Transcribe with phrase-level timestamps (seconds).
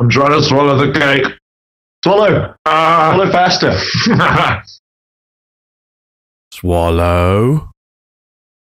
[0.00, 1.24] I'm trying to swallow the cake.
[2.04, 2.54] Swallow.
[2.66, 3.12] Ah.
[3.14, 3.72] Swallow faster.
[6.52, 7.70] Swallow.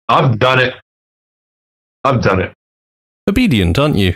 [0.07, 0.73] I've done it.
[2.03, 2.53] I've done it.
[3.29, 4.15] Obedient, aren't you?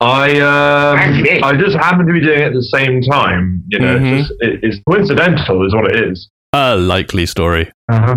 [0.00, 0.98] I um,
[1.44, 3.62] I just happen to be doing it at the same time.
[3.68, 4.18] You know, Mhm.
[4.20, 6.28] it's, just, it, it's coincidental, is what it is.
[6.52, 7.70] A likely story.
[7.90, 8.16] Uh-huh.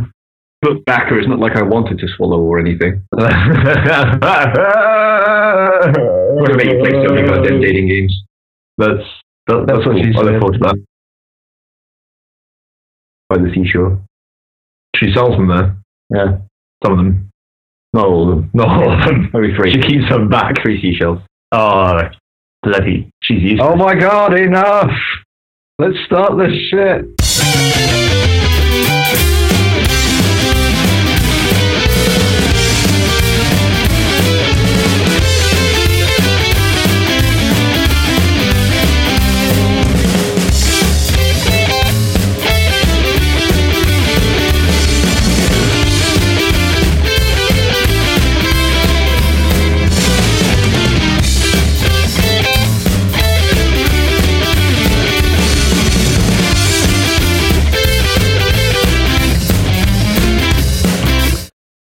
[0.63, 3.03] Look back, it's not like I wanted to swallow or anything.
[3.11, 3.31] what
[6.37, 8.23] What about you play so many goddamn dating games?
[8.77, 9.03] That's
[9.47, 10.03] that, that's what cool.
[10.03, 10.39] she I look said.
[10.39, 10.75] forward to that.
[13.29, 13.99] By the seashore.
[14.95, 15.77] She sells them there.
[16.13, 16.37] Yeah.
[16.83, 17.29] Some of them,
[17.93, 18.49] Not all of them.
[18.55, 19.29] not all of them.
[19.33, 19.71] Maybe three.
[19.73, 20.55] She keeps them back.
[20.63, 21.19] Three seashells.
[21.51, 22.01] Oh,
[22.63, 23.09] bloody!
[23.23, 23.61] She's used.
[23.61, 24.91] Oh my god, enough!
[25.79, 28.06] Let's start this shit.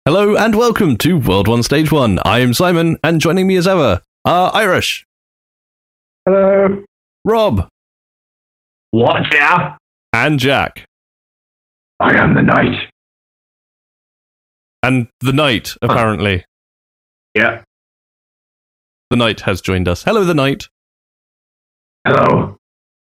[0.06, 2.20] Hello and welcome to World One Stage One.
[2.24, 5.04] I am Simon, and joining me as ever are Irish,
[6.26, 6.84] Hello.
[7.24, 7.68] Rob,
[8.92, 9.78] What now?
[10.14, 10.86] and Jack,
[12.00, 12.90] I am the knight.
[14.84, 15.74] and the Knight.
[15.82, 16.46] Apparently,
[17.34, 17.64] Yeah.
[19.10, 20.04] the Knight has joined us.
[20.04, 20.68] Hello, the Knight.
[22.06, 22.58] Hello.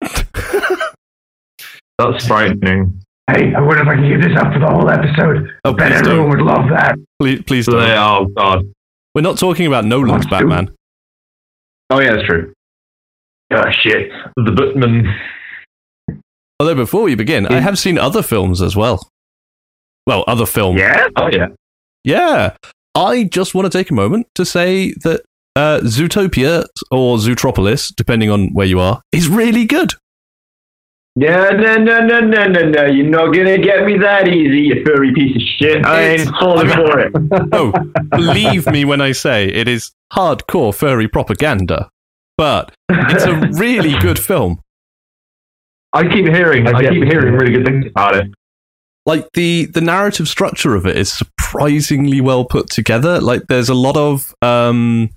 [1.98, 3.02] That's frightening.
[3.28, 5.50] Hey, I wonder if I can keep this up for the whole episode.
[5.64, 6.46] Oh, bet please everyone don't.
[6.46, 6.96] would love that.
[7.20, 7.78] Please, please don't.
[7.78, 8.62] they, oh God.
[9.14, 10.48] We're not talking about Nolan's Let's do.
[10.48, 10.74] Batman.
[11.90, 12.54] Oh yeah, that's true.
[13.52, 14.10] Oh shit.
[14.36, 15.14] The Batman.
[16.58, 19.06] Although before we begin, I have seen other films as well.
[20.06, 20.80] Well, other films.
[20.80, 21.06] Yeah.
[21.16, 21.48] Oh yeah.
[22.04, 22.56] Yeah.
[22.94, 25.20] I just want to take a moment to say that
[25.54, 29.92] uh, Zootopia or Zootropolis, depending on where you are, is really good.
[31.20, 32.84] Yeah, no, no, no, no, no, no.
[32.84, 35.84] You're not gonna get me that easy, you furry piece of shit.
[35.84, 37.12] I ain't falling for it.
[37.52, 37.72] Oh,
[38.10, 41.90] believe me when I say it is hardcore furry propaganda,
[42.36, 44.62] but it's a really good film.
[45.92, 48.30] I keep hearing, I've I keep to hearing really good things about it.
[49.04, 53.20] Like the the narrative structure of it is surprisingly well put together.
[53.20, 55.10] Like there's a lot of um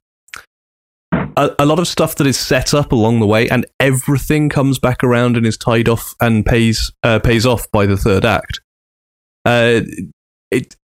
[1.38, 4.80] a, a lot of stuff that is set up along the way, and everything comes
[4.80, 8.62] back around and is tied off and pays uh, pays off by the third act.
[9.46, 9.82] Uh,
[10.52, 10.76] it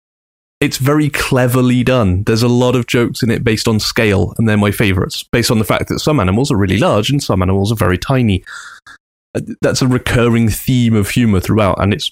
[0.60, 2.24] it's very cleverly done.
[2.24, 5.52] There's a lot of jokes in it based on scale, and they're my favorites, based
[5.52, 8.44] on the fact that some animals are really large and some animals are very tiny.
[9.36, 12.12] Uh, That's a recurring theme of humor throughout, and it's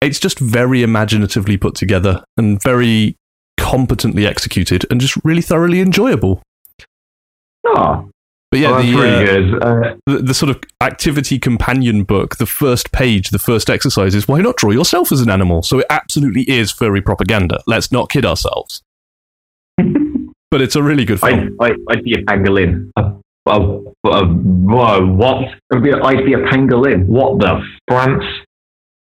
[0.00, 3.16] it's just very imaginatively put together and very
[3.58, 6.42] competently executed, and just really thoroughly enjoyable.
[7.64, 8.08] Oh,
[8.50, 9.62] But yeah, oh, the, uh, good.
[9.62, 14.26] Uh, the the sort of activity companion book, the first page, the first exercise is
[14.28, 15.62] why not draw yourself as an animal?
[15.62, 17.62] So it absolutely is furry propaganda.
[17.66, 18.82] Let's not kid ourselves.
[19.76, 21.56] but it's a really good film.
[21.60, 22.90] I, I'd be a pangolin.
[22.96, 23.12] uh,
[23.46, 25.44] uh, uh, whoa, what?
[25.72, 27.06] I'd be a, I'd be a pangolin.
[27.06, 28.24] What the France?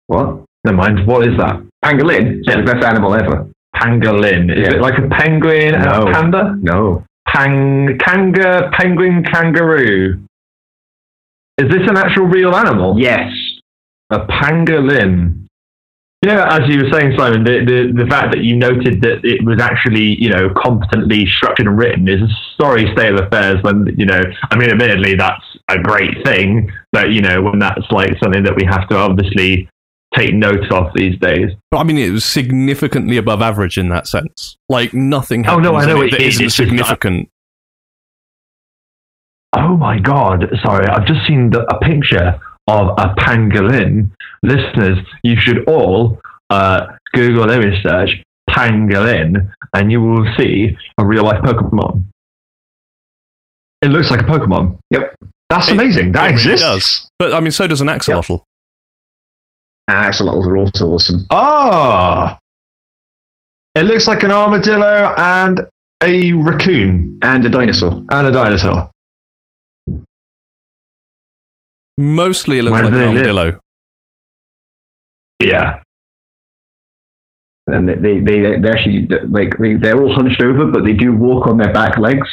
[0.08, 0.44] What?
[0.66, 1.08] Never mind.
[1.08, 1.62] What is that?
[1.84, 2.40] Pangolin?
[2.46, 3.50] It's the best animal ever.
[3.76, 4.52] Pangolin.
[4.56, 4.76] Is Yeah.
[4.76, 6.56] it like a penguin and a panda?
[6.62, 7.04] No.
[7.28, 10.26] Pang, kanga, penguin, kangaroo.
[11.58, 13.00] Is this an actual real animal?
[13.00, 13.32] Yes.
[14.10, 15.48] A pangolin.
[16.24, 19.26] You know, as you were saying, Simon, the, the, the fact that you noted that
[19.26, 22.28] it was actually, you know, competently structured and written is a
[22.62, 24.22] sorry state of affairs when, you know,
[24.52, 28.56] I mean, admittedly, that's a great thing, but, you know, when that's like something that
[28.56, 29.68] we have to obviously
[30.16, 31.52] take note of these days.
[31.72, 34.58] But I mean, it was significantly above average in that sense.
[34.70, 36.36] Like nothing Oh, no, I know it it that is.
[36.36, 37.30] isn't significant.
[39.54, 40.46] Oh my God.
[40.64, 44.12] Sorry, I've just seen the, a picture of a pangolin.
[44.44, 46.20] Listeners, you should all
[46.50, 48.10] uh, Google image search
[48.50, 52.04] pangolin and you will see a real life Pokemon.
[53.82, 54.78] It looks like a Pokemon.
[54.92, 55.16] Yep.
[55.50, 56.12] That's It- amazing.
[56.14, 56.62] That it really exists.
[56.66, 57.10] does.
[57.20, 58.44] But I mean, so does an axolotl.
[59.90, 61.26] Axolotls are also awesome.
[61.30, 62.38] Ah.
[63.76, 65.62] It looks like an armadillo and
[66.04, 68.04] a raccoon And a dinosaur.
[68.10, 68.90] and a dinosaur.
[71.98, 73.16] Mostly it looks Where like an they live?
[73.18, 73.60] armadillo.
[75.42, 75.82] Yeah.
[77.68, 81.16] And they, they, they, they actually, like, they, they're all hunched over, but they do
[81.16, 82.28] walk on their back legs.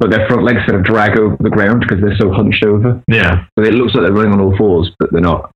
[0.00, 3.00] but their front legs sort of drag over the ground because they're so hunched over.
[3.08, 3.44] Yeah.
[3.58, 5.50] So it looks like they're running on all fours, but they're not.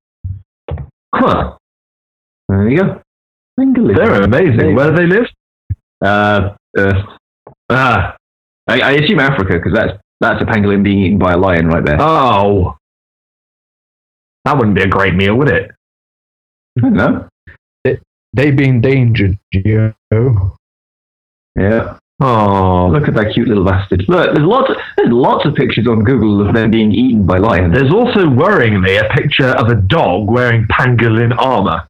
[1.15, 1.57] Huh.
[2.49, 3.03] There you go.
[3.59, 3.97] Pangolin.
[3.97, 4.75] They're amazing.
[4.75, 5.27] Where do they live?
[6.05, 7.03] Uh, uh,
[7.71, 8.17] Ah.
[8.67, 11.85] I, I assume Africa because that's that's a pangolin being eaten by a lion right
[11.85, 11.97] there.
[12.01, 12.77] Oh.
[14.45, 15.71] That wouldn't be a great meal, would it?
[16.77, 17.29] I don't know.
[18.35, 19.39] They be endangered.
[19.53, 19.93] Yeah.
[22.21, 22.89] Oh.
[22.93, 24.05] Look at that cute little bastard.
[24.09, 27.39] Look, there's lots of, there's lots of pictures on Google of them being eaten by
[27.39, 27.75] lions.
[27.75, 31.87] There's also worryingly a picture of a dog wearing pangolin armor.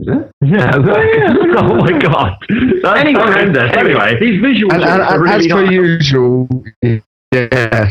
[0.00, 0.30] Is there?
[0.42, 1.32] Oh, yeah.
[1.56, 2.36] oh my god.
[2.82, 3.72] That's Anyway, horrendous.
[3.76, 4.18] Anyway.
[4.20, 6.48] these visuals And, and, are and really as per not- usual,
[6.82, 7.90] yeah,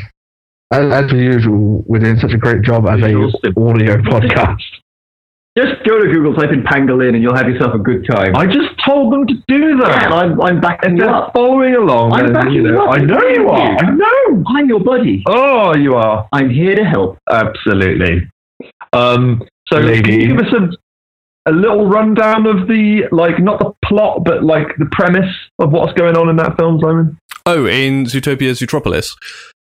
[0.71, 4.61] as, as per usual, we're doing such a great job as a audio podcast.
[5.57, 8.35] Just go to Google, type in pangolin, and you'll have yourself a good time.
[8.37, 10.05] I just told them to do that.
[10.05, 11.33] and I'm, I'm backing If you they're up.
[11.33, 12.93] following along, I'm then, backing you you know, up.
[12.93, 13.77] I know you are.
[13.77, 14.43] I know.
[14.47, 15.23] I'm your buddy.
[15.27, 16.25] Oh, you are.
[16.31, 17.17] I'm here to help.
[17.29, 18.29] Absolutely.
[18.93, 20.01] Um, so Lady.
[20.03, 24.43] can you give us a, a little rundown of the, like, not the plot, but
[24.45, 27.17] like the premise of what's going on in that film, Simon?
[27.45, 29.17] Oh, in Zootopia Zootropolis.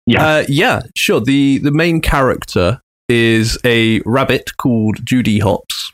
[0.06, 0.24] Yeah.
[0.24, 1.18] Uh, yeah, sure.
[1.20, 5.92] The the main character is a rabbit called Judy Hopps,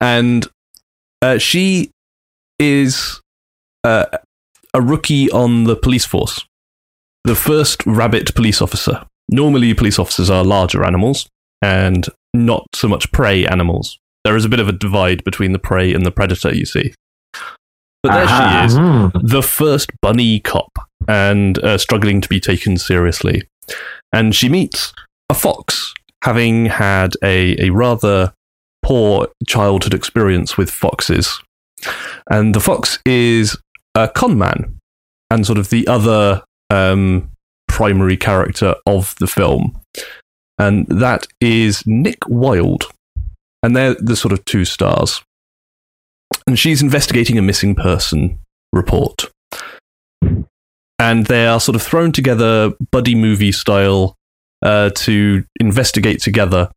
[0.00, 0.46] and
[1.22, 1.90] uh, she
[2.58, 3.20] is
[3.84, 4.06] uh,
[4.74, 6.44] a rookie on the police force,
[7.24, 9.04] the first rabbit police officer.
[9.30, 11.28] Normally, police officers are larger animals
[11.62, 13.98] and not so much prey animals.
[14.24, 16.92] There is a bit of a divide between the prey and the predator, you see.
[18.02, 18.60] But there Aha.
[18.60, 19.12] she is Mm.
[19.22, 20.70] the first bunny cop
[21.06, 23.42] and uh, struggling to be taken seriously.
[24.12, 24.92] And she meets
[25.28, 25.92] a fox,
[26.22, 28.32] having had a, a rather
[28.82, 31.40] poor childhood experience with foxes.
[32.30, 33.56] And the fox is
[33.94, 34.78] a con man
[35.30, 37.30] and sort of the other um,
[37.68, 39.80] primary character of the film.
[40.58, 42.84] And that is Nick Wilde.
[43.62, 45.22] And they're the sort of two stars.
[46.46, 48.38] And she's investigating a missing person
[48.72, 49.30] report.
[50.98, 54.16] And they are sort of thrown together, buddy movie style,
[54.62, 56.70] uh, to investigate together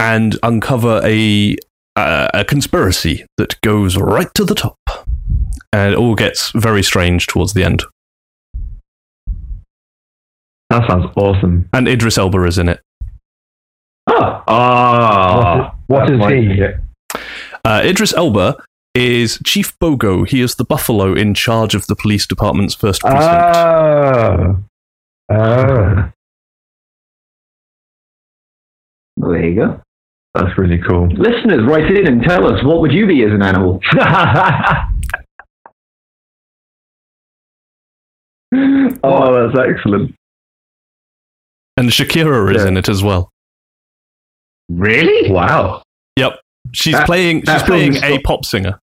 [0.00, 1.56] and uncover a,
[1.96, 4.76] uh, a conspiracy that goes right to the top.
[5.72, 7.82] And it all gets very strange towards the end.
[10.70, 11.68] That sounds awesome.
[11.72, 12.80] And Idris Elba is in it.
[14.06, 15.74] Oh, Ah.
[15.86, 16.62] What that's is he?
[17.64, 18.56] Uh, Idris Elba
[18.94, 20.26] is Chief Bogo.
[20.28, 23.56] He is the buffalo in charge of the police department's first precinct.
[23.56, 24.56] Oh.
[25.30, 26.10] Oh.
[29.16, 29.80] Well, there you go.
[30.34, 31.06] That's really cool.
[31.08, 33.80] Listeners, write in and tell us what would you be as an animal?
[39.02, 40.14] oh, that's excellent.
[41.76, 42.68] and Shakira is Yeah.
[42.68, 43.30] in it as well.
[44.68, 45.30] Really?
[45.30, 45.82] Wow.
[46.16, 46.38] Yep.
[46.72, 48.78] She's That- playing she's playing a pop singer.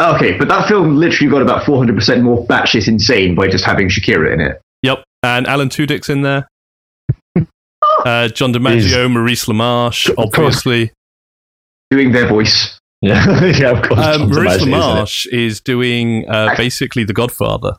[0.00, 4.32] Okay, but that film literally got about 400% more batshit insane by just having Shakira
[4.32, 4.60] in it.
[4.82, 5.04] Yep.
[5.22, 6.48] And Alan Tudyk's in there.
[8.04, 10.92] Uh, John DiMaggio, Maurice LaMarche, obviously.
[11.90, 12.78] Doing their voice.
[13.00, 14.00] Yeah, yeah, of course.
[14.00, 17.76] Um, Maurice DiMaggio, LaMarche is doing uh, basically The Godfather.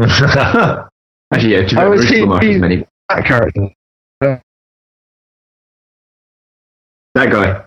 [0.00, 0.12] Actually,
[1.52, 2.86] yeah, to Oh, Bruce is he- Lamar has he- many.
[3.08, 3.68] That character.
[4.20, 4.42] That
[7.30, 7.64] guy.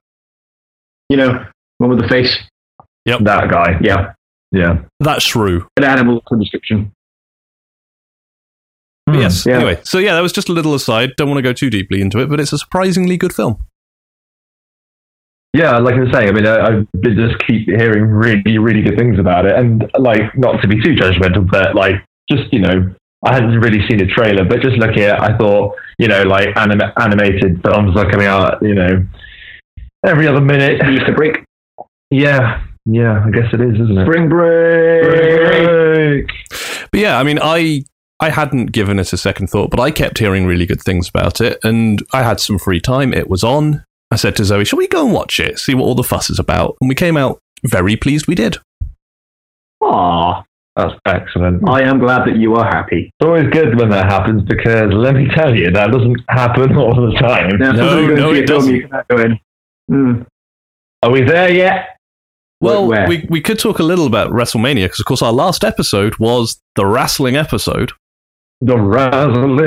[1.10, 1.46] You know,
[1.79, 2.38] one with the face.
[3.06, 3.22] Yep.
[3.24, 3.79] That guy.
[3.82, 4.13] Yeah.
[4.51, 4.79] Yeah.
[5.00, 5.65] That shrew.
[5.77, 6.91] An animal description.
[9.10, 9.22] But Hmm.
[9.22, 9.46] yes.
[9.46, 9.56] yeah.
[9.58, 11.12] Anyway, so yeah, that was just a little aside.
[11.18, 13.58] Don't want to go too deeply into it, but it's a surprisingly good film.
[15.54, 18.98] Yeah, like I was saying, I mean, I, I just keep hearing really, really good
[19.00, 21.96] things about it, and like, not to be too judgmental, but like,
[22.30, 22.94] just you know,
[23.25, 26.22] I hadn't really seen a trailer, but just looking at, it, I thought, you know,
[26.24, 29.04] like anim- animated films are coming out, you know,
[30.06, 30.82] every other minute.
[30.88, 31.44] Easter break.
[32.12, 34.06] Yeah, yeah, I guess it is, isn't it?
[34.06, 35.04] Spring break.
[35.04, 36.30] Break.
[36.92, 37.84] But yeah, I mean, I
[38.22, 41.40] I hadn't given it a second thought, but I kept hearing really good things about
[41.40, 43.14] it, and I had some free time.
[43.14, 43.84] It was on.
[44.12, 45.60] I said to Zoe, "Shall we go and watch it?
[45.60, 48.28] See what all the fuss is about?" And we came out very pleased.
[48.28, 48.58] We did.
[49.82, 50.44] Aw,
[50.76, 51.68] That's excellent.
[51.70, 53.12] I am glad that you are happy.
[53.20, 56.94] It's always good when that happens because let me tell you, that doesn't happen all
[56.96, 57.58] the time.
[57.58, 58.74] Now, No, no, it doesn't.
[58.76, 59.40] you can go in.
[59.90, 60.22] Hmm.
[61.04, 61.98] Are we there yet?
[62.62, 63.08] Well, Where?
[63.08, 66.60] we we could talk a little about WrestleMania because, of course, our last episode was
[66.76, 67.94] the wrestling episode.
[68.62, 69.58] The wrestling.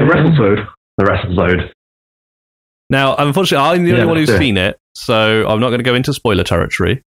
[0.99, 1.71] The wrestling.
[2.91, 4.39] Now, unfortunately, I'm the Yeah, only one who's it.
[4.39, 7.03] seen it, so I'm not going to go into spoiler territory.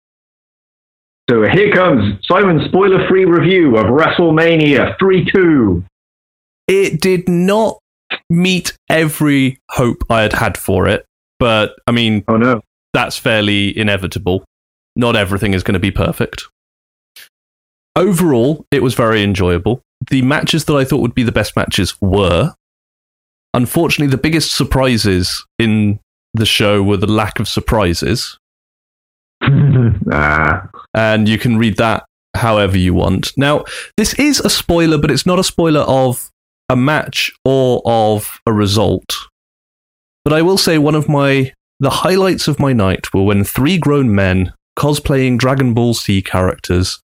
[1.29, 5.85] So here comes Simon's spoiler-free review of WrestleMania 3-2.
[6.69, 7.79] It did not
[8.31, 11.05] meet every hope I had had for it,
[11.41, 12.61] but I mean, Oh no.
[12.93, 14.45] that's fairly inevitable.
[14.95, 16.45] Not everything is going to be perfect.
[17.97, 19.81] Overall, it was very enjoyable.
[20.11, 22.55] The matches that I thought would be the best matches were.
[23.55, 26.01] Unfortunately, the biggest surprises in
[26.35, 28.39] the show were the lack of surprises.
[30.13, 30.69] ah.
[30.95, 32.05] and you can read that
[32.35, 33.33] however you want.
[33.37, 33.65] Now,
[33.97, 36.31] this is a spoiler, but it's not a spoiler of
[36.69, 39.05] a match or of a result.
[40.25, 43.77] But I will say one of my the highlights of my night were when three
[43.77, 47.01] grown men cosplaying Dragon Ball Z characters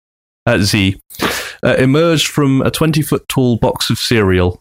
[0.46, 1.01] at Z
[1.63, 4.59] uh, emerged from a 20 foot tall box of cereal.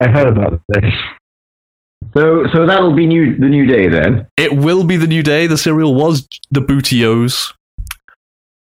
[0.00, 0.92] I heard about this.
[2.12, 4.26] So so that'll be new the new day then.
[4.36, 5.46] It will be the new day.
[5.46, 7.54] The cereal was the Booty-O's.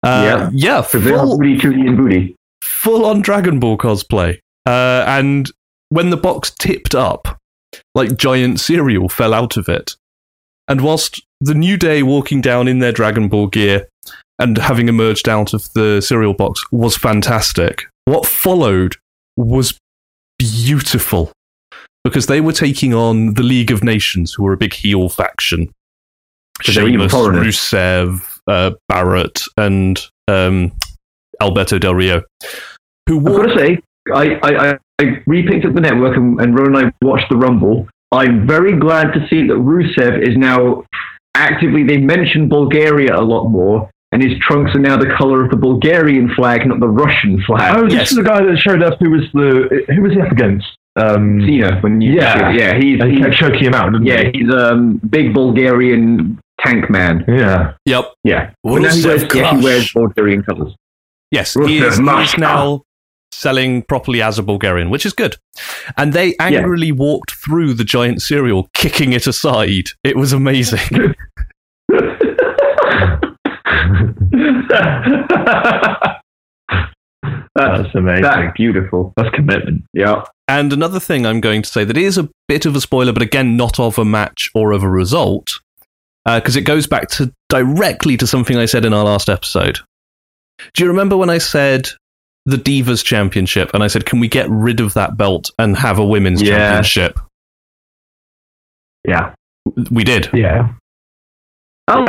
[0.03, 2.37] Uh, yeah, they're full- booty tooty and booty.
[2.63, 4.39] full on Dragon Ball cosplay.
[4.67, 5.51] Uh, and
[5.89, 7.39] when the box tipped up,
[7.95, 9.97] like giant cereal fell out of it.
[10.69, 13.89] And whilst the New Day walking down in their Dragon Ball gear
[14.41, 18.97] and having emerged out of the cereal box was fantastic, what followed
[19.37, 19.79] was
[20.39, 21.31] beautiful
[22.03, 25.71] because they were taking on the League of Nations, who were a big heel faction.
[26.63, 27.13] So they were Sheamus.
[27.13, 30.73] Rusev, uh, Barrett, and um,
[31.41, 32.23] Alberto Del Rio,
[33.07, 33.79] who I've got to say,
[34.13, 37.37] I, I, I, I repicked up the network and, and Ron and I watched the
[37.37, 37.89] Rumble.
[38.13, 40.85] I'm very glad to see that Rusev is now
[41.35, 45.51] actively, they mention Bulgaria a lot more, and his trunks are now the color of
[45.51, 47.77] the Bulgarian flag, not the Russian flag.
[47.77, 48.11] Oh, this Yes.
[48.11, 50.67] is the guy that showed up who was the who was he up against?
[50.97, 52.51] Um, Cena, when you, Yeah.
[52.51, 54.41] yeah, he's, and he he's kept choking him out, didn't yeah, he?
[54.41, 57.25] he's um big Bulgarian tank man.
[57.29, 57.75] Yeah.
[57.87, 58.13] Yep.
[58.25, 60.75] Yeah, but now he wears, yeah, he wears Bulgarian colors.
[61.31, 62.83] Yes, Rusev he is, he is now
[63.33, 65.37] selling properly as a Bulgarian, which is good.
[65.97, 69.87] And they angrily walked through the giant cereal, kicking it aside.
[70.03, 70.81] It was amazing.
[77.55, 78.23] That's That's amazing.
[78.23, 79.13] that's beautiful.
[79.17, 79.85] That's commitment.
[79.93, 80.23] Yeah.
[80.49, 83.23] and another thing I'm going to say that is a bit of a spoiler, but
[83.23, 85.59] again, not of a match or of a result,
[86.27, 89.79] uh, because it goes back to directly to something I said in our last episode.
[90.75, 91.89] Do you remember when I said
[92.47, 95.99] the Divas Championship, and I said, can we get rid of that belt and have
[95.99, 96.57] a women's Yeah.
[96.57, 97.19] championship?
[99.07, 99.35] Yeah.
[99.91, 100.31] We did.
[100.33, 100.73] Yeah.
[101.89, 102.05] Oh,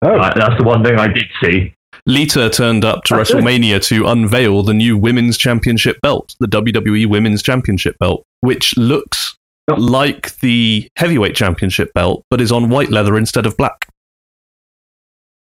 [0.00, 1.74] Oh, Right, that's the one thing I did see.
[2.08, 3.26] Lita turned up to good.
[3.26, 9.36] WrestleMania to unveil the new Women's Championship belt, the WWE Women's Championship belt, which looks
[9.76, 13.86] like the Heavyweight Championship belt, but is on white leather instead of black.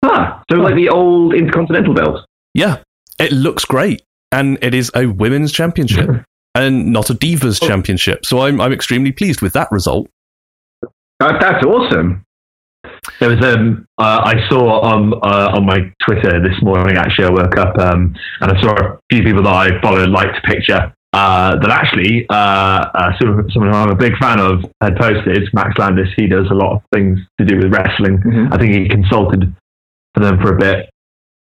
[0.04, 2.24] Ah, so like the old Intercontinental belt.
[2.54, 2.78] Yeah,
[3.18, 4.02] it looks great.
[4.30, 6.08] And it is a Women's Championship
[6.54, 7.66] and not a Divas Oh.
[7.66, 8.24] Championship.
[8.24, 10.08] So I'm, I'm extremely pleased with that result.
[11.20, 12.24] That, that's awesome.
[13.18, 17.30] There was um uh, I saw um uh, on my Twitter this morning actually I
[17.30, 20.92] woke up um and I saw a few people that I follow liked a picture
[21.12, 22.34] uh that actually uh,
[22.94, 26.46] uh someone someone who I'm a big fan of had posted Max Landis he does
[26.50, 28.18] a lot of things to do with wrestling.
[28.18, 28.54] Mhm.
[28.54, 29.52] I think he consulted
[30.14, 30.88] for them for a bit.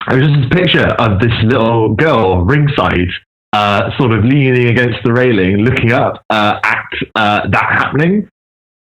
[0.09, 3.09] It was just this picture of this little girl ringside
[3.51, 6.85] uh sort of leaning against the railing looking up uh, at
[7.15, 8.29] uh, that happening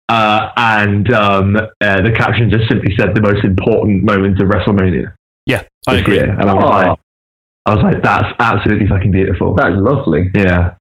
[0.09, 5.13] uh, and um, uh, the caption just simply said the most important moments of WrestleMania
[5.47, 6.17] Yeah, I agree.
[6.17, 6.31] year.
[6.31, 6.69] And I was Aw.
[6.69, 6.99] like,
[7.67, 9.55] I was like, that's absolutely fucking beautiful.
[9.55, 10.31] That's lovely.
[10.35, 10.75] yeah.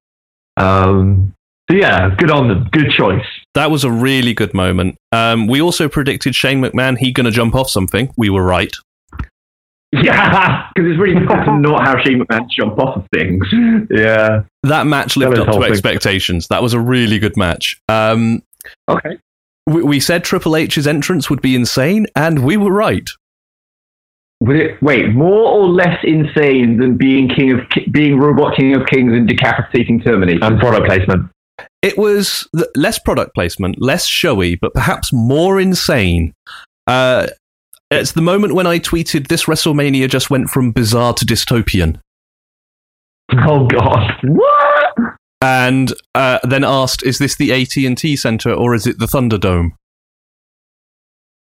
[0.58, 1.34] Um,
[1.72, 2.68] so yeah, good on them.
[2.72, 3.26] Good choice.
[3.56, 4.98] That was a really good moment.
[5.14, 8.14] Um, we also predicted Shane McMahon, he going to jump off something.
[8.18, 8.74] We were right.
[9.96, 13.46] Yeah, because it's really difficult to not how Shane McMahon jump off of things.
[13.92, 14.42] Yeah.
[14.64, 15.72] That match lived That up to whole thing.
[15.72, 16.48] expectations.
[16.48, 17.80] That was a really good match.
[17.88, 18.42] Um,
[18.90, 19.18] Okay.
[19.68, 23.10] we, we said Triple H's entrance would be insane, and we were right.
[24.42, 27.60] Would it, wait, more or less insane than being king of
[27.92, 30.44] being robot king of kings and decapitating Terminator?
[30.44, 31.30] And product placement.
[31.82, 36.34] It was th- less product placement, less showy, but perhaps more insane.
[36.88, 37.28] Uh,
[37.92, 42.00] it's the moment when I tweeted this WrestleMania just went from bizarre to dystopian,
[43.32, 44.12] Oh God.
[44.24, 44.94] what?
[45.44, 49.06] And uh, then asked, "Is this the AT and T Center or is it the
[49.06, 49.72] Thunderdome?"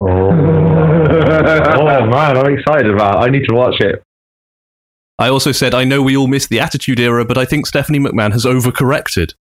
[0.02, 0.08] Oh.
[0.10, 3.16] oh man, I'm excited about.
[3.16, 3.28] It.
[3.28, 4.02] I need to watch it.
[5.20, 8.00] I also said, "I know we all missed the Attitude Era, but I think Stephanie
[8.00, 9.34] McMahon has overcorrected."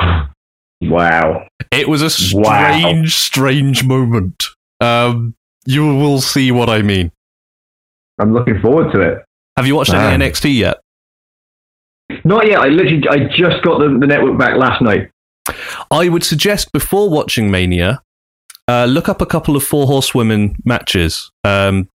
[0.80, 1.48] Wow.
[1.72, 2.70] It was a Wow.
[2.78, 4.44] strange, strange moment.
[4.80, 5.34] Um,
[5.66, 7.10] You will see what I mean.
[8.20, 9.24] I'm looking forward to it.
[9.56, 10.12] Have you watched Man.
[10.22, 10.78] any NXT yet?
[12.24, 12.60] Not yet.
[12.60, 15.10] I literally, I just got the, the network back last night.
[15.90, 18.02] I would suggest before watching Mania,
[18.66, 21.30] uh, look up a couple of four horsewomen matches.
[21.44, 21.88] Um,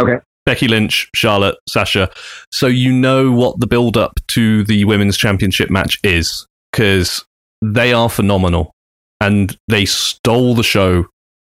[0.00, 0.16] Okay.
[0.44, 2.10] Becky Lynch, Charlotte, Sasha,
[2.50, 7.24] so you know what the build up to the women's championship match is, because
[7.60, 8.72] they are phenomenal
[9.20, 11.06] and they stole the show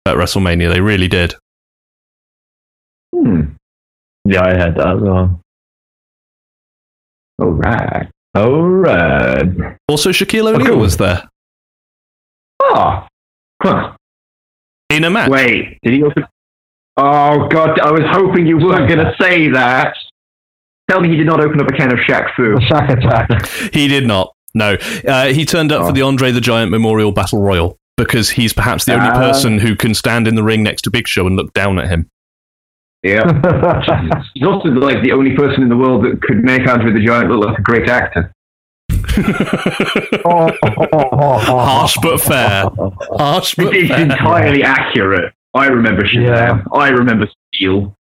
[0.06, 0.72] at WrestleMania.
[0.72, 1.34] They really did.
[3.12, 3.40] Hmm.
[4.24, 5.40] Yeah, I had that as well.
[7.38, 8.08] All right.
[8.34, 9.76] All right.
[9.88, 10.78] Also, Shaquille O'Neal cool.
[10.78, 11.22] was there
[12.62, 13.06] Oh.
[13.62, 13.96] Huh.
[14.90, 15.30] in a match.
[15.30, 15.78] Wait.
[15.82, 16.24] Did he open?
[16.98, 17.78] Oh God!
[17.80, 19.94] I was hoping you weren't going to say that.
[20.90, 22.54] Tell me he did not open up a can of Shaq Fu.
[22.54, 23.46] The sack attack.
[23.74, 24.32] He did not.
[24.54, 24.76] No,
[25.06, 25.92] uh, he turned up for Oh.
[25.92, 29.18] the Andre the Giant Memorial Battle Royal because he's perhaps the only Ah.
[29.18, 31.88] person who can stand in the ring next to Big Show and look down at
[31.88, 32.08] him.
[33.06, 34.22] Yeah.
[34.34, 37.30] He's also like the only person in the world that could make Andre the Giant
[37.30, 38.32] look like a great actor.
[40.26, 42.64] Harsh but fair.
[43.16, 44.00] Harsh but It's fair.
[44.00, 45.32] entirely accurate.
[45.54, 46.24] I remember Shazam.
[46.26, 46.62] Yeah.
[46.78, 47.94] I remember Steel.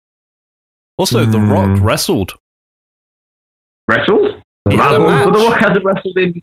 [0.98, 1.52] Also, The Hmm.
[1.52, 2.34] Rock wrestled.
[3.88, 4.42] Wrestled?
[4.68, 5.48] He had a But The match.
[5.48, 6.42] Rock hasn't wrestled in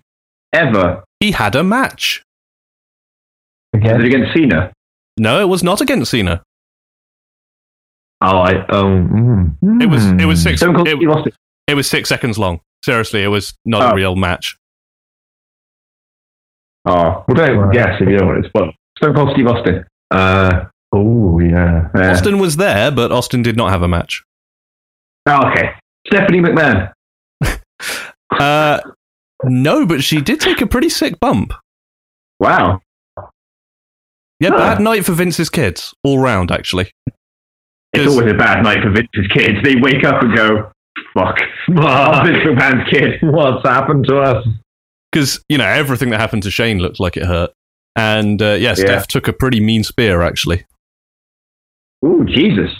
[0.53, 1.03] ever.
[1.20, 2.24] He had a match.
[3.74, 4.72] Is it against Cena?
[5.17, 6.41] No, it was not against Cena.
[8.25, 8.65] Oh, I.
[8.70, 10.06] Oh, mm, It was.
[10.06, 10.62] It was six.
[10.62, 11.34] Stone Cold It, Steve Austin.
[11.68, 12.62] it was six seconds long.
[12.84, 13.96] Seriously, it was not a Oh.
[13.96, 14.58] real match.
[16.86, 17.74] Oh, well, don't Right.
[17.74, 18.72] guess if you don't want to spoil.
[18.98, 19.86] Stone Cold Steve Austin.
[20.12, 21.89] Uh, oh, yeah.
[21.96, 22.12] Yeah.
[22.12, 24.24] Austin was there, but Austin did not have a match.
[25.27, 25.72] Oh, okay.
[26.08, 26.92] Stephanie McMahon.
[28.39, 28.80] Uh,
[29.44, 31.53] no, but she did take a pretty sick bump.
[32.39, 32.80] Wow.
[34.39, 34.58] Yeah, Huh.
[34.58, 36.89] bad night for Vince's kids, all round, actually.
[37.94, 39.60] It's always a bad night for Vince's kids.
[39.64, 40.72] They wake up and go,
[41.14, 41.38] fuck.
[41.68, 43.20] I'm Vince McMahon's kid.
[43.22, 44.48] What's happened to us?
[45.12, 47.52] Because, you know, everything that happened to Shane looked like it hurt.
[47.96, 50.66] And, uh, yeah, Steph took a pretty mean spear, actually.
[52.03, 52.72] Ooh, Jesus.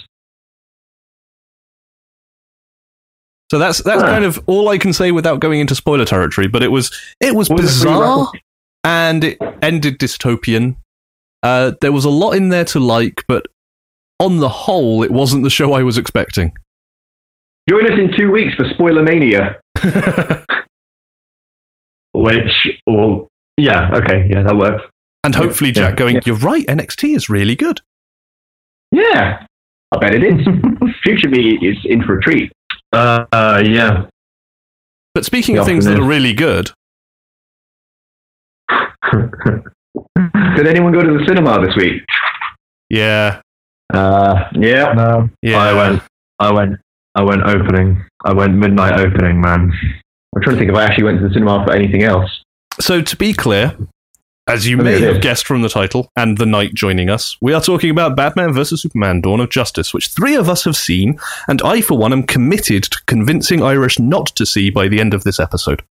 [3.52, 4.08] So that's that's Huh.
[4.08, 6.48] kind of all I can say without going into spoiler territory.
[6.48, 8.42] But it was it was Was bizarre record?
[8.84, 10.78] and it ended dystopian.
[11.44, 13.46] Uh, there was a lot in there to like, but
[14.20, 16.54] on the whole, it wasn't the show I was expecting.
[17.70, 19.60] Join us in two weeks for Spoiler Mania.
[22.14, 22.52] Which,
[22.86, 24.84] well, yeah, okay, yeah, that works.
[25.24, 26.22] and hopefully, Yeah, Jack going, yeah.
[26.26, 26.66] "You're right.
[26.68, 27.82] NXT is really good."
[28.92, 29.46] Yeah.
[29.92, 30.46] I bet it is.
[31.04, 32.52] Future me is in for a treat.
[32.92, 34.06] Uh, uh, yeah.
[35.16, 36.72] But speaking Yeah, of things that are really good,
[40.56, 42.02] Did anyone go to the cinema this week?
[42.90, 43.42] yeah,
[43.94, 44.94] uh, Yeah.
[44.94, 45.30] No.
[45.42, 46.02] yeah, I went,
[46.40, 46.80] I went,
[47.16, 48.04] I went opening.
[48.26, 49.72] I went midnight opening, man.
[50.36, 52.44] I'm trying to think if I actually went to the cinema for anything else.
[52.80, 53.78] So, to be clear,
[54.48, 57.54] as you I may have guessed from the title and the night joining us, we
[57.54, 58.82] are talking about Batman vs.
[58.82, 62.24] Superman Dawn of Justice, which three of us have seen, and I, for one, am
[62.24, 65.84] committed to convincing Irish not to see by the end of this episode.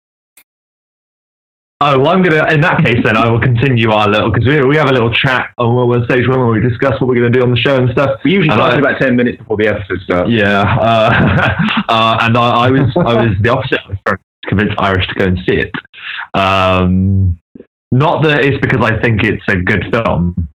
[1.84, 2.46] Oh, well, I'm gonna.
[2.54, 5.12] In that case, then I will continue our little because we, we have a little
[5.12, 7.90] chat on stage one where we discuss what we're gonna do on the show and
[7.90, 8.20] stuff.
[8.24, 10.30] We usually start about 10 minutes before the episode starts.
[10.30, 11.10] Yeah, uh,
[11.90, 13.80] uh, and I, I was I was the opposite.
[13.84, 15.72] I was trying to convince Irish to go and see it.
[16.40, 17.40] Um,
[17.92, 20.50] not that it's because I think it's a good film,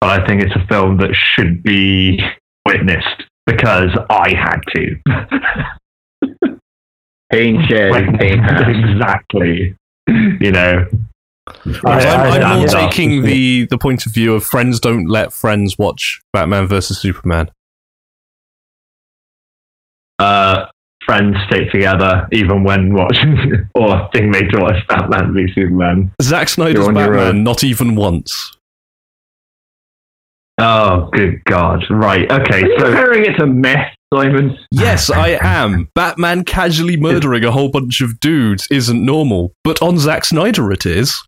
[0.00, 2.18] but I think it's a film that should be
[2.66, 6.58] witnessed because I had to.
[7.30, 9.77] Pain shared, pain exactly.
[10.40, 10.86] You know.
[11.82, 12.88] Whereas I- I'm, I- I'm more yeah.
[12.88, 16.98] taking the, the point of view of friends don't let friends watch Batman vs.
[16.98, 17.50] Superman.
[20.18, 20.66] uh,
[21.06, 26.10] friends stick together even when watching or being made to watch Batman v Superman.
[26.20, 27.44] Zack Snyder's You're on your Batman, own.
[27.44, 28.56] not even once.
[30.60, 31.84] Oh, good God!
[31.88, 32.62] Right, okay.
[32.62, 34.58] Are you So comparing it to meth, Simon?
[34.72, 35.88] Yes, I am.
[35.94, 40.84] Batman casually murdering a whole bunch of dudes isn't normal, but on Zack Snyder it
[40.84, 41.22] is.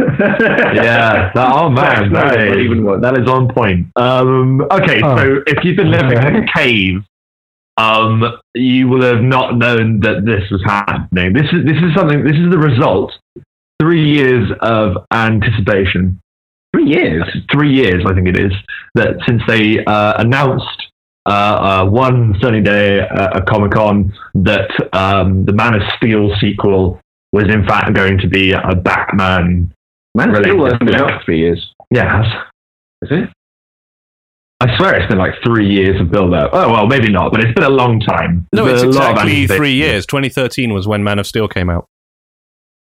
[0.00, 3.86] yeah, that, oh man, Zack that Snyder, not is, even that is on point.
[3.96, 5.16] Um, okay, Oh.
[5.16, 7.02] so if you've been living in a cave,
[7.76, 11.32] um, you will have not known that this was happening.
[11.34, 12.24] This is this is something.
[12.24, 13.12] This is the result.
[13.80, 16.20] Three years of anticipation.
[16.74, 17.24] Three years.
[17.52, 18.52] three years, I think it is,
[18.94, 20.90] that since they uh, announced
[21.26, 21.30] uh,
[21.84, 27.00] uh, one sunny day uh, at Comic Con that um, the Man of Steel sequel
[27.32, 29.72] was in fact going to be a Batman.
[30.14, 31.74] Man, Related still hasn't been out for three years.
[31.90, 32.24] Yes.
[33.02, 33.28] Is it?
[34.62, 36.50] I swear it's been like three years of build up.
[36.52, 38.46] Oh well, maybe not, but it's been a long time.
[38.52, 40.04] No, There's it's a lot exactly three years.
[40.04, 41.86] 2013 was when Man of Steel came out.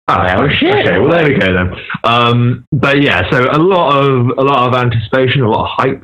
[0.07, 0.87] Oh, shit.
[0.87, 1.73] Okay, well there we go then.
[2.03, 6.03] Um, but yeah, so a lot of a lot of anticipation, a lot of hype,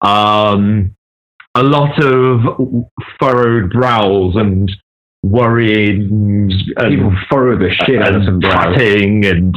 [0.00, 0.94] um,
[1.54, 2.86] a lot of
[3.20, 4.70] furrowed brows and
[5.22, 6.08] worrying
[6.76, 8.76] and People furrow the shit out of and some brows.
[8.78, 9.56] and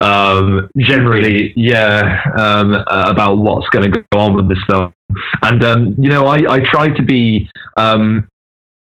[0.00, 4.92] um, generally, yeah, um, uh, about what's going to go on with this film.
[5.42, 7.48] And um, you know, I, I try to be.
[7.76, 8.28] Um,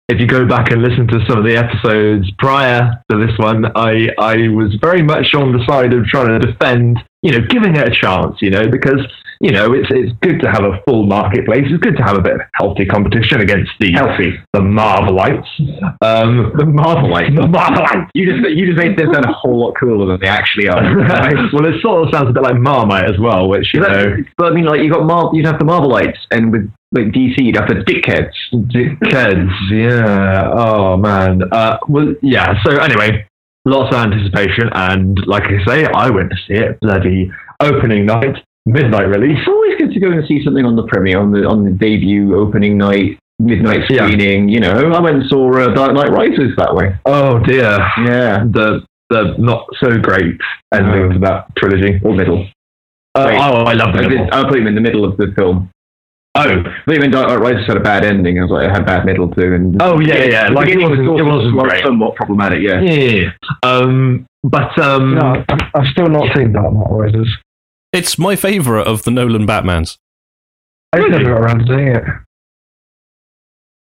[0.09, 3.67] if you go back and listen to some of the episodes prior to this one,
[3.77, 7.75] I I was very much on the side of trying to defend, you know, giving
[7.77, 9.01] it a chance, you know, because
[9.41, 11.63] you know it's it's good to have a full marketplace.
[11.67, 14.35] It's good to have a bit of healthy competition against the Healthy.
[14.53, 15.47] the Marvelites.
[16.03, 17.37] Um, The Marvelites.
[17.37, 18.09] the Marvelites.
[18.15, 20.83] You just you just made them sound a whole lot cooler than they actually are.
[21.53, 24.53] well, it sort of sounds a bit like Marmite as well, which you know, but
[24.53, 27.57] I mean, like you got Mar- you'd have the Marvelites, and with like DC, you'd
[27.57, 28.33] have the dickheads.
[28.73, 29.51] dickheads.
[29.71, 30.51] Yeah.
[30.53, 31.43] Oh man.
[31.53, 32.55] Uh, well, yeah.
[32.65, 33.27] So anyway,
[33.69, 38.37] lots of anticipation, and like I say, I went to see it bloody opening night,
[38.67, 39.39] midnight release.
[39.39, 41.71] It's always good to go and see something on the premiere, on the on the
[41.71, 44.07] debut opening night, midnight Yeah.
[44.07, 44.49] screening.
[44.49, 46.95] You know, I went and saw uh, Dark Knight Rises that way.
[47.07, 47.79] Oh dear.
[48.05, 50.37] Yeah, The the not so great
[50.75, 51.13] ending No.
[51.15, 51.99] to that trilogy.
[52.05, 52.47] or middle.
[53.15, 53.39] Uh, Wait.
[53.39, 54.29] oh, I love the I, did, middle.
[54.33, 55.71] I put him in the middle of the film.
[56.39, 58.71] Oh, I think when Dark Knight Rises had a bad ending, I was like, it
[58.71, 59.55] had bad middle too.
[59.55, 61.85] And Oh, yeah, yeah, the like, it wasn't- it wasn't also great.
[61.85, 62.61] somewhat problematic.
[62.63, 62.81] Yeah.
[62.81, 63.31] yeah.
[63.63, 67.29] Um, but um, No, I've, I've still not seen Dark Knight Rises.
[67.93, 69.97] It's my favourite of the Nolan Batmans.
[70.93, 71.25] I just Really?
[71.25, 72.05] never got around to seeing it.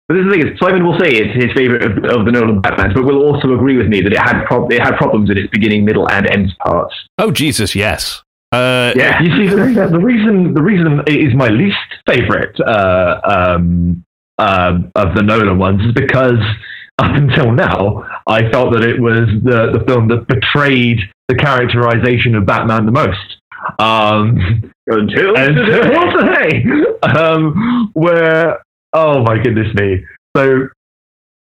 [0.08, 2.32] But this is the thing is, Simon will say it's his favorite of, of the
[2.32, 5.30] Nolan Batmans, but will also agree with me that it had prob- it had problems
[5.30, 6.94] in its beginning, middle, and end parts.
[7.18, 8.22] Oh, Jesus, yes.
[8.54, 9.22] Uh, Yeah.
[9.22, 14.04] You see, the reason, the reason the reason it is my least favorite uh, um,
[14.38, 16.38] um, of the Nolan ones is because
[16.98, 22.34] up until now, I felt that it was the, the film that betrayed the characterization
[22.36, 23.36] of Batman the most.
[23.78, 26.64] Um, Until until today,
[27.02, 28.62] um, where
[28.92, 30.04] oh my goodness me,
[30.36, 30.68] so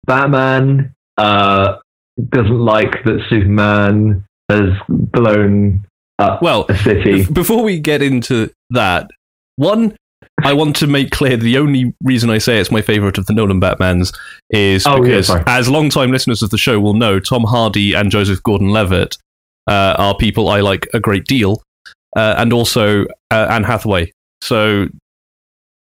[0.06, 1.76] Batman uh,
[2.30, 5.88] doesn't like that Superman has blown up
[6.18, 7.24] Well, a city.
[7.26, 9.09] before we get into that,
[9.57, 9.96] one,
[10.42, 13.33] I want to make clear the only reason I say it's my favourite of the
[13.33, 14.12] Nolan Batmans
[14.50, 15.44] is Oh, because, sorry.
[15.46, 19.16] as long-time listeners of the show will know, Tom Hardy and Joseph Gordon-Levitt
[19.68, 21.62] uh, are people I like a great deal,
[22.16, 24.12] uh, and also uh, Anne Hathaway.
[24.42, 24.88] So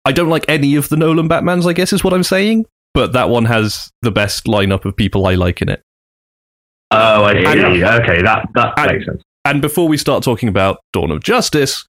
[0.06, 3.14] I don't like any of the Nolan Batmans, I guess is what I'm saying, but
[3.14, 5.82] that one has the best lineup of people I like in it.
[6.92, 7.46] Oh, I see.
[7.46, 9.22] And- okay, that that And- makes sense.
[9.46, 11.86] And before we start talking about Dawn of Justice,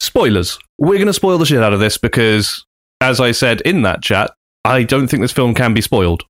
[0.00, 0.58] spoilers.
[0.78, 2.64] We're going to spoil the shit out of this because,
[3.00, 4.30] as I said in that chat,
[4.64, 6.22] I don't think this film can be spoiled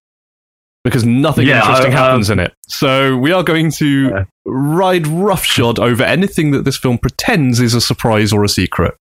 [0.84, 2.54] because nothing Yeah, interesting I- um, happens in it.
[2.66, 4.24] So we are going to Yeah.
[4.46, 8.94] ride roughshod over anything that this film pretends is a surprise or a secret.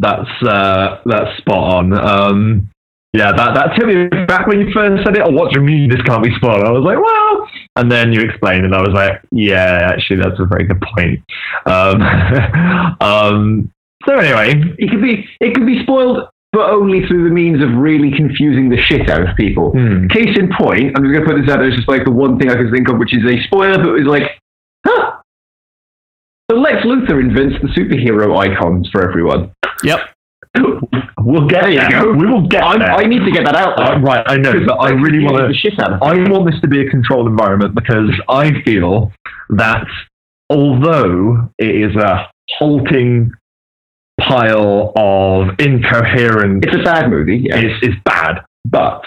[0.00, 1.92] That's uh, that's spot on.
[1.94, 2.70] Um,
[3.16, 5.22] yeah, that that took me back when you first said it.
[5.24, 6.64] Oh, what do you mean this can't be spoiled?
[6.64, 10.38] I was like, well, and then you explained, and I was like, yeah, actually, that's
[10.38, 11.20] a very good point.
[11.64, 12.02] Um,
[13.00, 13.72] um,
[14.06, 17.70] so anyway, it could be it could be spoiled, but only through the means of
[17.72, 19.70] really confusing the shit out of people.
[19.70, 21.68] hmm, Case in point, I'm just gonna put this out there.
[21.68, 23.88] It's just like the one thing I can think of, which is a spoiler, but
[23.96, 24.30] it was like,
[24.86, 25.12] huh.
[26.50, 29.52] So Lex Luthor invents the superhero icons for everyone.
[29.82, 30.00] Yep.
[31.20, 32.12] We'll get There you go.
[32.12, 32.92] We will get I'm, there.
[32.92, 35.48] I need to get that out Uh, right, I know, but I really want to.
[35.48, 36.04] the shit out of it.
[36.04, 39.12] I want this to be a controlled environment because I feel
[39.50, 39.86] that
[40.50, 43.32] although it is a halting
[44.20, 47.38] pile of incoherent, It's a bad movie.
[47.44, 47.56] Yeah.
[47.58, 49.02] it's, it's bad, but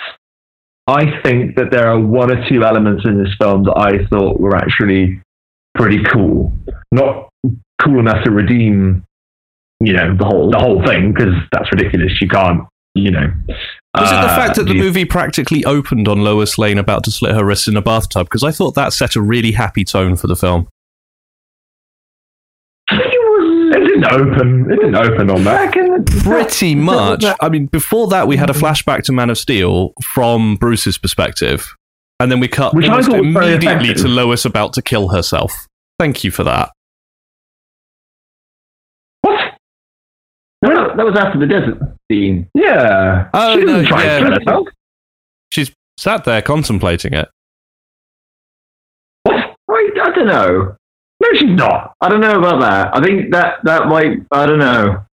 [0.87, 4.39] I think that there are one or two elements in this film that I thought
[4.39, 5.21] were actually
[5.75, 6.51] pretty cool.
[6.91, 7.29] Not
[7.81, 9.03] cool enough to redeem,
[9.79, 12.11] you know, the whole the whole thing because that's ridiculous.
[12.21, 12.63] You can't,
[12.95, 13.31] you know.
[13.95, 17.03] Was it the uh, fact that the you- movie practically opened on Lois Lane about
[17.05, 18.27] to slit her wrists in a bathtub?
[18.27, 20.67] Because I thought that set a really happy tone for the film.
[22.91, 24.71] It didn't open.
[24.71, 25.73] It didn't open on that.
[26.23, 27.23] Pretty much.
[27.39, 31.73] I mean, before that, we had a flashback to Man of Steel from Bruce's perspective,
[32.19, 35.67] and then we cut Which I thought immediately to Lois about to kill herself.
[35.99, 36.71] Thank you for that.
[40.99, 41.77] That was after the desert
[42.11, 42.49] scene.
[42.53, 43.29] Yeah.
[43.33, 44.17] Oh, she didn't no, try yeah.
[44.17, 44.67] and kill herself.
[45.51, 47.29] She's sat there contemplating it.
[49.23, 49.55] What?
[49.69, 50.75] I, I don't know.
[51.21, 51.93] No, she's not.
[52.01, 52.95] I don't know about that.
[52.95, 54.19] I think that that might.
[54.31, 55.05] I don't know.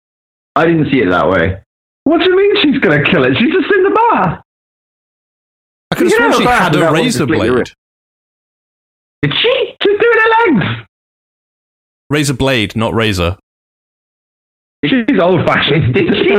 [0.57, 1.63] I didn't see it that way.
[2.05, 3.37] What do you mean she's going to kill it?
[3.39, 4.43] She's just in the bath.
[5.93, 7.73] I could have sworn she had a razor to split your blade.
[9.23, 9.77] Did she?
[9.83, 10.87] She's doing her legs.
[12.11, 13.37] Razor blade, not razor.
[14.85, 15.95] She's old fashioned.
[15.95, 16.31] Did she?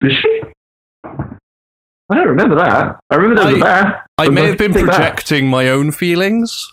[0.00, 0.40] Did she?
[2.08, 2.96] I don't remember that.
[3.10, 4.02] I remember there was a I- bear.
[4.18, 4.84] I may have been that.
[4.84, 6.72] projecting my own feelings.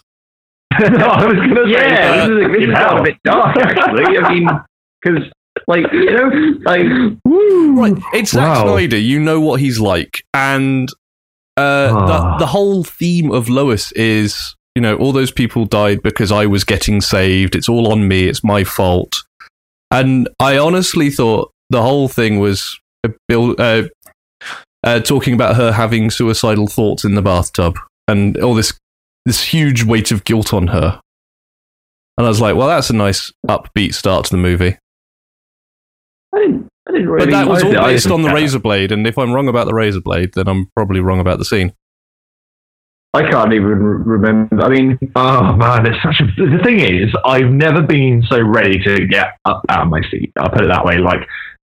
[0.79, 1.71] no, I was going to say.
[1.71, 4.17] Yeah, this is, this is a bit dark, actually.
[4.17, 4.47] I mean,
[5.03, 5.29] because,
[5.67, 6.29] like, you know,
[6.63, 6.85] like,
[7.25, 8.63] Right, it's Zack Wow.
[8.77, 8.97] Snyder.
[8.97, 10.89] You know what he's like, and
[11.57, 12.37] uh, Ah.
[12.37, 16.45] the the whole theme of Lois is, you know, all those people died because I
[16.45, 17.55] was getting saved.
[17.55, 18.27] It's all on me.
[18.27, 19.21] It's my fault.
[19.93, 22.79] And I honestly thought the whole thing was
[23.31, 23.83] uh,
[24.83, 27.77] uh, talking about her having suicidal thoughts in the bathtub
[28.07, 28.73] and all this
[29.25, 30.99] this huge weight of guilt on her.
[32.17, 34.77] And I was like, well, that's a nice upbeat start to the movie.
[36.33, 37.25] I didn't, I didn't really.
[37.27, 39.75] But that was all based on the razor blade, and if I'm wrong about the
[39.75, 41.73] razor blade, then I'm probably wrong about the scene.
[43.15, 44.61] I can't even remember.
[44.61, 46.25] I mean, Oh man, it's such a.
[46.35, 50.31] The thing is, I've never been so ready to get up out of my seat.
[50.37, 50.97] I'll put it that way.
[50.97, 51.27] Like,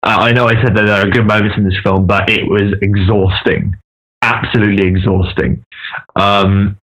[0.01, 2.73] I know I said that there are good moments in this film, but it was
[2.81, 3.75] exhausting,
[4.23, 5.63] absolutely exhausting.
[6.15, 6.77] Um,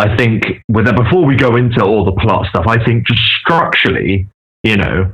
[0.00, 4.28] I think with before we go into all the plot stuff, I think just structurally,
[4.64, 5.12] you know,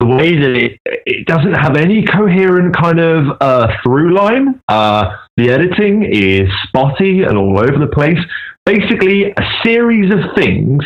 [0.00, 4.60] the way that it, it doesn't have any coherent kind of uh, through line.
[4.68, 8.18] Uh, the editing is spotty and all over the place.
[8.66, 10.84] Basically, a series of things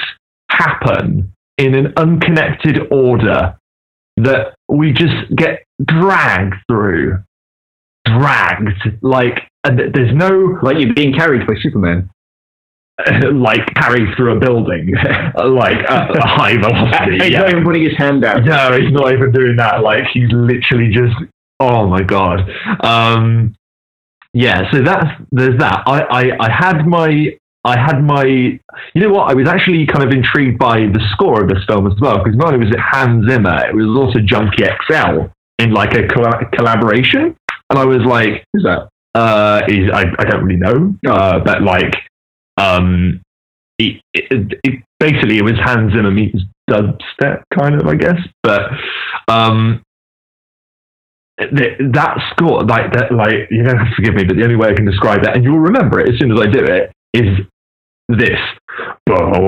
[0.51, 3.57] happen in an unconnected order
[4.16, 7.23] that we just get dragged through.
[8.05, 8.99] Dragged.
[9.03, 12.11] Like, and there's no like you're being carried by Superman.
[13.33, 14.95] like carried through a building,
[15.37, 17.19] like at a high velocity.
[17.21, 17.41] He's yeah.
[17.41, 18.45] not even putting his hand out.
[18.45, 19.83] No, he's not even doing that.
[19.83, 21.15] Like he's literally just
[21.61, 22.41] oh my god.
[22.81, 23.55] Um
[24.33, 25.83] yeah, so that's there's that.
[25.87, 28.61] I, I, I had my I had my you
[28.95, 31.99] know what, I was actually kind of intrigued by the score of this film as
[32.01, 35.27] well, because not only was it Hans Zimmer, it was also Junkie XL
[35.59, 37.37] in like a colla- collaboration.
[37.71, 38.89] And I was like, Who's that?
[39.15, 41.95] uh, is I, I don't really know, uh, but like,
[42.59, 43.21] um,
[43.79, 48.18] it, it, it basically it was Hans Zimmer meets dubstep kind of, I guess.
[48.42, 48.71] But
[49.29, 49.83] um,
[51.38, 54.57] the, that score, like that, like you don't have to forgive me, but the only
[54.57, 56.90] way I can describe it, and you'll remember it as soon as I do it,
[57.14, 57.38] is
[58.09, 58.40] this.
[59.07, 59.38] Ba-wam,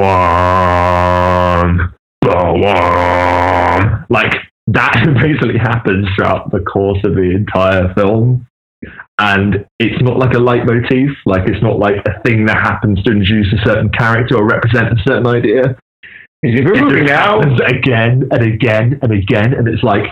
[2.21, 4.07] ba-wam.
[4.09, 4.35] Like
[4.69, 8.47] that basically happens throughout the course of the entire film
[9.21, 13.13] and it's not like a leitmotif, like it's not like a thing that happens to
[13.13, 15.77] introduce a certain character or represent a certain idea.
[16.43, 17.39] Is he It moving now?
[17.39, 20.05] happens again and again and again, and it's like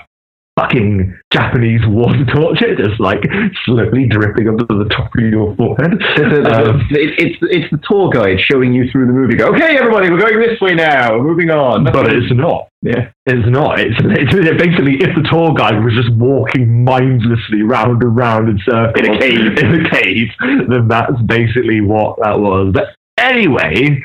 [0.58, 3.20] fucking Japanese water torture, just like
[3.64, 5.92] slowly dripping under the top of your forehead.
[6.48, 9.36] Um, It- it's it's the tour guide showing you through the movie.
[9.36, 11.16] Go, okay, everybody, we're going this way now.
[11.16, 11.84] We're moving on.
[11.84, 12.68] but it's not.
[12.82, 13.10] yeah.
[13.26, 13.78] It's not.
[13.78, 18.58] It's, it's basically if the tour guide was just walking mindlessly round and round in
[18.64, 19.58] circles In a cave.
[19.58, 20.28] in a cave,
[20.68, 22.72] then that's basically what that was.
[22.72, 24.00] But anyway,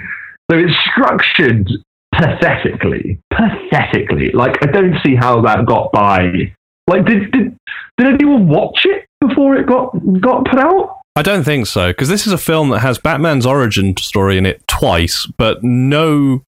[0.51, 1.69] so it's structured
[2.17, 4.31] pathetically, pathetically.
[4.31, 6.53] Like I don't see how that got by.
[6.87, 7.55] Like did did
[7.97, 10.99] did anyone watch it before it got got put out?
[11.15, 14.45] I don't think so, because this is a film that has Batman's origin story in
[14.47, 16.41] it twice, but no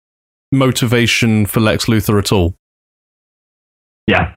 [0.53, 2.55] motivation for Lex Luthor at all.
[4.07, 4.35] Yeah,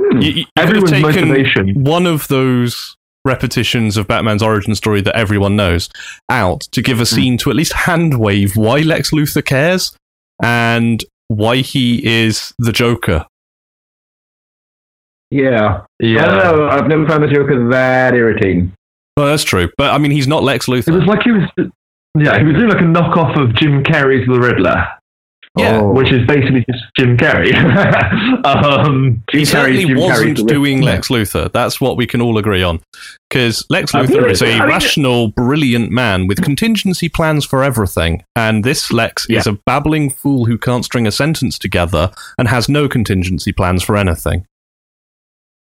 [0.00, 0.20] hmm.
[0.20, 1.84] You, you- you everyone's taken motivation.
[1.84, 5.88] one of those repetitions of Batman's origin story that everyone knows
[6.28, 7.14] out to give a hmm.
[7.14, 9.96] scene to at least hand wave why Lex Luthor cares
[10.42, 13.26] and why he is the Joker.
[15.30, 15.82] Yeah.
[15.98, 16.68] Yeah, I don't know.
[16.68, 18.72] I've never found the Joker that irritating.
[19.16, 20.88] Well, that's true, but I mean, he's not Lex Luthor.
[20.88, 21.42] it was like he was.
[22.18, 24.86] Yeah, he was doing like a knockoff of Jim Carrey's The Riddler.
[25.58, 25.80] Yeah.
[25.82, 25.92] Oh.
[25.92, 27.52] which is basically just Jim Carrey.
[28.46, 31.52] um, He Jim Carrey's certainly Jim wasn't Carrey's doing Lex Luthor.
[31.52, 32.80] That's what we can all agree on.
[33.28, 38.24] Because Lex Luthor is a I mean- rational, brilliant man with contingency plans for everything.
[38.34, 42.68] And this Lex is a babbling fool who can't string a sentence together and has
[42.70, 44.46] no contingency plans for anything.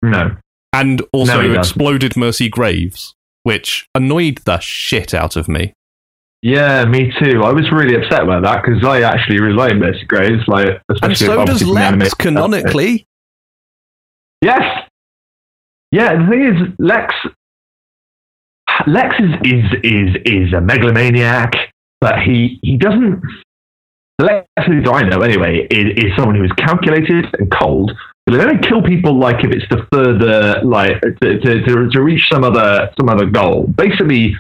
[0.03, 0.37] no,
[0.73, 1.59] And No, also he doesn't.
[1.59, 5.73] exploded Mercy Graves, which annoyed the shit out of me.
[6.43, 7.43] Yeah, me too.
[7.43, 11.27] I was really upset about that because I actually really like Mercy Graves, like especially
[11.27, 13.07] And so does Lex, canonically.
[14.41, 14.89] Yes.
[15.93, 17.15] Yeah, the thing is, Lex.
[18.87, 21.53] Lex is is is is a megalomaniac,
[22.01, 23.21] but he he doesn't.
[24.19, 27.93] Lex, who I know anyway, is, is someone who is calculated and cold,
[28.27, 32.03] But they don't kill people like if it's to further, like to, to, to, to
[32.03, 33.67] reach some other some other goal.
[33.77, 34.37] Basically,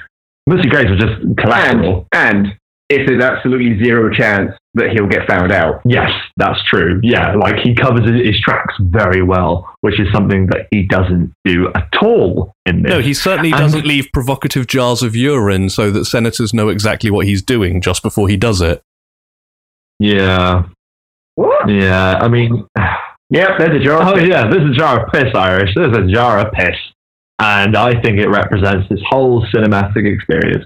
[0.51, 2.07] Mercy Graves was just collateral.
[2.13, 2.57] And, and
[2.89, 5.81] if there's absolutely zero chance that he'll get found out.
[5.85, 7.01] Yes, that's true.
[7.05, 11.33] Yeah, like he covers his, his tracks very well, which is something that he doesn't
[11.45, 12.91] do at all in this.
[12.91, 17.11] No, he certainly And- doesn't leave provocative jars of urine so that senators know exactly
[17.11, 18.83] what he's doing just before he does it.
[19.99, 20.65] Yeah,
[21.35, 21.69] What?
[21.69, 22.19] yeah.
[22.21, 22.67] I mean,
[23.33, 24.03] Yep, there's a jar.
[24.03, 25.71] oh yeah, there's a jar of piss, Irish.
[25.77, 26.75] There's a jar of piss.
[27.41, 30.65] And I think it represents this whole cinematic experience.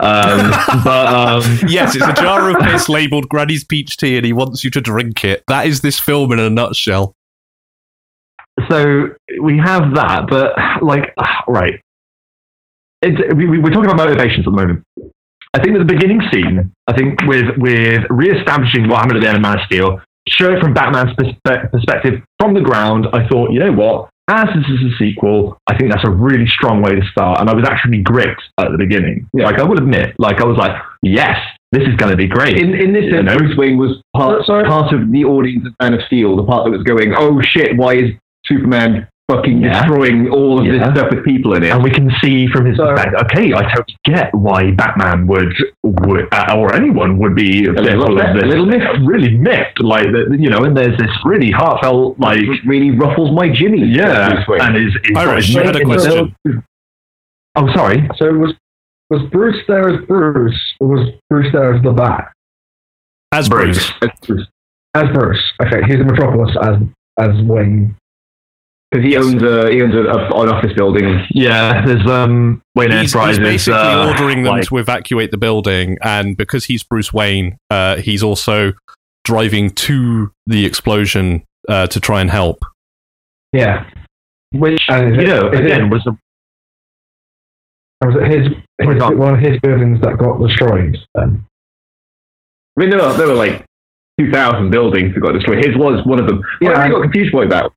[0.00, 0.50] Um,
[0.84, 4.62] but um, Yes, it's a jar of piss labeled Granny's Peach Tea and he wants
[4.64, 5.42] you to drink it.
[5.48, 7.14] That is this film in a nutshell.
[8.70, 9.08] so
[9.40, 11.12] we have that, but like,
[11.48, 11.80] right.
[13.02, 14.84] It's, we, we- we're talking about motivations at the moment.
[15.54, 19.28] I think that the beginning scene, I think with with re-establishing what happened at the
[19.28, 23.06] end of Man of Steel, show it from Batman's perspe- perspective from the ground.
[23.12, 24.08] I thought, you know what?
[24.28, 27.40] As this is a sequel, I think that's a really strong way to start.
[27.40, 29.28] And I was actually gripped at the beginning.
[29.32, 31.36] Like I will admit, like I was like, yes,
[31.72, 32.58] this is going to be great.
[32.58, 33.28] In, in this sense.
[33.36, 34.64] Bruce Wayne was part, oh, Sorry?
[34.64, 37.76] part of the audience of Man of Steel, the part that was going, oh shit,
[37.76, 38.10] why is
[38.46, 39.72] Superman fucking Yeah.
[39.86, 40.72] destroying all of Yeah.
[40.72, 41.70] this stuff with people in it?
[41.72, 43.20] and we can see from his So- perspective.
[43.24, 48.18] Okay, I totally get why Batman would, would uh, or anyone would be little fearful
[48.18, 48.44] upset, of this.
[48.44, 48.98] a little miffed.
[49.06, 50.64] really miffed, like the, you know.
[50.64, 53.84] And there's this really heartfelt, like It really ruffles my Jimmy.
[53.84, 56.34] yeah, and is, is Irish, you had a question.
[57.56, 58.08] Oh, sorry.
[58.16, 58.54] So it was
[59.10, 62.32] was Bruce there as Bruce, or was Bruce there as the Bat?
[63.30, 63.92] As Bruce.
[64.02, 64.46] as Bruce.
[64.94, 65.42] As Bruce.
[65.62, 66.76] Okay, he's in Metropolis as
[67.18, 67.94] as Wayne.
[68.92, 71.24] Because he owns a he owns a, a, an office building.
[71.30, 73.38] Yeah, there's um Wayne He's, Enterprises.
[73.38, 77.56] he's basically uh, ordering them like- to evacuate the building, and because he's Bruce Wayne,
[77.70, 78.74] uh, he's also
[79.24, 82.58] driving to the explosion uh, to try and help.
[83.54, 83.88] Yeah.
[84.52, 86.10] which And you it- know is it- again was a
[88.04, 88.48] was it his,
[88.82, 90.98] For his example- one of his buildings that got destroyed?
[91.14, 91.46] Then
[92.76, 93.64] I mean, there were, there were like
[94.20, 95.64] 2,000 buildings that got destroyed.
[95.64, 96.42] His was one of them.
[96.60, 97.70] Yeah, I I- got confused by that,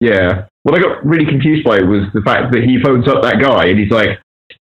[0.00, 3.40] yeah, what I got really confused by was the fact that he phones up that
[3.40, 4.18] guy and he's like,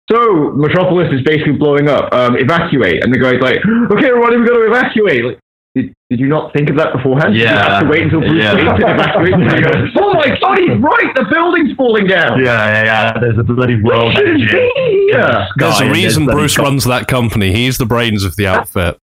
[0.09, 2.13] so Metropolis is basically blowing up.
[2.13, 3.03] Um, evacuate.
[3.03, 3.59] And the guy's like,
[3.91, 5.25] okay, everybody, we've got to evacuate.
[5.25, 5.39] Like,
[5.75, 7.33] did, did you not think of that beforehand?
[7.33, 7.69] Did you Yeah.
[7.69, 8.55] have to wait until Bruce Yeah.
[8.55, 9.33] Wayne to evacuate.
[9.33, 11.11] And goes, oh my god, he's right.
[11.15, 12.39] The building's falling down.
[12.43, 13.19] yeah, yeah, yeah.
[13.19, 14.69] There's a bloody world Shouldn't engine.
[14.75, 15.47] be here.
[15.57, 16.63] There's a reason bloody Bruce Sky.
[16.63, 17.51] runs that company.
[17.53, 18.97] He's the brains of the outfit.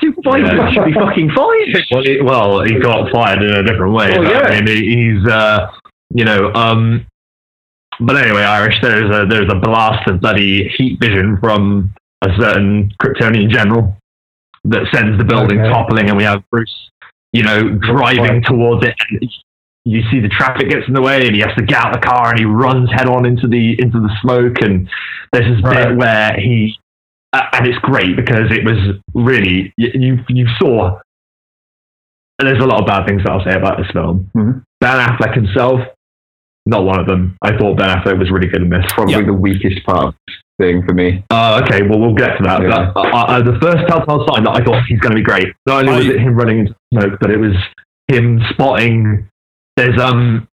[0.00, 0.70] Supervisor Yeah.
[0.72, 1.74] should be fucking fine.
[1.90, 4.14] Well, he, well, he got fired in a different way.
[4.16, 4.40] Oh, yeah.
[4.40, 5.70] I mean, he- he's, uh,
[6.14, 7.06] you know, um,
[8.00, 12.90] but anyway, Irish, there's a there's a blast of bloody heat vision from a certain
[13.02, 13.96] Kryptonian general
[14.64, 15.70] that sends the building Okay.
[15.70, 16.90] toppling, and we have Bruce,
[17.32, 19.30] you know, driving towards it, and
[19.84, 22.00] you see the traffic gets in the way, and he has to get out of
[22.00, 24.88] the car, and he runs head on into the into the smoke, and
[25.32, 25.88] there's this Right.
[25.88, 26.76] bit where he.
[27.32, 30.98] Uh, and it's great because it was really you you, saw
[32.38, 34.30] and there's a lot of bad things that I'll say about this film.
[34.36, 34.62] Mhm.
[34.80, 35.80] Ben Affleck himself,
[36.66, 37.36] not one of them.
[37.42, 38.84] I thought Ben Affleck was really good in this.
[38.90, 39.22] Probably Yeah.
[39.22, 41.22] the weakest part of this thing for me.
[41.30, 42.62] Uh, okay, well, we'll get to that.
[42.62, 42.90] Yeah.
[42.94, 45.48] But, uh, uh, the first telltale sign that I thought he's going to be great.
[45.66, 47.54] Not only was I- it him running into smoke, but it was
[48.08, 49.28] him spotting.
[49.76, 50.48] There's um,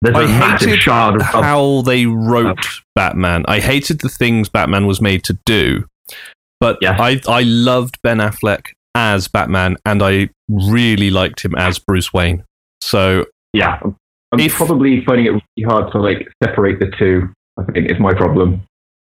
[0.00, 1.22] there's I a massive shard of.
[1.22, 3.44] How they wrote Batman.
[3.48, 5.84] I hated the things Batman was made to do,
[6.60, 6.96] but Yeah.
[6.98, 12.44] I I loved Ben Affleck as Batman, and I really liked him as Bruce Wayne.
[12.80, 13.80] So yeah,
[14.32, 17.28] I'm If- probably finding it really hard to like separate the two.
[17.58, 18.62] I think is my problem.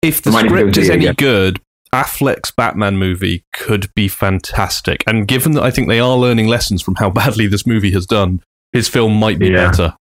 [0.03, 1.15] if the Might need to go script is any again.
[1.19, 1.61] good,
[1.95, 5.05] Affleck's Batman movie could be fantastic.
[5.07, 8.07] And given that I think they are learning lessons from how badly this movie has
[8.07, 8.41] done,
[8.73, 9.69] his film might be Yeah.
[9.71, 9.95] better.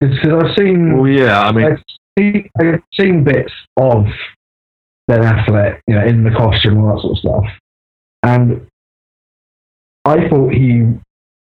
[0.00, 1.40] because I've seen well, yeah.
[1.42, 1.82] I mean, I've
[2.18, 4.06] seen, I've seen bits of
[5.08, 7.58] Ben Affleck, you know, in the costume and all that sort of stuff,
[8.22, 8.66] and
[10.04, 10.82] I thought he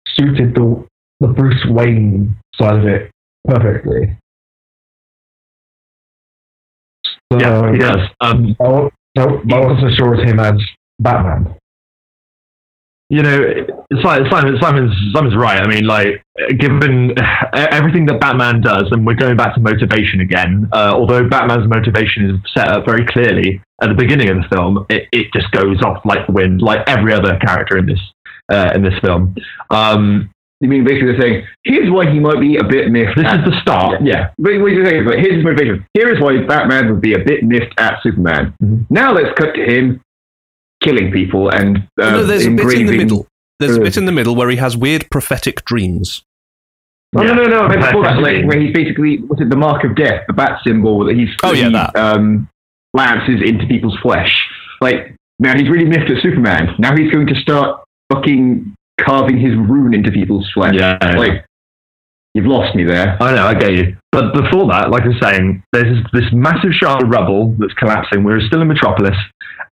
[0.07, 0.85] suited the
[1.19, 3.11] the Bruce Wayne side of it
[3.45, 4.17] perfectly.
[7.31, 8.09] So, yeah, he does.
[8.21, 8.65] Um, I,
[9.17, 10.55] I, I wasn't sure as him as
[10.99, 11.55] Batman.
[13.09, 13.39] you know,
[14.03, 14.29] Simon,
[14.61, 15.61] Simon's, Simon's right.
[15.61, 16.23] I mean, like,
[16.59, 17.15] given
[17.53, 22.29] everything that Batman does, and we're going back to motivation again, uh, although Batman's motivation
[22.29, 25.81] is set up very clearly at the beginning of the film, it, it just goes
[25.81, 27.99] off like the wind, like every other character in this
[28.51, 29.35] uh, in this film.
[29.71, 30.29] Um,
[30.61, 33.15] You mean basically they're saying, here's why he might be a bit miffed.
[33.15, 34.01] this at- is the start.
[34.03, 34.31] Yeah.
[34.37, 35.85] But what you're saying is, like, here's his motivation.
[35.93, 38.53] Here is why Batman would be a bit miffed at Superman.
[38.61, 38.85] Mhm.
[38.89, 40.01] Now let's cut to him
[40.83, 43.27] killing people and uh, no, there's a bit in the middle.
[43.59, 46.23] There's a bit in the middle where he has weird prophetic dreams.
[47.15, 47.33] Oh, Yeah.
[47.33, 47.59] no, no, no.
[47.61, 48.41] I meant before that, Perfectly.
[48.43, 51.29] like, where he's basically, was it the mark of death, the bat symbol that he's,
[51.43, 51.95] Oh, yeah, that.
[51.95, 52.47] um,
[52.93, 54.31] lances into people's flesh.
[54.81, 56.75] Like, man, he's really miffed at Superman.
[56.79, 57.81] Now he's going to start
[58.13, 58.73] fucking
[59.05, 60.73] carving his rune into people's flesh.
[60.75, 60.97] Yeah.
[61.17, 61.45] Like,
[62.33, 63.17] you've lost me there.
[63.21, 63.97] I know, I get you.
[64.11, 68.23] But before that, like I was saying, there's this massive shard of rubble that's collapsing.
[68.23, 69.17] We're still in Metropolis,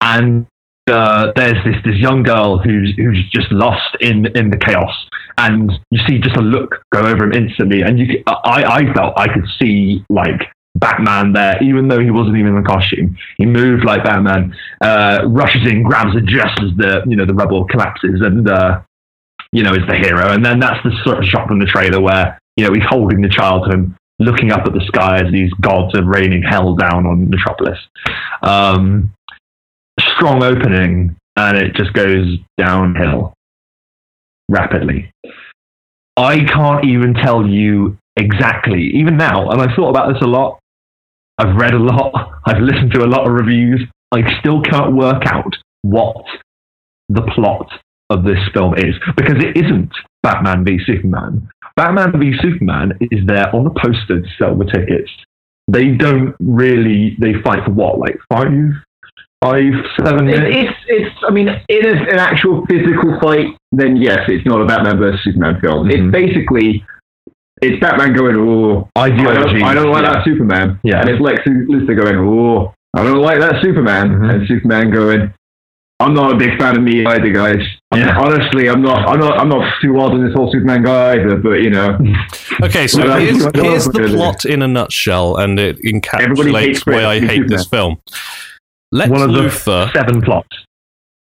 [0.00, 0.46] and
[0.90, 4.94] uh, there's this this young girl who's who's just lost in in the chaos,
[5.38, 9.18] and you see just a look go over him instantly, and you I I felt
[9.18, 10.42] I could see like.
[10.78, 14.54] Batman there, even though he wasn't even in the costume, he moved like Batman.
[14.82, 18.82] Uh, rushes in, grabs it just as the you know the rubble collapses, and uh,
[19.56, 20.32] you know is the hero.
[20.32, 23.20] And then that's the sort of shot from the trailer where you know, he's holding
[23.20, 26.74] the child to him, looking up at the sky as these gods are raining hell
[26.74, 27.78] down on Metropolis.
[28.42, 29.12] Um,
[30.00, 33.34] strong opening, and it just goes downhill
[34.48, 35.10] rapidly.
[36.16, 40.58] I can't even tell you exactly, even now, and I've thought about this a lot.
[41.38, 42.12] I've read a lot,
[42.46, 43.86] I've listened to a lot of reviews.
[44.14, 45.52] I still can't work out
[45.82, 46.24] what
[47.08, 47.68] the plot
[48.10, 49.90] of this film is because it isn't
[50.22, 51.48] Batman v Superman.
[51.76, 55.10] Batman v Superman is there on a poster to sell the tickets.
[55.68, 57.16] They don't really.
[57.20, 58.52] They fight for what, like five,
[59.42, 59.72] five,
[60.04, 60.56] seven It, minutes.
[60.56, 64.64] it's, it's, I mean, in a, an actual physical fight, then yes, it's not a
[64.64, 65.88] Batman versus Superman film.
[65.88, 65.92] Mhm.
[65.92, 66.84] It's basically,
[67.62, 70.12] it's Batman going, oh, I don't, I don't like yeah.
[70.12, 70.78] that Superman.
[70.84, 71.00] Yeah.
[71.00, 74.08] And it's Lex Luthor going, oh, I don't like that Superman.
[74.10, 74.34] Mhm.
[74.34, 75.34] And Superman going,
[75.98, 77.56] I'm not a big fan of me either, guys.
[77.94, 78.18] Yeah.
[78.18, 81.36] Honestly, I'm not, I'm not, I'm not too wild on this whole Superman guy either.
[81.38, 81.98] But you know,
[82.62, 86.84] Okay, so Well, um, here's, that's- here's the plot in a nutshell, and it encapsulates
[86.86, 87.28] why I Superman.
[87.28, 87.98] hate this film.
[88.92, 90.48] Lex One of the seven plots.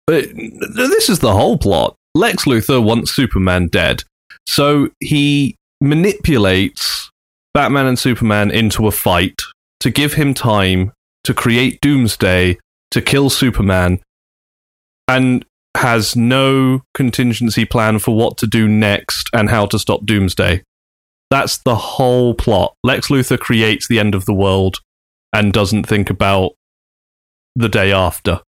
[0.06, 0.26] But
[0.74, 1.94] this is the whole plot.
[2.14, 4.02] Lex Luthor wants Superman dead.
[4.46, 7.10] So he manipulates
[7.54, 9.40] Batman and Superman into a fight
[9.80, 10.92] to give him time
[11.24, 12.58] to create Doomsday
[12.90, 14.00] to kill Superman
[15.09, 15.44] and
[15.76, 20.62] has no contingency plan for what to do next and how to stop Doomsday.
[21.30, 22.74] That's the whole plot.
[22.84, 24.78] Lex Luthor creates the end of the world
[25.32, 26.52] and doesn't think about
[27.57, 28.40] the day after.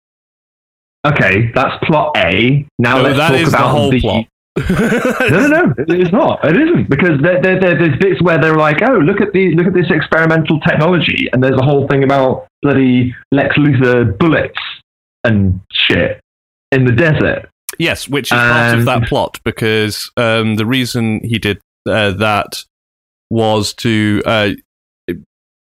[1.05, 2.67] Okay, that's plot A.
[2.77, 4.25] Now No, let's that talk is the about whole the plot.
[5.29, 6.45] no, no, no, it's not.
[6.45, 9.53] It isn't because there, there, there, there's bits where they're like, "Oh, look at the
[9.53, 14.57] look at this experimental technology," and there's a whole thing about bloody Lex Luthor bullets
[15.25, 16.21] and shit
[16.75, 17.49] in the desert.
[17.79, 22.63] Yes, which is part of that plot because um, the reason he did uh, that
[23.29, 24.21] was to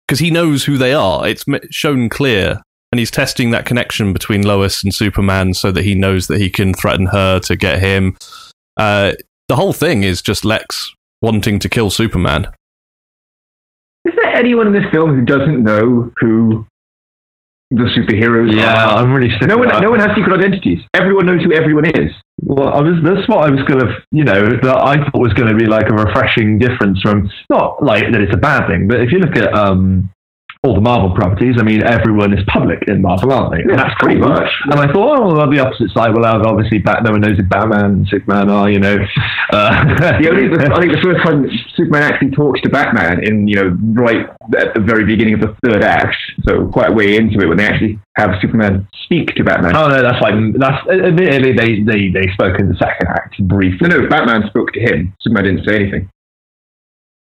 [0.07, 1.27] because he knows who they are.
[1.27, 5.95] It's shown clear, and he's testing that connection between Lois and Superman so that he
[5.95, 8.17] knows that he can threaten her to get him.
[8.77, 9.13] Uh,
[9.47, 12.47] the whole thing is just Lex wanting to kill Superman.
[14.05, 16.65] is there anyone in this film who doesn't know who
[17.71, 18.97] the superheroes are?
[18.97, 19.81] I'm really sick No of one, that.
[19.81, 20.79] no one has secret identities.
[20.93, 22.11] Everyone knows who everyone is.
[22.41, 22.95] Well, I was.
[23.03, 25.65] That's what I was going to, you know, that I thought was going to be
[25.65, 29.19] like a refreshing difference from not like that it's a bad thing, but if you
[29.19, 30.09] look at um,
[30.63, 33.59] all the Marvel properties, I mean, everyone is public in Marvel, aren't they?
[33.59, 34.29] Yeah, and that's pretty cool.
[34.29, 34.49] much.
[34.65, 37.03] And I thought, oh, well, on the opposite side, we'll have obviously Bat.
[37.03, 38.97] No one knows who Batman and Superman are, you know.
[39.47, 39.69] Uh,
[40.19, 41.47] The only, I think the first time
[41.77, 44.27] Superman actually talks to Batman in, you know, right
[44.59, 47.57] at the very beginning of the third act, so quite a way into it, when
[47.57, 49.73] they actually have Superman speak to Batman.
[49.75, 53.87] Oh no, that's like that's admittedly they they they spoke in the second act briefly.
[53.87, 55.13] No, no, Batman spoke to him.
[55.21, 56.09] Superman didn't say anything.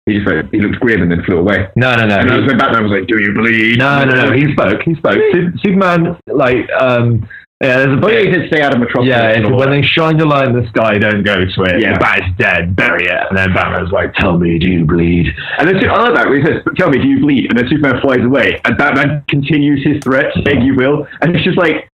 [0.05, 1.67] He just went, he looked grim and then flew away.
[1.75, 2.17] No, no, no.
[2.19, 4.31] And he- was when Batman was like, "Do you bleed?" No, no, no.
[4.33, 4.81] He spoke.
[4.83, 5.17] He spoke.
[5.31, 7.27] Su- Superman, like, um,
[7.63, 9.09] yeah, there's a But yeah, he did stay out of Metropolis.
[9.09, 11.79] Yeah, when they shine the light in the sky, don't go to it.
[11.81, 11.93] Yeah.
[11.93, 13.21] The bat is dead, bury it.
[13.29, 15.33] And then Batman's like, tell me, do you bleed?
[15.57, 16.27] And then I like that.
[16.35, 19.83] He says, "Tell me, do you bleed?" And then Superman flies away, and Batman continues
[19.83, 21.89] his threat, saying, "You will." And it's just like,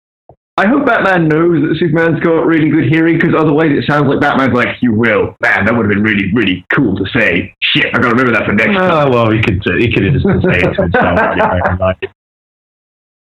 [0.57, 4.19] I hope Batman knows that Superman's got really good hearing, because otherwise it sounds like
[4.19, 7.53] Batman's like, "You will." Man, that would have been really, really cool to say.
[7.61, 9.07] Shit, I gotta remember that for next time.
[9.07, 11.79] Oh, well, he could, he could have just say it to himself.
[11.79, 12.09] like,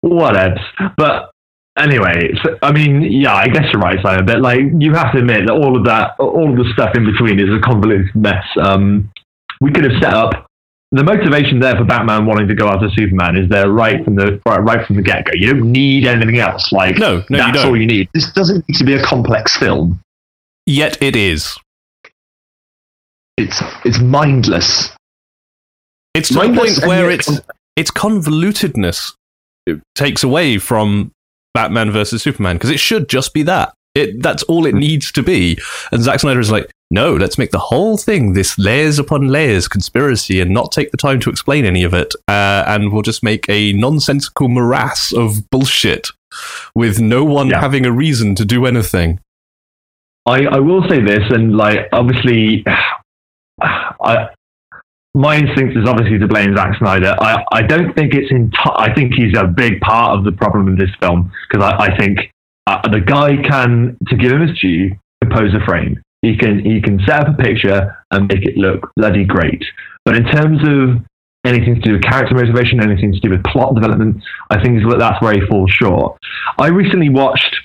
[0.04, 0.60] whatevs.
[0.96, 1.30] But
[1.78, 4.26] anyway, so, I mean, yeah, I guess you're right, Simon.
[4.26, 7.04] But like, you have to admit that all of that, all of the stuff in
[7.10, 8.44] between is a convoluted mess.
[8.60, 9.10] Um,
[9.60, 10.50] we could have set up
[10.92, 14.40] the motivation there for Batman wanting to go after Superman is there right from the
[14.46, 15.32] right, right from the get go.
[15.34, 16.70] You don't need anything else.
[16.70, 17.66] Like, No, no, you that's don't.
[17.68, 18.08] all you need.
[18.12, 20.00] This doesn't need to be a complex film.
[20.66, 21.56] Yet it is.
[23.36, 24.90] It's it's mindless.
[26.14, 27.40] It's to the Mindless point and where yet it's
[27.76, 29.14] its convolutedness
[29.66, 31.10] it takes away from
[31.54, 33.72] Batman versus Superman because it should just be that.
[33.94, 35.58] It that's all it needs to be.
[35.90, 39.66] And Zack Snyder is like, no, let's make the whole thing this layers upon layers
[39.66, 42.14] conspiracy and not take the time to explain any of it.
[42.28, 46.08] Uh, and we'll just make a nonsensical morass of bullshit
[46.74, 47.60] with no one Yeah.
[47.60, 49.18] having a reason to do anything.
[50.26, 52.64] I, I will say this, and like obviously,
[53.60, 54.28] I
[55.14, 57.14] my instinct is obviously to blame Zack Snyder.
[57.20, 58.50] I, I don't think it's in.
[58.64, 61.96] I think he's a big part of the problem in this film because I, I
[61.98, 62.30] think
[62.66, 66.00] uh, the guy can, to give him his due, compose a frame.
[66.22, 69.62] He can he can set up a picture and make it look bloody great.
[70.04, 71.04] But in terms of
[71.44, 75.20] anything to do with character motivation, anything to do with plot development, I think that's
[75.20, 76.16] where he falls short.
[76.58, 77.56] I recently watched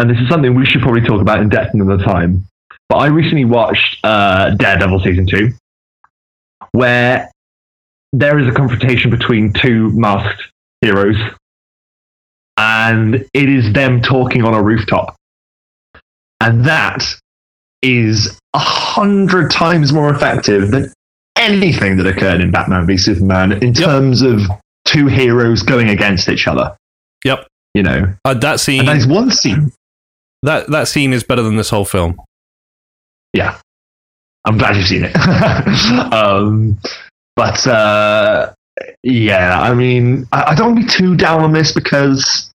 [0.00, 2.46] and this is something we should probably talk about in depth another time.
[2.88, 5.52] But I recently watched uh, Daredevil season two,
[6.72, 7.30] where
[8.14, 10.42] there is a confrontation between two masked
[10.80, 11.16] heroes,
[12.56, 15.16] and it is them talking on a rooftop,
[16.40, 17.04] and that
[17.82, 20.92] is a hundred times more effective than
[21.36, 24.40] anything that occurred in Batman v Superman in terms of
[24.84, 26.76] two heroes going against each other.
[27.24, 27.46] Yep.
[27.74, 29.72] You know, Uh, that scene and there's one scene
[30.42, 32.20] that that scene is better than this whole film.
[33.32, 33.58] yeah,
[34.44, 35.14] I'm glad you've seen it.
[36.12, 36.78] um,
[37.36, 38.52] but uh,
[39.04, 42.49] yeah, I mean, I, I don't want to be too down on this because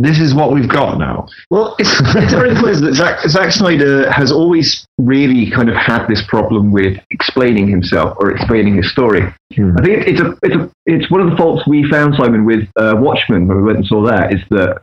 [0.00, 1.28] this is what we've got now.
[1.50, 6.06] Well, it's, it's very clear that Zack, Zack Snyder has always really kind of had
[6.06, 9.20] this problem with explaining himself or explaining his story.
[9.54, 9.76] Hmm.
[9.78, 12.66] I think it's a, it's a, it's one of the faults we found Simon with
[12.76, 14.82] uh, Watchmen when we went and saw that is that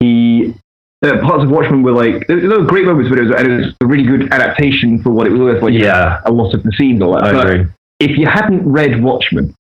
[0.00, 0.54] he
[1.02, 3.56] uh, parts of Watchmen were like there were great moments, but it was, and it
[3.56, 5.62] was a really good adaptation for what it was worth.
[5.62, 7.24] Like Yeah, a lot of the scenes, all that.
[7.24, 7.66] I But agree.
[8.00, 9.54] if you hadn't read Watchmen,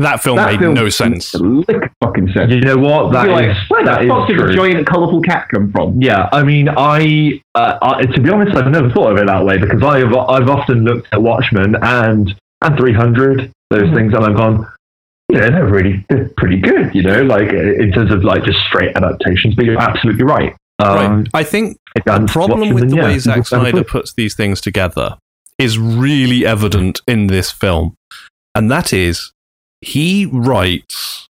[0.00, 1.34] That film that made film no sense.
[1.34, 2.52] Lick fucking sense.
[2.52, 3.12] You know what?
[3.12, 4.46] That like, is where that the is did true.
[4.46, 6.00] the giant colourful cat come from?
[6.00, 9.44] Yeah, I mean, I, uh, I to be honest, I've never thought of it that
[9.44, 12.32] way because I've I've often looked at Watchmen and
[12.62, 13.94] and 300 those Mhm.
[13.94, 14.66] things, and I've gone,
[15.32, 18.96] yeah, they're really they're pretty good, you know, like in terms of like just straight
[18.96, 19.56] adaptations.
[19.56, 20.54] But you're absolutely right.
[20.80, 21.28] Um, right.
[21.34, 25.18] I think the problem with the yeah, way people Zack Snyder puts these things together
[25.58, 27.96] is really evident in this film.
[28.54, 29.32] And that is,
[29.80, 31.28] he writes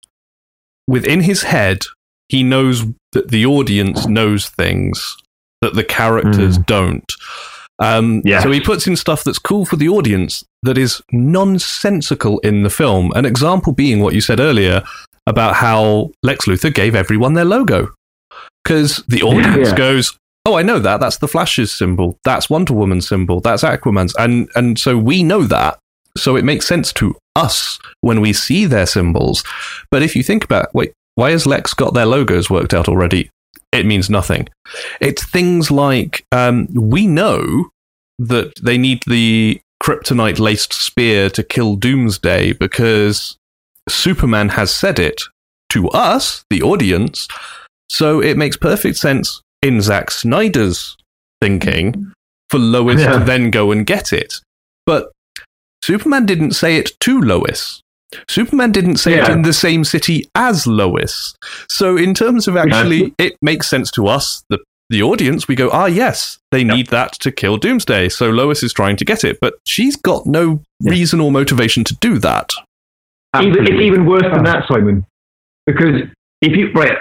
[0.89, 1.81] within his head,
[2.29, 5.17] he knows that the audience knows things
[5.63, 7.13] that the characters don't.
[7.79, 8.43] Um, Yeah.
[8.43, 12.71] So he puts in stuff that's cool for the audience that is nonsensical in the
[12.71, 13.13] film.
[13.15, 14.83] An example being what you said earlier
[15.27, 17.93] about how Lex Luthor gave everyone their logo.
[18.65, 19.77] Because the audience Yeah.
[19.77, 20.17] goes,
[20.49, 21.01] Oh, I know that.
[21.01, 22.19] That's the Flash's symbol.
[22.25, 23.41] That's Wonder Woman's symbol.
[23.41, 24.15] That's Aquaman's.
[24.17, 25.77] And and so we know that.
[26.17, 29.45] So it makes sense to us when we see their symbols.
[29.91, 33.31] But if you think about wait, why has Lex got their logos worked out already?
[33.73, 34.49] It means nothing.
[35.01, 37.69] It's things like um, we know
[38.19, 43.37] that they need the kryptonite laced spear to kill Doomsday because
[43.89, 45.23] Superman has said it
[45.71, 47.29] to us, the audience.
[47.91, 50.97] So it makes perfect sense in Zack Snyder's
[51.41, 52.13] thinking
[52.51, 53.19] for Lois Yeah.
[53.19, 54.35] to then go and get it.
[54.87, 55.11] But
[55.83, 57.81] Superman didn't say it to Lois.
[58.29, 61.35] Superman didn't say it in the same city as Lois.
[61.69, 64.59] So in terms of actually, it makes sense to us, the
[64.89, 65.49] the audience.
[65.49, 68.09] We go, ah, yes, they need that to kill Doomsday.
[68.09, 70.93] So Lois is trying to get it, but she's got no Yeah.
[70.93, 72.53] reason or motivation to do that.
[73.43, 75.05] Even, it's even worse than that, Simon.
[75.67, 76.03] Because
[76.41, 76.97] if you right,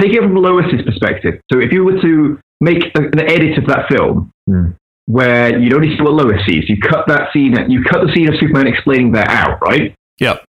[0.00, 1.40] take it from Lois's perspective.
[1.52, 4.70] So if you were to make a- an edit of that film Hmm.
[5.06, 8.28] Where you'd only see what Lois sees, you cut that scene, you cut the scene
[8.28, 9.94] of Superman explaining that out, right?
[10.20, 10.44] Yep.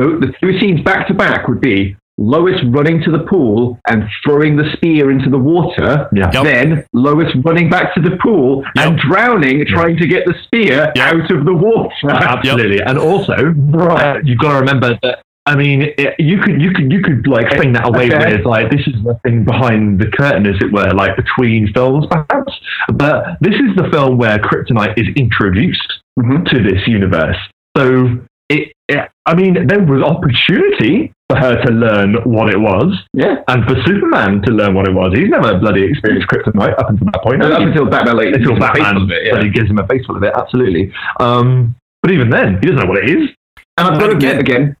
[0.00, 4.04] So the two scenes back to back would be Lois running to the pool and
[4.24, 6.08] throwing the spear into the water.
[6.14, 6.30] Yeah.
[6.32, 6.44] Yep.
[6.44, 10.96] Then Lois running back to the pool and drowning, trying to get the spear Yep.
[10.98, 12.10] out of the water.
[12.10, 15.22] Absolutely, and also uh, you've got to remember that.
[15.46, 18.36] I mean, it, you could you could you could like explain that away Okay.
[18.36, 22.06] with like this is the thing behind the curtain, as it were, like between films,
[22.10, 22.52] perhaps.
[22.94, 26.48] But this is the film where kryptonite is introduced Mhm.
[26.50, 27.36] to this universe.
[27.76, 28.18] So
[28.48, 33.36] it, it, I mean, there was opportunity for her to learn what it was, Yeah.
[33.48, 35.12] and for Superman to learn what it was.
[35.14, 37.42] He's never bloody experienced kryptonite up until that point.
[37.42, 37.64] Up has he?
[37.64, 39.32] until Batman, like, until gives him a face Batman of it, yeah.
[39.32, 40.32] bloody gives him a face full of it.
[40.36, 40.92] Absolutely.
[41.20, 43.30] Um, but even then, he doesn't know what it is.
[43.76, 44.76] And I've got to get again,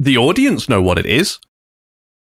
[0.00, 1.38] The audience know what it is.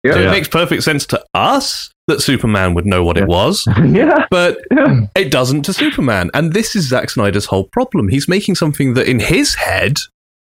[0.02, 0.12] Yeah.
[0.14, 4.26] So it makes perfect sense to us that Superman would know what it was, yeah.
[4.30, 5.06] but Yeah.
[5.16, 6.30] it doesn't to Superman.
[6.34, 8.08] And this is Zack Snyder's whole problem.
[8.08, 9.96] He's making something that in his head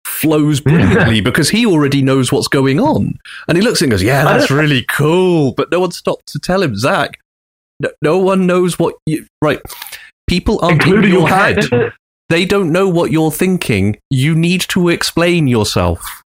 [0.06, 3.18] flows brilliantly because he already knows what's going on.
[3.48, 5.52] And he looks at and goes, Yeah, that's really cool.
[5.52, 7.18] But no one stopped to tell him, Zack,
[7.78, 9.26] no, no one knows what you.
[9.42, 9.60] Right.
[10.26, 11.92] People aren't in including your your head.
[12.30, 13.98] They don't know what you're thinking.
[14.08, 16.19] You need to explain yourself.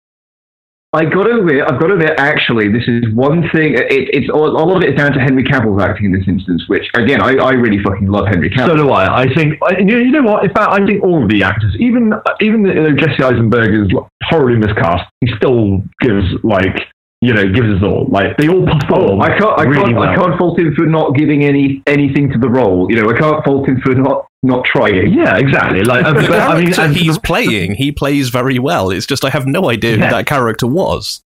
[0.94, 3.72] I got to admit, I've got to admit, actually, this is one thing.
[3.72, 6.28] It, it's all, a lot of it is down to Henry Cavill's acting in this
[6.28, 8.66] instance, which again, I, I really fucking love Henry Cavill.
[8.66, 9.22] So do I.
[9.22, 10.44] I think you know, what?
[10.44, 12.12] In fact, I think all of the actors, even
[12.42, 12.66] even
[12.98, 13.90] Jesse Eisenberg is
[14.24, 15.10] horribly miscast.
[15.22, 16.76] He still gives like
[17.22, 19.18] you know gives us all like they all perform.
[19.18, 22.30] Oh, I can't, I really can't, I can't fault him for not giving any anything
[22.32, 22.90] to the role.
[22.90, 25.12] You know, I can't fault him for not not trying.
[25.12, 25.84] Yeah, exactly.
[25.84, 28.90] Like, The but, I mean, character and he's playing, he plays very well.
[28.90, 30.06] It's just I have no idea Yeah.
[30.08, 31.22] who that character was.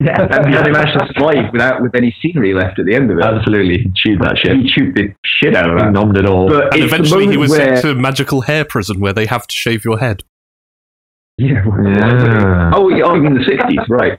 [0.00, 3.10] yeah, And he only managed to survive without with any scenery left at the end
[3.10, 3.24] of it.
[3.24, 4.56] absolutely he chewed that shit.
[4.56, 5.92] He chewed the shit out of He that.
[5.92, 6.48] nommed it all.
[6.48, 9.54] But And eventually he was where, sent to magical hair prison where they have to
[9.54, 10.22] shave your head.
[11.38, 14.18] yeah, yeah, Oh, yeah, oh, in the sixties, right?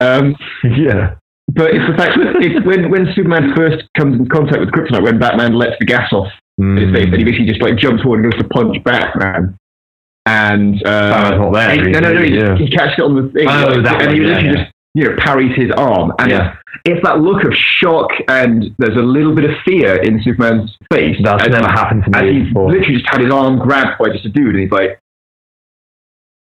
[0.00, 0.34] Um,
[0.64, 1.14] yeah,
[1.52, 5.18] but it's the fact that when when Superman first comes in contact with Kryptonite, when
[5.18, 6.28] Batman lets the gas off
[6.60, 6.78] Mm.
[6.78, 9.56] his face, and he basically just like jumps forward and goes to punch Batman.
[10.26, 12.56] And uh, Batman's not there, he- no, no, no, he, yeah.
[12.58, 14.54] he catches it on the thing, Oh, like, that and one, he literally yeah.
[14.64, 16.56] just you know parries his arm, and Yeah.
[16.84, 21.16] it's that look of shock, and there's a little bit of fear in Superman's face.
[21.24, 22.70] That's and, never happened to and me he's before.
[22.72, 25.00] literally just had his arm grabbed by just a dude, and he's like,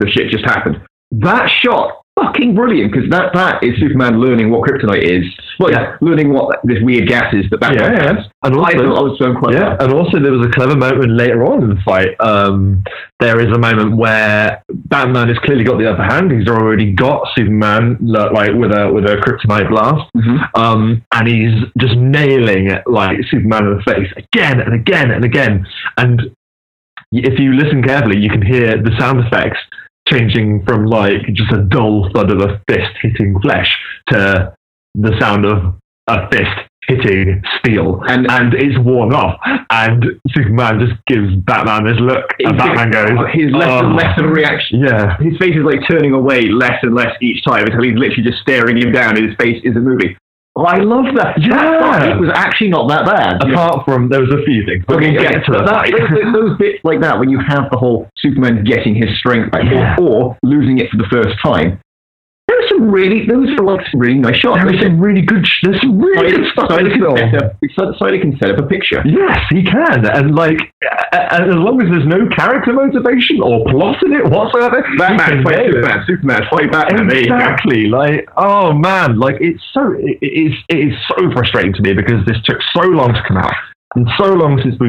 [0.01, 0.81] "The shit just happened."
[1.13, 5.25] That shot, fucking brilliant, because that that is Superman learning what kryptonite is,
[5.59, 5.97] well, Yeah.
[6.01, 8.27] learning what this weird gas is that Batman Yeah, has.
[8.43, 10.77] And I also, thought I was so quite Yeah, and also there was a clever
[10.77, 12.11] moment later on in the fight.
[12.21, 12.83] Um,
[13.21, 16.31] there is a moment where Batman has clearly got the upper hand.
[16.33, 20.49] He's already got Superman like with a with a kryptonite blast, Mhm.
[20.59, 25.25] um, and he's just nailing it, like Superman in the face again and again and
[25.25, 25.67] again.
[25.99, 26.31] And
[27.13, 29.59] if you listen carefully, you can hear the sound effects
[30.11, 33.69] changing from like just a dull thud of a fist hitting flesh
[34.09, 34.53] to
[34.95, 35.75] the sound of
[36.09, 39.39] a fist hitting steel, And- and, it's worn off.
[39.71, 44.19] And Superman just gives Batman this look, and Batman goes, he's less and "Oh." less
[44.19, 44.33] of a oh.
[44.33, 44.81] reaction.
[44.81, 48.25] "Yeah, His face is like turning away less and less each time until he's literally
[48.25, 50.17] just staring him down and his face isn't moving.
[50.61, 51.41] Oh, I love that.
[51.41, 52.13] Yeah.
[52.13, 53.41] It was actually not that bad.
[53.51, 55.65] Apart from there was a few things, but Okay, we'll get to that.
[55.65, 59.65] that, those, bits like that, when you have the whole Superman getting his strength back,
[59.65, 59.97] Yeah.
[59.99, 61.81] or, or losing it for the first time,
[62.81, 64.61] some really, those are like some really nice shots.
[64.65, 65.47] There is some really good.
[65.47, 67.17] sh- There's some really good stuff in Snyder can, film.
[67.17, 69.03] set up, can set up a picture.
[69.05, 70.59] Yes, he can, and like,
[71.13, 75.67] and as long as there's no character motivation or plot in it whatsoever, Batman fight.
[75.67, 77.11] Superman, Superman fight Batman.
[77.17, 77.87] Exactly.
[77.87, 82.25] Like, oh man, like it's so it is it is so frustrating to me because
[82.27, 83.55] this took so long to come out.
[83.97, 84.89] And so long since we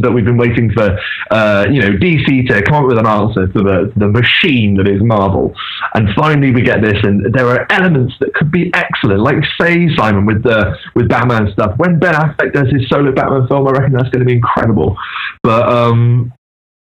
[0.00, 0.98] that we've been waiting for,
[1.30, 4.88] uh, you know, DC to come up with an answer to the the machine that
[4.88, 5.54] is Marvel,
[5.92, 9.94] and finally we get this, and there are elements that could be excellent, like say
[9.96, 11.76] Simon with the with Batman stuff.
[11.76, 14.96] When Ben Affleck does his solo Batman film, I reckon that's going to be incredible.
[15.42, 16.32] But um,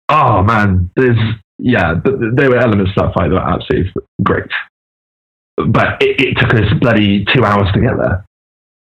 [0.08, 1.18] oh man, there's
[1.58, 3.90] yeah, th- th- there were elements that fight that were absolutely
[4.22, 4.50] great.
[5.56, 8.24] But it, it took us bloody two hours to get there.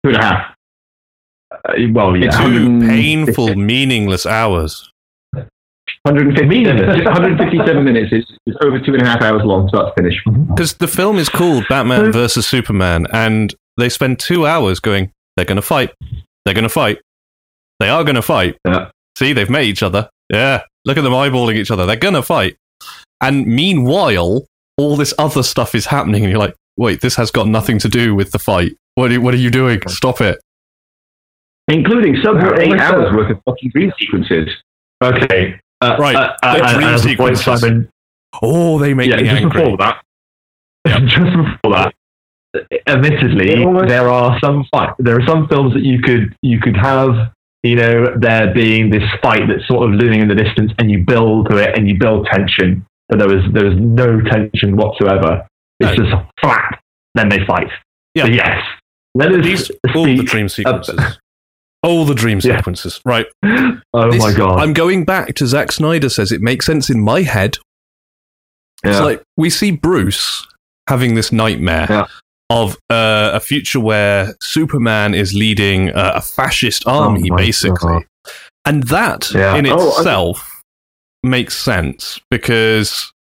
[0.04, 0.51] Two and a half.
[1.68, 2.30] Uh, well, yeah.
[2.30, 4.88] Two painful, meaningless hours.
[6.04, 7.04] 157, Meaningless.
[7.04, 8.08] 157 minutes.
[8.12, 10.20] It's, it's over two and a half hours long, start to finish.
[10.48, 15.44] Because the film is called Batman versus Superman, and they spend two hours going, they're
[15.44, 15.92] going to fight.
[16.44, 17.00] They're going to fight.
[17.78, 18.56] They are going to fight.
[18.66, 18.90] Yeah.
[19.16, 20.08] See, they've met each other.
[20.32, 20.62] Yeah.
[20.84, 21.86] Look at them eyeballing each other.
[21.86, 22.56] They're going to fight.
[23.20, 24.44] And meanwhile,
[24.76, 27.88] all this other stuff is happening, and you're like, wait, this has got nothing to
[27.88, 28.72] do with the fight.
[28.96, 29.80] What are, what are you doing?
[29.86, 30.40] Stop it.
[31.68, 33.14] Including some Yeah, eight hours that.
[33.16, 34.48] worth of fucking dream sequences.
[35.02, 35.58] Okay.
[35.80, 37.60] Uh, Right, Uh, the uh, dream as a point, sequences.
[37.60, 37.88] Simon,
[38.42, 39.62] Oh, they make yeah, me just angry.
[39.62, 40.02] before that.
[41.06, 41.94] just before that.
[42.86, 43.88] Admittedly, almost.
[43.88, 44.90] there are some fight.
[44.98, 47.32] There are some films that you could you could have.
[47.62, 51.04] You know, there being this fight that's sort of looming in the distance, and you
[51.04, 52.84] build to it, and you build tension.
[53.08, 55.46] But there was there was no tension whatsoever.
[55.80, 56.04] It's No.
[56.04, 56.80] just flat.
[57.14, 57.68] Then they fight.
[58.14, 58.24] Yeah.
[58.24, 58.62] So yes.
[59.14, 61.18] Let us These, all the speak- dream sequences.
[61.82, 62.56] All the dream Yeah.
[62.58, 63.00] sequences.
[63.04, 63.26] Right.
[63.94, 64.58] Oh This- my god.
[64.58, 67.58] I'm going back to Zack Snyder says it makes sense in my head.
[68.84, 70.46] It's like we see Bruce
[70.88, 72.06] having this nightmare Yeah.
[72.48, 77.92] of uh, a future where Superman is leading uh, a fascist army, Oh basically.
[77.92, 78.04] God.
[78.64, 79.56] And that Yeah.
[79.56, 80.62] in Oh, itself
[81.22, 83.12] makes sense because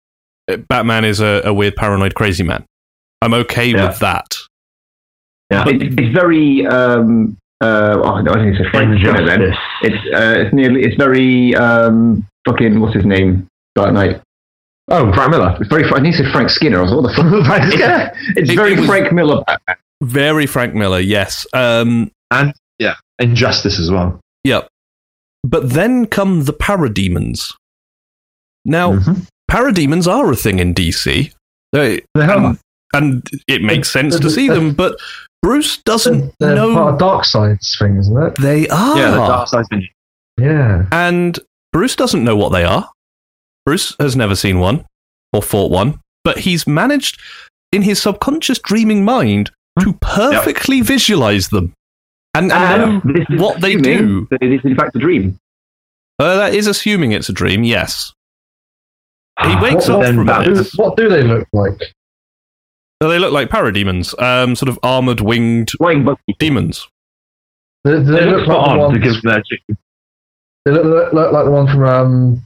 [0.50, 2.64] uh, Batman is a, a weird, paranoid, crazy man.
[3.22, 3.90] I'm okay Yeah.
[3.90, 4.38] with that.
[5.52, 5.68] yeah.
[5.68, 6.66] It, it's very.
[6.66, 9.42] Um, uh, oh, no, I think it's a Frank Skinner then.
[9.84, 10.84] It's uh, it's nearly.
[10.84, 11.56] It's very.
[11.56, 13.48] Um, fucking what's his name?
[13.76, 14.22] Dark Knight.
[14.90, 15.56] Oh, Frank Miller.
[15.60, 15.86] It's very.
[15.94, 16.80] I need to say Frank Skinner.
[16.80, 17.46] I was like, what the fuck?
[17.46, 19.44] Frank it's, it's It- very it Frank Miller.
[20.02, 21.46] Very Frank Miller, yes.
[21.54, 24.20] Um, and yeah, Injustice as well.
[24.44, 24.68] Yep.
[25.44, 27.54] but then come the parademons.
[28.66, 29.28] Now, Mhm.
[29.50, 31.32] parademons are a thing in DC.
[31.74, 32.38] They, They are.
[32.48, 32.58] and,
[32.94, 34.96] and it makes sense to see them, but
[35.42, 38.36] Bruce doesn't They're part know of Darkseid's thing, isn't it?
[38.36, 38.98] they are.
[38.98, 39.88] Yeah, the Darkseid's
[40.40, 40.86] Yeah.
[40.92, 41.40] And
[41.74, 42.90] Bruce doesn't know what they are.
[43.66, 44.86] Bruce has never seen one
[45.34, 47.20] or fought one, but he's managed
[47.72, 51.74] in his subconscious dreaming mind to perfectly visualize them
[52.36, 54.28] and, and know what they assuming do.
[54.42, 55.38] It is in fact a dream.
[56.20, 58.14] Uh, that is assuming it's a dream, yes.
[59.44, 60.68] He wakes What- up then from that it.
[60.76, 61.82] What do they look like?
[63.02, 66.88] So they look like parademons, um, sort of armored winged Flying demons.
[67.84, 68.94] Do, do they, They look look like the ones?
[68.94, 69.78] to give their chicken.
[70.66, 72.44] They look, look, look like the one from um.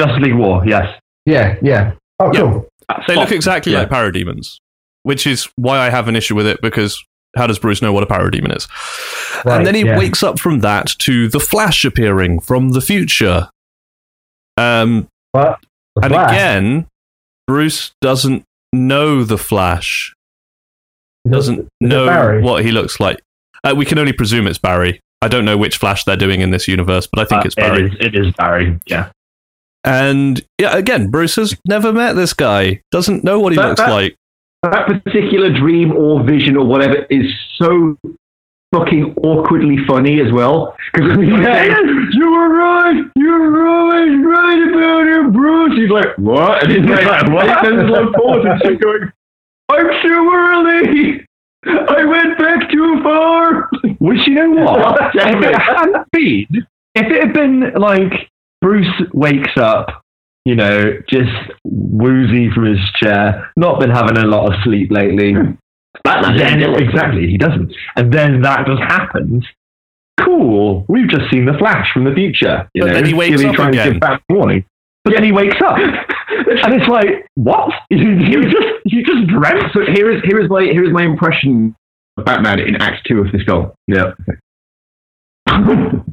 [0.00, 0.86] Justice League War, yes.
[1.26, 1.92] Yeah, yeah.
[2.18, 2.40] Oh, Yeah.
[2.40, 2.68] cool.
[3.06, 3.80] They look exactly Yeah.
[3.80, 4.58] like parademons,
[5.04, 7.02] which is why I have an issue with it because
[7.36, 8.66] how does Bruce know what a parademon is?
[9.44, 9.96] Right, and then he yeah.
[9.98, 13.48] wakes up from that to the Flash appearing from the future.
[14.56, 15.60] Um, But
[15.94, 16.86] the and Flash, again,
[17.46, 18.44] Bruce doesn't
[18.74, 20.14] know the Flash.
[21.24, 23.20] he Doesn't know what he looks like.
[23.62, 25.00] Uh, we can only presume it's Barry.
[25.22, 27.54] I don't know which Flash they're doing in this universe, but I think Uh, it's
[27.54, 27.86] Barry.
[27.86, 29.10] It is, it is Barry, yeah.
[29.84, 32.80] And yeah, again, Bruce has never met this guy.
[32.90, 34.16] Doesn't know what he That- looks that- like.
[34.62, 37.98] That particular dream or vision or whatever is so
[38.74, 40.76] fucking awkwardly funny as well.
[40.92, 43.04] Because you were right.
[43.14, 45.78] You were always right about it, Bruce.
[45.78, 46.64] He's like, what?
[46.64, 47.66] And he's like, what?
[47.66, 49.12] And then there's like pause and she's going,
[49.70, 51.26] I'm too early.
[51.66, 53.70] I went back too far.
[53.98, 55.00] Which you know what?
[55.14, 55.60] If it it.
[55.60, 58.28] hadn't been, if it had been like
[58.60, 60.02] Bruce wakes up,
[60.44, 61.32] you know, just
[61.64, 65.34] woozy from his chair, not been having a lot of sleep lately.
[66.02, 67.72] Batman then, exactly, he doesn't.
[67.96, 69.44] And then that just happens.
[70.20, 70.84] Cool.
[70.88, 72.68] We've just seen the Flash from the future.
[72.74, 73.86] You But know, then he wakes up trying again.
[73.86, 74.64] to give back warning.
[75.04, 77.70] But then he wakes up, and it's like, what?
[77.90, 79.64] You, you just you just dreamt.
[79.74, 81.76] So here is here is my here is my impression
[82.16, 83.70] of Batman in Act Two of this film.
[83.86, 84.12] Yeah.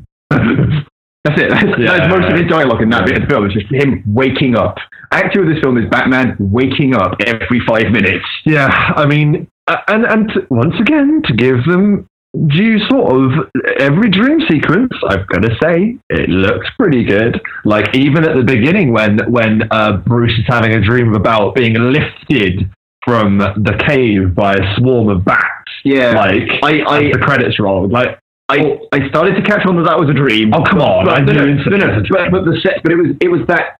[1.24, 1.50] That's it.
[1.52, 1.98] That's, Yeah.
[1.98, 3.46] that's most of his dialogue in that bit of the film.
[3.46, 4.78] It's just him waking up.
[5.12, 8.26] Act two of this film is Batman waking up every five minutes.
[8.46, 12.08] Yeah, I mean, uh, and and to, once again, to give them
[12.48, 13.50] due sort of
[13.80, 17.42] every dream sequence, I've got to say it looks pretty good.
[17.66, 21.74] Like even at the beginning, when when uh, Bruce is having a dream about being
[21.74, 22.70] lifted
[23.04, 27.88] from the cave by a swarm of bats, Yeah, like I I, the credits roll,
[27.90, 28.18] like
[28.50, 30.54] I I started to catch on that that was a dream.
[30.54, 32.46] oh come on, but, I knew no, no, no, instantly it was a but, but
[32.46, 33.78] the set, but it was it was that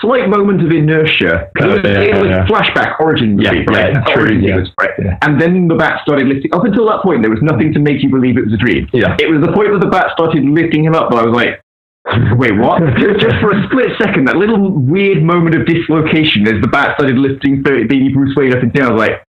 [0.00, 1.50] slight moment of inertia.
[1.60, 2.46] Oh, it Oh, was, yeah, it was yeah.
[2.46, 3.92] flashback origin Yeah, movie, right?
[3.94, 4.48] yeah, true, origin yeah.
[4.56, 4.90] sequence, right?
[4.98, 5.18] Yeah.
[5.22, 6.52] And then the bat started lifting.
[6.52, 8.88] Up until that point, there was nothing to make you believe it was a dream.
[8.92, 9.16] Yeah.
[9.20, 11.60] It was the point where the bat started lifting him up, but I was like,
[12.38, 12.82] wait, what?
[12.98, 16.96] just, just for a split second, that little weird moment of dislocation as the bat
[16.96, 18.90] started lifting baby Bruce Wayne up and down.
[18.90, 19.22] I was like,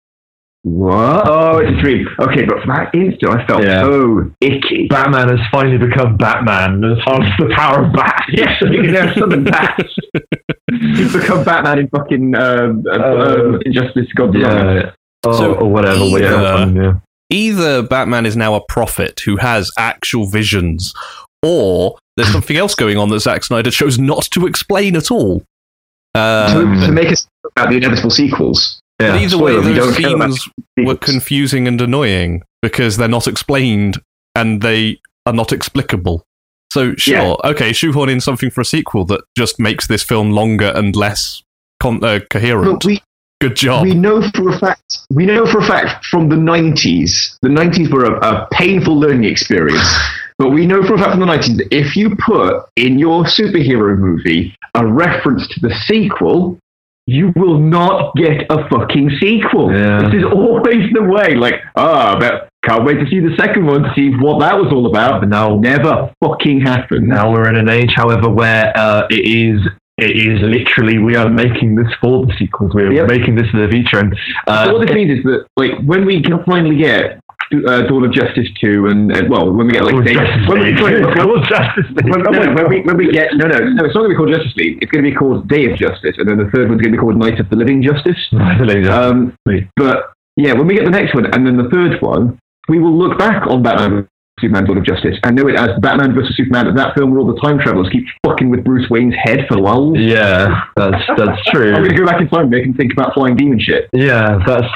[0.76, 1.28] what?
[1.28, 2.06] Oh, it's a dream.
[2.20, 3.82] Okay, but for that instant, I felt Yeah.
[3.82, 4.86] so icky.
[4.88, 8.24] Batman has finally become Batman as far the power of bat.
[8.32, 9.94] Yes, you can have summon bats.
[10.70, 14.90] He's become Batman in fucking um, uh, Uh, um, Injustice God's Yeah.
[15.24, 15.96] Oh, So or whatever.
[16.04, 16.66] either- yeah.
[16.66, 16.92] yeah.
[17.30, 20.94] Either Batman is now a prophet who has actual visions,
[21.42, 25.42] or there's something else going on that Zack Snyder chose not to explain at all.
[26.14, 28.80] Uh, to, to make us talk about the inevitable sequels.
[28.98, 33.08] But either way, we those don't care about scenes were confusing and annoying because they're
[33.08, 33.98] not explained
[34.34, 36.24] and they are not explicable.
[36.72, 40.72] So sure, okay, shoehorn in something for a sequel that just makes this film longer
[40.74, 41.42] and less
[41.80, 42.80] con- uh, coherent.
[42.80, 43.00] But we,
[43.40, 43.84] Good job.
[43.84, 47.88] we know for a fact we know for a fact from the 90s the 90s
[47.88, 49.86] were a, a painful learning experience
[50.38, 53.22] but we know for a fact from the 90s that if you put in your
[53.22, 56.58] superhero movie a reference to the sequel
[57.16, 60.02] you will not get a fucking sequel Yeah.
[60.02, 63.82] this is always the way like ah but can't wait to see the second one
[63.86, 65.92] to see what that was all about But now, never
[66.22, 69.60] fucking happened now we're in an age, however, where uh, it is.
[70.00, 72.72] It is literally we are making this for the sequels.
[72.74, 73.08] We're Yep.
[73.08, 74.10] making this for the feature, and
[74.46, 77.18] uh, so what this means is that, like, when we can finally get
[77.52, 80.48] uh, Dawn of Justice two, and uh, well, when we get like when, we, League.
[80.48, 82.10] when, Justice League.
[82.10, 84.16] when, no, when we when we get no no no, it's not going to be
[84.16, 84.78] called Justice League.
[84.82, 86.98] It's going to be called Day of Justice, and then the third one's going to
[86.98, 88.18] be called Night of the Living Justice.
[88.32, 89.36] Um,
[89.76, 92.38] but yeah, when we get the next one, and then the third one,
[92.68, 94.08] we will look back on Batman.
[94.40, 97.26] Superman Dawn of Justice and know it as Batman versus Superman, that film where all
[97.26, 99.98] the time travelers keep fucking with Bruce Wayne's head for lulz.
[99.98, 101.74] yeah, that's that's true.
[101.74, 103.88] I'm going to go back in time and make him think about flying demon shit.
[103.92, 104.68] Yeah, that's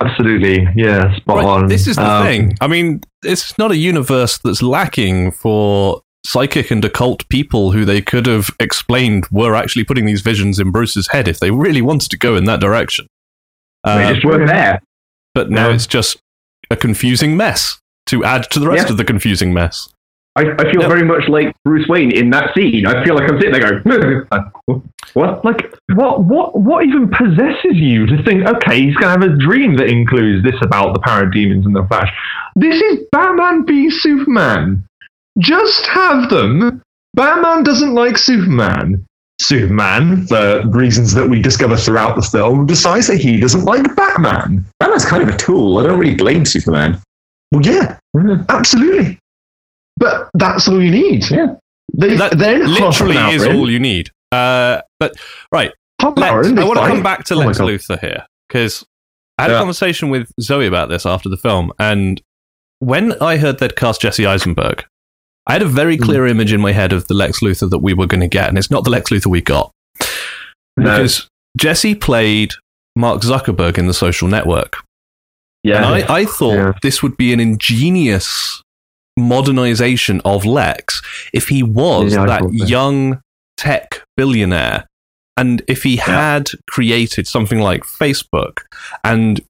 [0.00, 1.66] absolutely yeah, spot Right, on.
[1.68, 2.56] This is the Um, thing.
[2.60, 8.00] I mean, it's not a universe that's lacking for psychic and occult people who they
[8.00, 12.10] could have explained were actually putting these visions in Bruce's head if they really wanted
[12.10, 13.06] to go in that direction.
[13.84, 14.80] they Uh, just weren't there.
[15.34, 15.74] but now Yeah.
[15.74, 16.18] it's just
[16.70, 18.92] a confusing mess to add to the rest Yeah.
[18.92, 19.88] of the confusing mess.
[20.34, 20.88] I, I feel Yeah.
[20.88, 22.86] very much like Bruce Wayne in that scene.
[22.86, 24.26] I feel like I'm sitting there going,
[25.12, 29.34] "What?" Like, what, what, what even possesses you to think, okay, he's going to have
[29.34, 32.10] a dream that includes this about the parademons and the Flash?
[32.56, 34.84] This is Batman v Superman.
[35.38, 36.80] Just have them.
[37.14, 39.04] Batman doesn't like Superman.
[39.40, 44.64] Superman, for reasons that we discover throughout the film, decides that he doesn't like Batman.
[44.78, 45.78] Batman's kind of a tool.
[45.78, 46.98] I don't really blame Superman.
[47.50, 48.46] Well, yeah, mm.
[48.48, 49.18] absolutely.
[50.02, 51.30] But that's all you need.
[51.30, 51.54] Yeah.
[51.94, 54.10] They, That then half an literally hour is in- all you need.
[54.32, 55.14] Uh, but
[55.52, 57.58] right, half an hour in, I want to come back to Oh Lex.
[57.58, 58.84] Luthor here because
[59.38, 62.20] I had a conversation with Zoe about this after the film, and
[62.78, 64.84] when I heard they'd cast Jesse Eisenberg,
[65.46, 66.02] I had a very Hmm.
[66.04, 68.48] clear image in my head of the Lex Luthor that we were going to get,
[68.48, 69.70] and it's not the Lex Luthor we got
[70.78, 70.84] No.
[70.96, 71.28] because
[71.58, 72.52] Jesse played
[72.96, 74.76] Mark Zuckerberg in The Social Network,
[75.62, 75.76] Yeah.
[75.76, 76.72] and I, I thought Yeah.
[76.82, 78.61] this would be an ingenious
[79.16, 81.02] modernization of Lex
[81.32, 83.20] if he was Yeah, that young
[83.56, 84.86] tech billionaire
[85.36, 88.60] and if he had created something like Facebook
[89.04, 89.40] and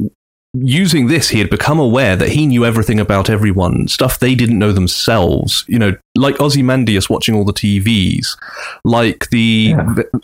[0.54, 4.58] using this he had become aware that he knew everything about everyone stuff they didn't
[4.58, 8.36] know themselves you know like Ozymandias watching all the TVs
[8.84, 9.74] like the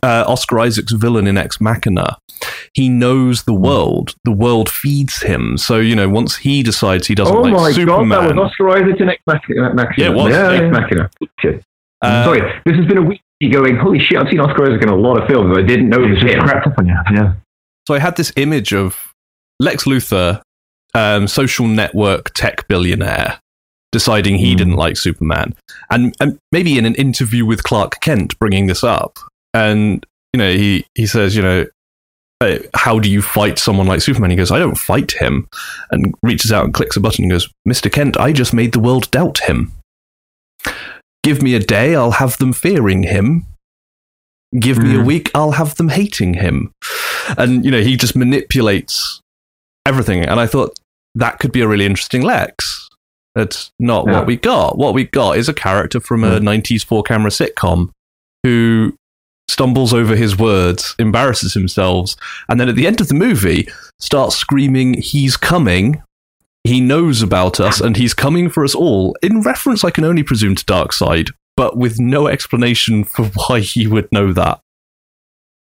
[0.03, 2.18] uh, Oscar Isaac's villain in Ex Machina
[2.79, 7.14] he knows the world the world feeds him so you know once he decides he
[7.20, 7.59] doesn't like Superman.
[7.61, 9.74] oh like my Superman god, that was Oscar Isaac in Ex Machina.
[9.74, 9.95] Machina.
[9.99, 10.33] Yeah, it was.
[10.35, 10.70] Ex Yeah, yeah.
[10.76, 11.05] Machina.
[12.01, 13.20] Uh, Sorry, this has been a week
[13.53, 15.51] going, holy shit, I've seen Oscar Isaac in a lot of films.
[15.53, 16.45] But I didn't know It's this just him.
[16.49, 16.95] crept up on you.
[17.12, 17.35] Yeah.
[17.89, 18.97] So I had this image of
[19.61, 20.41] Lex Luthor,
[20.95, 23.41] um, social network tech billionaire,
[23.93, 24.57] deciding he Hmm.
[24.59, 25.55] didn't like Superman,
[25.91, 29.18] and and maybe in an interview with Clark Kent, bringing this up,
[29.55, 31.66] and you know he he says, you know.
[32.41, 34.30] "Uh, How do you fight someone like Superman?
[34.30, 35.49] He goes, I don't fight him,
[35.91, 37.91] and reaches out and clicks a button and goes, Mr.
[37.93, 39.72] Kent, I just made the world doubt him.
[41.24, 43.47] Give me a day, I'll have them fearing him.
[44.59, 45.05] Give me a Mhm.
[45.07, 46.70] week, I'll have them hating him.
[47.36, 49.20] And, you know, he just manipulates
[49.84, 50.22] everything.
[50.24, 50.78] And I thought
[51.14, 52.89] that could be a really interesting Lex.
[53.34, 54.12] That's not Yeah.
[54.12, 54.78] what we got.
[54.78, 57.91] What we got is a character from a 90s four camera sitcom
[58.43, 58.95] who
[59.49, 62.14] stumbles over his words, embarrasses himself,
[62.49, 63.68] and then at the end of the movie
[63.99, 66.03] starts screaming, He's coming.
[66.64, 70.22] He knows about us and he's coming for us all, in reference, I can only
[70.22, 74.61] presume, to Darkseid, but with no explanation for why he would know that.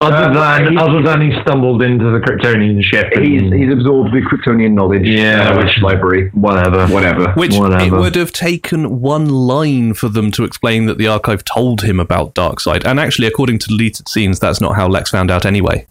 [0.02, 3.12] Other Uh, than he- other than he stumbled into the Kryptonian ship.
[3.16, 5.06] and- He's, he's absorbed the Kryptonian knowledge.
[5.06, 6.30] Yeah, uh, which- library.
[6.34, 6.88] whatever.
[6.88, 7.34] Whatever.
[7.34, 11.82] Which it would have taken one line for them to explain that the archive told
[11.82, 12.86] him about Darkseid.
[12.86, 15.86] And actually, according to deleted scenes, that's not how Lex found out anyway.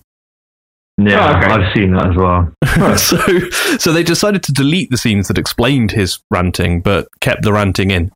[0.96, 1.46] Yeah, Oh, okay.
[1.52, 2.50] I've seen that as well.
[2.96, 7.52] so, so they decided to delete the scenes that explained his ranting, but kept the
[7.52, 8.10] ranting in.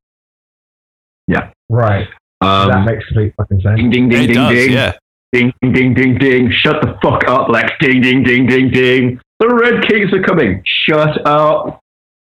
[1.29, 2.09] Yeah, right.
[2.41, 3.77] that Um, makes complete fucking sense.
[3.79, 4.73] Ding, ding, ding, it ding, does, ding.
[4.73, 4.93] yeah.
[5.33, 6.51] Ding, ding, ding, ding, ding.
[6.53, 7.73] Shut the fuck up, Lex.
[7.81, 9.21] Ding, ding, ding, ding, ding.
[9.41, 10.63] The Red Kings are coming.
[10.87, 11.81] Shut up.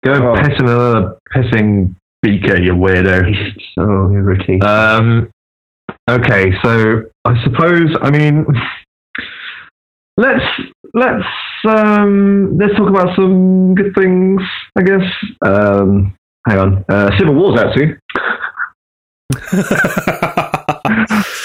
[0.03, 0.35] go Oh.
[0.35, 3.27] piss in another pissing beaker, you weirdo.
[3.27, 4.63] He's so irritating.
[4.65, 5.29] Um,
[6.09, 8.45] okay, so I suppose I mean
[10.17, 10.43] let's
[10.93, 11.25] let's
[11.67, 14.41] um let's talk about some good things.
[14.77, 15.03] I guess.
[15.45, 16.15] Um,
[16.47, 16.85] hang on.
[16.89, 17.99] Uh, Civil War's out soon.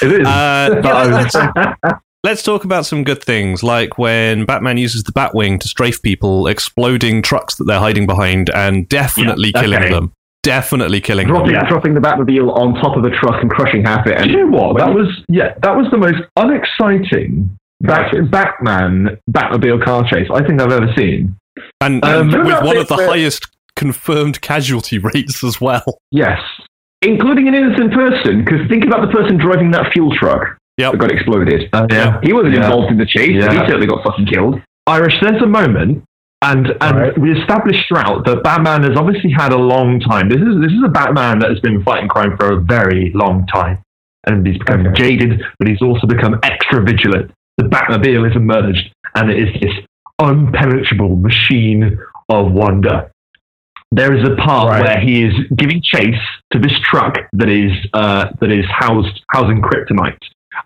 [0.03, 0.27] It is.
[0.27, 5.13] Uh, But I was- Let's talk about some good things, like when Batman uses the
[5.13, 9.91] Batwing to strafe people, exploding trucks that they're hiding behind, and definitely Yeah, killing okay.
[9.91, 10.13] them.
[10.43, 11.67] Definitely killing dropping, Yeah.
[11.67, 14.17] dropping the Batmobile on top of a truck and crushing half it.
[14.19, 14.77] Do And you know what?
[14.79, 17.51] That was yeah, that was the most unexciting
[17.83, 21.37] Bat- Batman Batmobile car chase I think I've ever seen.
[21.81, 25.85] And, Um, and what with one of the the- highest confirmed casualty rates as well.
[26.11, 26.39] Yes.
[27.03, 30.93] Including an innocent person, because think about the person driving that fuel truck Yep.
[30.93, 31.69] that got exploded.
[31.73, 32.21] Uh, yeah.
[32.23, 32.65] He wasn't Yeah.
[32.65, 33.67] involved in the chase, but he Yeah.
[33.67, 34.61] certainly got fucking killed.
[34.87, 36.03] Irish, there's a moment,
[36.43, 37.19] and and Right.
[37.19, 40.29] we established throughout that Batman has obviously had a long time.
[40.29, 43.47] This is this is a Batman that has been fighting crime for a very long
[43.47, 43.79] time,
[44.27, 45.03] and he's become Okay.
[45.03, 47.31] jaded, but he's also become extra vigilant.
[47.59, 49.75] The Batmobile has emerged, and it is this
[50.21, 51.99] unpenetrable machine
[52.29, 53.11] of wonder.
[53.93, 54.83] There is a part Right.
[54.83, 56.15] where he is giving chase
[56.53, 60.17] to this truck that is uh, that is housed housing kryptonite,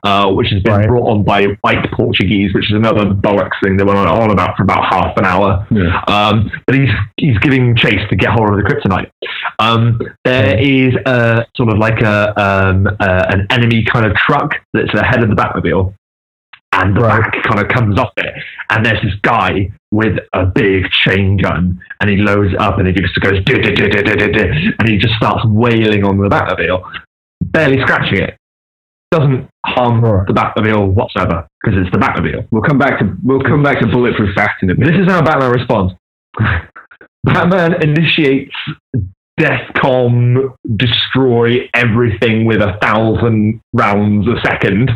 [0.03, 0.87] uh, which has been Right.
[0.87, 4.63] brought on by white Portuguese, which is another bollocks thing they went on, about for
[4.63, 5.67] about half an hour.
[5.71, 6.03] Yeah.
[6.07, 9.09] Um, but he's he's giving chase to get hold of the kryptonite.
[9.59, 14.55] Um, there is a sort of like a um, uh, an enemy kind of truck
[14.75, 15.95] that's ahead of the Batmobile,
[16.75, 17.23] and the Right.
[17.23, 18.35] back kind of comes off it,
[18.71, 22.87] and there's this guy with a big chain gun, and he loads it up, and
[22.89, 26.83] he just goes and he just starts wailing on the Batmobile,
[27.43, 28.37] barely scratching it.
[29.11, 30.27] Doesn't harm Right.
[30.27, 32.47] the Batmobile whatsoever because it's the Batmobile.
[32.51, 34.87] We'll come back to we'll come back to bulletproof fast in a bit.
[34.89, 35.95] This is how Batman responds.
[37.25, 38.55] Batman initiates
[39.41, 44.91] Deathcom, destroy everything with a thousand rounds a second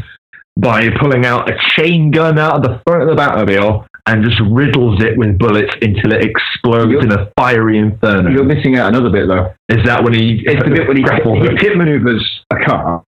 [0.59, 4.41] by pulling out a chain gun out of the front of the Batmobile and just
[4.51, 8.31] riddles it with bullets until it explodes You're- in a fiery inferno.
[8.31, 9.53] You're missing out another bit though.
[9.69, 10.43] Is that when he?
[10.47, 11.59] It's the bit when he, grapples he it?
[11.61, 13.05] pit maneuvers a car,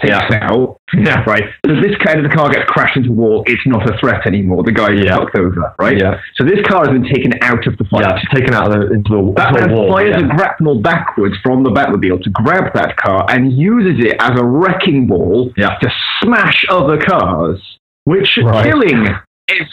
[0.00, 0.26] takes Yeah.
[0.36, 1.22] it out, Yeah.
[1.26, 1.44] right?
[1.66, 3.42] So this kind of the car gets crashed into a wall.
[3.46, 4.62] It's not a threat anymore.
[4.62, 5.16] The guy Yeah.
[5.16, 5.96] fucked over, right?
[5.98, 6.18] Yeah.
[6.36, 8.02] So this car has been taken out of the fight.
[8.06, 9.92] Yeah, taken out of the, into the, into Batman the wall.
[9.92, 10.26] fires yeah.
[10.26, 14.44] a grapnel backwards from the Batmobile to grab that car and uses it as a
[14.44, 15.76] wrecking ball Yeah.
[15.80, 17.60] to smash other cars,
[18.04, 18.64] which Right.
[18.66, 19.08] killing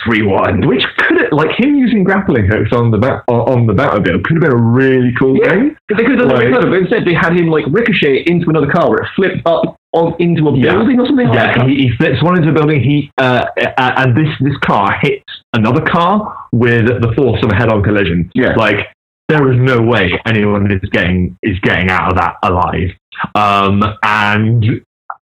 [0.05, 0.67] everyone.
[0.67, 4.23] Which could have, like him using grappling hooks on the bat on on the Batmobile
[4.23, 5.49] could have been a really cool Yeah.
[5.49, 5.75] thing.
[5.89, 8.89] They could have done Like- but instead they had him like ricochet into another car
[8.89, 10.73] where it flipped up on, into a Yeah.
[10.73, 11.67] building or something like Yeah, that.
[11.67, 12.81] he, he flips one into a building.
[12.81, 13.45] He uh,
[13.77, 15.23] uh, and this this car hits
[15.53, 18.31] another car with the force of a head-on collision.
[18.33, 18.55] Yeah.
[18.55, 18.87] like
[19.29, 22.89] there is no way anyone is getting is getting out of that alive.
[23.35, 24.65] Um, and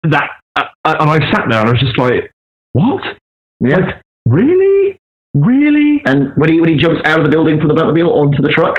[0.04, 2.32] that uh, and I sat there and I was just like,
[2.74, 3.04] what?
[3.60, 3.78] Yeah.
[3.78, 3.96] Like
[4.28, 5.00] really,
[5.34, 6.02] really?
[6.06, 8.50] And when he when he jumps out of the building from the Batmobile onto the
[8.50, 8.78] truck,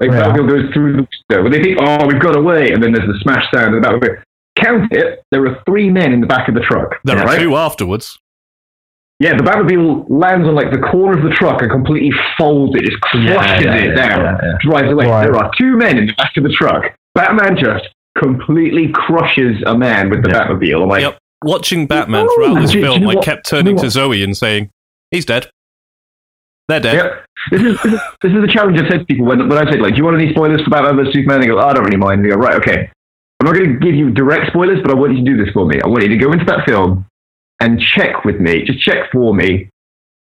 [0.00, 0.24] like Yeah.
[0.32, 1.42] Batmobile goes through the window.
[1.44, 3.88] When they think, oh, we've got away, and then there's the smash sound of the
[3.88, 4.22] Batmobile.
[4.56, 5.22] Count it.
[5.30, 6.96] There are three men in the back of the truck.
[7.04, 7.38] There yeah, are right?
[7.38, 8.18] two afterwards.
[9.20, 12.84] Yeah, the Batmobile lands on like the corner of the truck and completely folds it,
[12.84, 14.52] just crushes Yeah, yeah, it yeah, down, yeah, yeah.
[14.62, 15.06] drives away.
[15.06, 15.24] Right.
[15.24, 16.84] There are two men in the back of the truck.
[17.14, 17.86] Batman just
[18.18, 20.46] completely crushes a man with the Yeah.
[20.48, 20.82] Batmobile.
[20.82, 21.18] I'm like, Yep.
[21.44, 23.56] Watching Batman Oh, throughout this do you- do you film, know I what- kept you
[23.58, 23.88] know turning to?
[23.90, 24.68] Zoe and saying,
[25.10, 25.48] "He's dead.
[26.68, 27.24] They're dead." Yep.
[27.50, 29.70] This is, this is this is the challenge I've said to people when, when I
[29.70, 31.40] said like, do you want any spoilers for Batman vs Superman?
[31.40, 32.22] They go, oh, I don't really mind.
[32.24, 32.90] They go, right, okay.
[33.40, 35.52] I'm not going to give you direct spoilers, but I want you to do this
[35.54, 35.80] for me.
[35.82, 37.06] I want you to go into that film
[37.60, 39.70] and check with me, just check for me,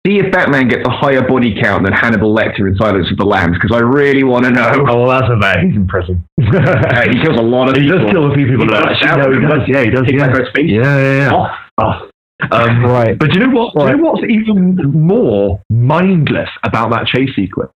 [0.05, 3.25] see if Batman gets a higher body count than Hannibal Lecter in Silence of the
[3.25, 4.71] Lambs, because I really want to know.
[4.89, 5.63] Oh, well, that's a bad.
[5.63, 6.23] He's in prison.
[6.43, 7.99] Uh, he kills a lot of he people.
[7.99, 8.65] does kill a few people.
[8.65, 9.61] He cuts no, he does.
[9.67, 10.03] Yeah, he does.
[10.07, 11.17] Yeah, yeah, yeah.
[11.17, 11.33] yeah.
[11.33, 11.57] off.
[11.77, 12.09] Oh.
[12.51, 13.17] Um, Right.
[13.17, 13.73] But do you know what?
[13.73, 17.71] Do you know what's even more mindless about that chase sequence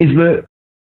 [0.00, 0.44] is that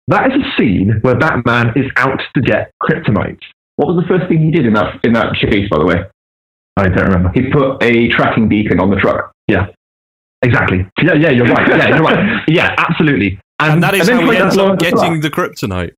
[0.09, 3.41] that is a scene where Batman is out to get kryptonite.
[3.77, 5.97] What was the first thing he did in that in that chase, by the way?
[6.79, 9.33] I don't remember He put a tracking beacon on the truck.
[9.49, 9.67] Yeah.
[10.43, 10.87] Exactly.
[11.03, 11.67] Yeah, yeah, you're right.
[11.69, 12.43] Yeah, you're right.
[12.49, 13.39] Yeah, absolutely.
[13.59, 15.93] And that is then how he point ends up along the getting the kryptonite.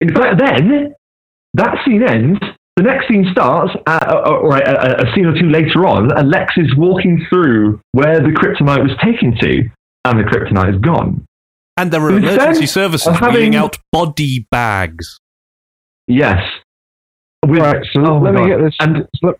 [0.00, 0.94] But then
[1.54, 2.38] that scene ends.
[2.76, 6.16] The next scene starts, uh, uh, or a, a, a scene or two later on,
[6.16, 9.68] and Lex is walking through where the kryptonite was taken to,
[10.04, 11.26] and the kryptonite is gone.
[11.76, 15.18] And there are emergency services of having- out body bags.
[16.06, 16.40] Yes.
[17.46, 18.48] With- Right, so oh let me God.
[18.48, 18.76] get this.
[18.80, 19.34] And let,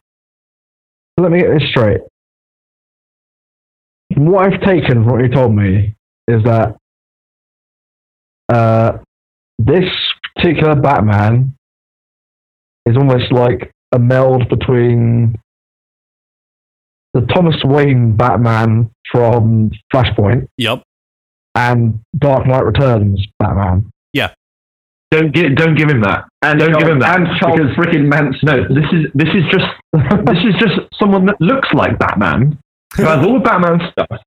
[1.19, 2.01] let me get this straight.
[4.17, 5.95] What I've taken from what you told me
[6.27, 6.77] is that
[8.53, 8.99] uh,
[9.59, 9.85] this
[10.35, 11.55] particular Batman
[12.87, 15.37] is almost like a meld between
[17.15, 20.83] the Thomas Wayne Batman from Flashpoint Yep.
[21.55, 23.91] and Dark Knight Returns Batman.
[25.11, 26.25] Don't give don't give him that.
[26.43, 28.41] And Don't Charles, give him that, And Charles because- freaking Manson.
[28.45, 29.67] No, this is this is just
[30.27, 32.59] this is just someone that looks like Batman,
[32.97, 34.21] who has all of Batman's stuff.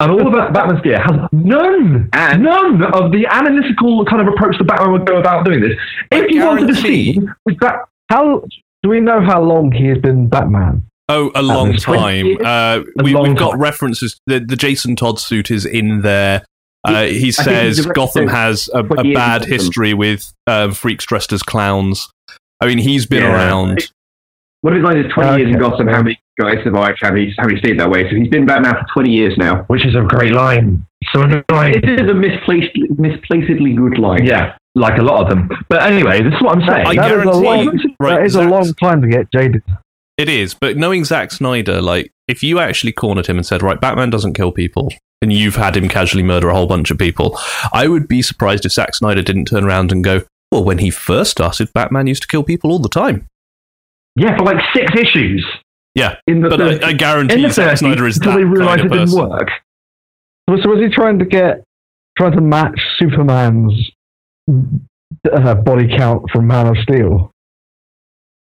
[0.00, 4.28] And all of Bat- Batman's gear has none, And- none of the analytical kind of
[4.32, 5.72] approach that Batman would go about doing this.
[6.12, 7.18] If you wanted to see
[7.60, 8.44] that How
[8.84, 10.84] do we know how long he has been Batman?
[11.08, 12.36] Oh, a long time.
[12.44, 14.20] Uh, A we, long we've got references.
[14.26, 16.44] The, the Jason Todd suit is in there.
[16.84, 21.42] Uh, he he says Gotham has a, a bad history with um, freaks dressed as
[21.42, 22.08] clowns.
[22.60, 23.34] I mean, he's been Yeah.
[23.34, 23.90] around.
[24.62, 27.32] One of his lines is 20 years in Gotham, how many guys survived, how many,
[27.38, 28.08] how many stayed that way.
[28.10, 29.62] So he's been Batman for 20 years now.
[29.68, 30.84] which is a great line.
[31.12, 31.74] So annoying.
[31.76, 34.24] It is a misplaced, misplacedly good line.
[34.26, 35.48] Yeah, like a lot of them.
[35.68, 36.86] But anyway, this is what I'm saying.
[36.88, 37.46] I That is a guarantee.
[37.46, 39.62] long- right, that is a long time to get jaded.
[40.16, 43.80] It is, but knowing Zack Snyder, like, if you actually cornered him and said, right,
[43.80, 47.38] Batman doesn't kill people, and you've had him casually murder a whole bunch of people,
[47.72, 50.90] I would be surprised if Zack Snyder didn't turn around and go, well, when he
[50.90, 53.26] first started, Batman used to kill people all the time.
[54.16, 55.46] Yeah, for like six issues.
[55.94, 58.32] Yeah, in the but first, I, I guarantee in the Zack 30s Snyder is until
[58.32, 59.48] that they realised kind it of didn't work.
[60.48, 61.62] So was he trying to get,
[62.16, 63.90] trying to match Superman's
[64.48, 67.30] uh, body count from Man of Steel?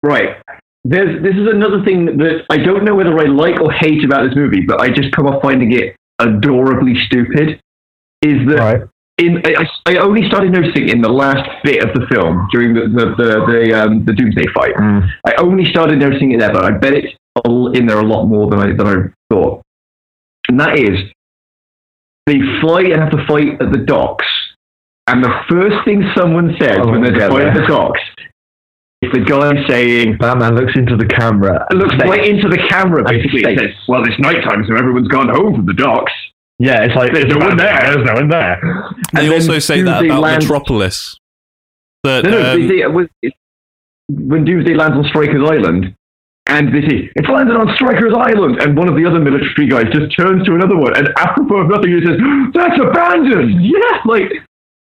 [0.02, 0.38] Right.
[0.84, 4.28] There's, this is another thing that I don't know whether I like or hate about
[4.28, 5.96] this movie, but I just come off finding it
[6.28, 7.60] adorably stupid.
[8.22, 8.82] Is that Right.
[9.18, 12.82] in I, I only started noticing in the last bit of the film during the
[12.88, 14.76] the the, the, um, the Doomsday fight.
[14.76, 15.08] Mm.
[15.28, 17.14] I only started noticing it there, but I bet it's
[17.46, 18.96] all in there a lot more than I than I
[19.30, 19.62] thought.
[20.50, 20.98] And that is,
[22.26, 24.26] they fly and have to fight at the docks,
[25.08, 28.00] and the first thing someone says Oh, when they're at the docks
[29.12, 31.66] the guy saying, Batman looks into the camera.
[31.72, 33.42] it looks Say- right into the camera, basically.
[33.44, 36.14] It says, well, it's nighttime, so everyone's gone home from the docks.
[36.60, 37.80] Yeah, it's like There's no one there.
[37.82, 38.60] There's no one there.
[39.14, 41.18] They And then also say that Doomsday about lands- Metropolis.
[42.04, 43.08] That No, no, um, they, they, it was-
[44.10, 45.96] when Doomsday lands on Stryker's Island,
[46.48, 49.86] and they say, it's landed on Stryker's Island, and one of the other military guys
[49.94, 52.20] just turns to another one, and apropos of nothing, he says,
[52.54, 53.64] that's abandoned!
[53.64, 54.30] Yeah, like,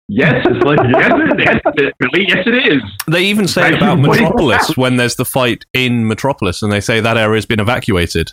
[0.07, 2.81] yes, it's like, yes, it, yes, it, really, yes, it is.
[3.07, 4.03] they even say Thank it about you.
[4.07, 7.35] What do you Metropolis when there's the fight in Metropolis, and they say that area
[7.37, 8.31] has been evacuated.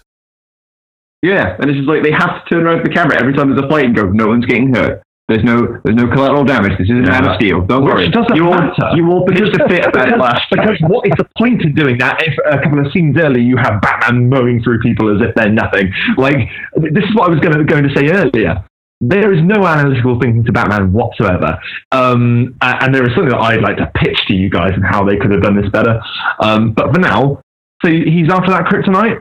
[1.23, 3.49] Yeah, and it's just like, they have to turn around to the camera every time
[3.51, 5.03] there's a fight and go, no one's getting hurt.
[5.27, 6.77] There's no, there's no collateral damage.
[6.77, 7.13] This isn't Yeah.
[7.21, 7.63] Man of Steel.
[7.63, 8.09] Don't Which worry.
[8.11, 8.91] doesn't you all, matter.
[8.95, 11.97] you all pitched a fit about it last because what is the point of doing
[11.97, 15.35] that if a couple of scenes earlier you have Batman mowing through people as if
[15.35, 15.91] they're nothing?
[16.19, 16.37] Like,
[16.77, 18.63] this is what I was going to, going to say earlier.
[19.07, 21.59] There is no analytical thinking to Batman whatsoever.
[21.93, 25.05] Um, and there is something that I'd like to pitch to you guys and how
[25.05, 26.01] they could have done this better.
[26.41, 27.41] Um, but for now,
[27.85, 29.21] so he's after that kryptonite.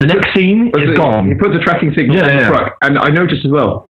[0.00, 1.28] The next scene is the- gone.
[1.28, 2.48] He puts a tracking signal Yeah, on the yeah.
[2.48, 3.86] truck, and I noticed as well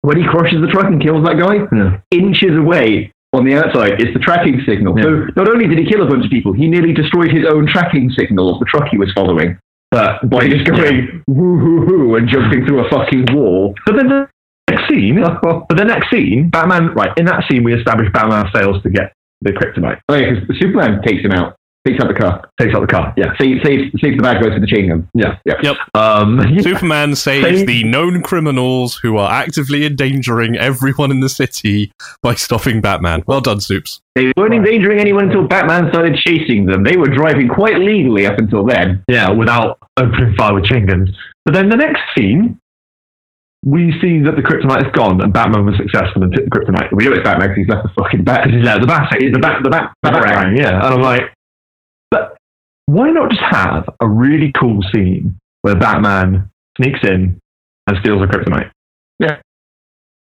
[0.00, 1.98] when he crushes the truck and kills that guy, Yeah.
[2.10, 4.96] inches away on the outside is the tracking signal.
[5.02, 7.66] So not only did he kill a bunch of people, he nearly destroyed his own
[7.66, 9.58] tracking signal of the truck he was following.
[9.90, 13.74] But by just going woo hoo hoo and jumping through a fucking wall.
[13.86, 14.28] But then the
[14.70, 18.82] next scene, but the next scene, Batman, right, in that scene, we establish Batman fails
[18.82, 20.00] to get the kryptonite.
[20.08, 21.56] Oh yeah, because Superman takes him out,
[21.88, 23.32] takes out the car, Takes out the car, yeah.
[23.40, 25.08] saves saves, saves the bad guys with the chain gun.
[25.14, 25.38] Yeah.
[25.44, 25.54] yeah.
[25.62, 25.76] Yep.
[25.94, 26.60] Um, yeah.
[26.62, 32.34] Superman saves Save- the known criminals who are actively endangering everyone in the city by
[32.34, 33.22] stopping Batman.
[33.26, 34.00] Well done, Soups.
[34.14, 36.82] They weren't endangering anyone until Batman started chasing them.
[36.84, 39.04] They were driving quite legally up until then.
[39.08, 41.10] yeah, without opening fire with chain guns.
[41.44, 42.58] But then the next scene,
[43.64, 46.92] we see that the kryptonite is gone and Batman was successful and took the kryptonite.
[46.92, 48.44] We know it's Batman because he's left the fucking bat.
[48.44, 50.22] Because he's left the bat, the bat, the bat, the Batarang.
[50.24, 50.74] batarang, yeah.
[50.84, 51.30] And I'm like, but
[52.88, 57.38] why not just have a really cool scene where Batman sneaks in
[57.86, 58.70] and steals the kryptonite?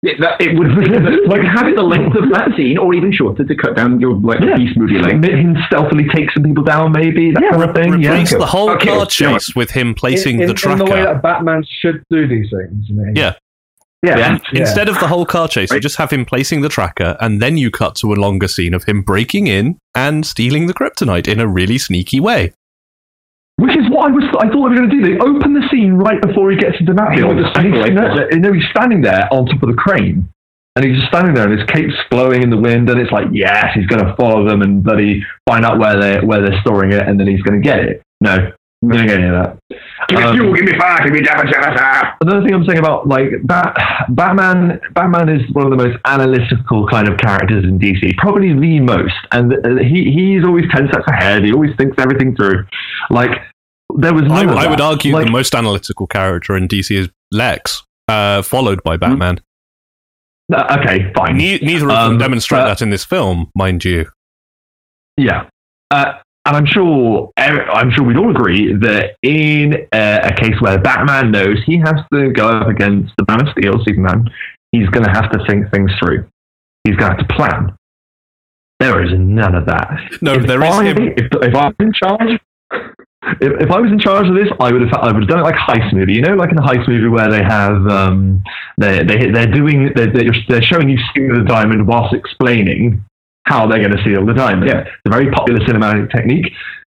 [0.03, 0.69] It, that, it would
[1.27, 4.14] like have it the length of that scene, or even shorter to cut down your
[4.14, 4.57] like Yeah.
[4.57, 5.25] beast movie length.
[5.27, 8.01] Him stealthily take some people down, maybe that kind of thing.
[8.03, 9.05] Yeah, Replace the whole Okay, car yeah.
[9.07, 10.83] chase with him placing in, in, the tracker.
[10.83, 12.85] in the way that Batman should do these things.
[12.91, 13.17] I mean.
[13.17, 13.35] Yeah.
[14.03, 14.38] Yeah, Yeah.
[14.53, 14.61] Yeah.
[14.61, 17.57] Instead of the whole car chase, you just have him placing the tracker, and then
[17.57, 21.40] you cut to a longer scene of him breaking in and stealing the kryptonite in
[21.40, 22.53] a really sneaky way.
[23.57, 24.24] Which is what I was.
[24.38, 25.03] I thought they were going to do.
[25.03, 27.94] They open the scene right before he gets into the He field, and he's, like
[27.94, 30.28] no, no, he's standing there on top of the crane,
[30.76, 33.28] and he's just standing there, and his cape's blowing in the wind, and it's like,
[33.32, 36.92] yes, he's going to follow them and bloody find out where they where they're storing
[36.92, 38.03] it, and then he's going to get it.
[38.20, 39.80] No, we don't get any of that.
[40.09, 41.53] Give me Um, fuel, give me fire, give me damage.
[42.21, 43.77] Another thing I'm saying about like Bat,
[44.11, 48.81] Batman, Batman is one of the most analytical kind of characters in DC, probably the
[48.81, 51.45] most, and uh, he he's always ten steps ahead.
[51.45, 52.65] He always thinks everything through.
[53.11, 53.31] Like
[53.97, 57.09] there was I, of I would argue Like, the most analytical character in DC is
[57.33, 59.41] Lex, uh, followed by Batman.
[60.55, 61.37] uh, okay, fine.
[61.37, 64.07] Ne- neither of them Um, demonstrate but- that in this film, mind you.
[65.16, 65.47] Yeah.
[65.91, 66.12] Uh,
[66.47, 71.32] and I'm sure, I'm sure we'd all agree that in uh, a case where Batman
[71.32, 74.31] knows he has to go up against the Man of Steel, Superman,
[74.70, 76.28] he's going to have to think things through.
[76.85, 77.77] He's going to have to plan.
[78.78, 79.90] There is none of that.
[80.23, 81.09] No, if there is I, him.
[81.16, 82.40] If, if I was in charge,
[83.40, 85.40] if, if I was in charge of this, I would have I would have done
[85.40, 86.12] it like a heist movie.
[86.12, 88.44] You know, like in a heist movie where they have um,
[88.78, 93.02] they they they're doing they're, they're they're showing you stealing the diamond whilst explaining
[93.47, 94.68] how they're going to see all the diamond.
[94.68, 94.81] Yeah.
[94.81, 96.52] It's a very popular cinematic technique.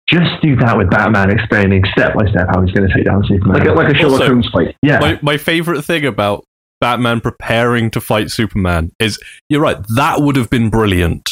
[0.08, 3.22] Just do that with Batman explaining step by step how he's going to take down
[3.26, 3.58] Superman.
[3.60, 4.74] Like a, like a Sherlock Also- Holmes fight.
[4.82, 6.44] yeah, My, my favorite thing about
[6.80, 9.18] Batman preparing to fight Superman is
[9.48, 11.30] you're right, that would have been brilliant.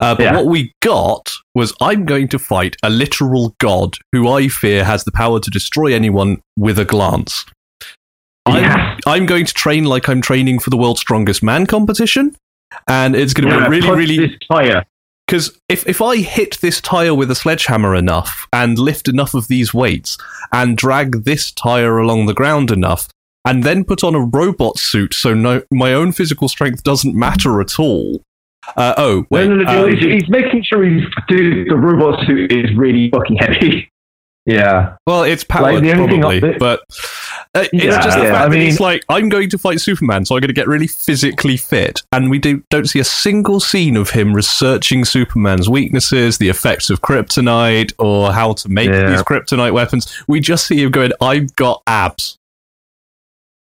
[0.00, 0.34] Uh, but Yeah.
[0.36, 5.04] what we got was I'm going to fight a literal god who I fear has
[5.04, 7.46] the power to destroy anyone with a glance.
[8.44, 12.36] I'm, I'm going to train like I'm training for the world's strongest man competition.
[12.88, 14.84] And it's going to Yeah, be really, really this tire.
[15.26, 19.48] Because if, if I hit this tire with a sledgehammer enough and lift enough of
[19.48, 20.18] these weights
[20.52, 23.08] and drag this tire along the ground enough
[23.46, 27.60] and then put on a robot suit so no, my own physical strength doesn't matter
[27.62, 28.22] at all.
[28.76, 29.48] Uh, oh, wait.
[29.48, 31.68] no, no, no, um, he's, he's making sure he's dude.
[31.70, 33.90] The robot suit is really fucking heavy.
[34.46, 34.96] Yeah.
[35.06, 36.82] well, it's powered, the only probably, I- but
[37.54, 39.58] uh, it's Yeah, just the yeah, fact I that mean- he's like, I'm going to
[39.58, 42.02] fight Superman, so I'm going to get really physically fit.
[42.12, 46.90] And we do, don't see a single scene of him researching Superman's weaknesses, the effects
[46.90, 49.10] of kryptonite, or how to make Yeah.
[49.10, 50.22] these kryptonite weapons.
[50.26, 52.38] We just see him going, I've got abs.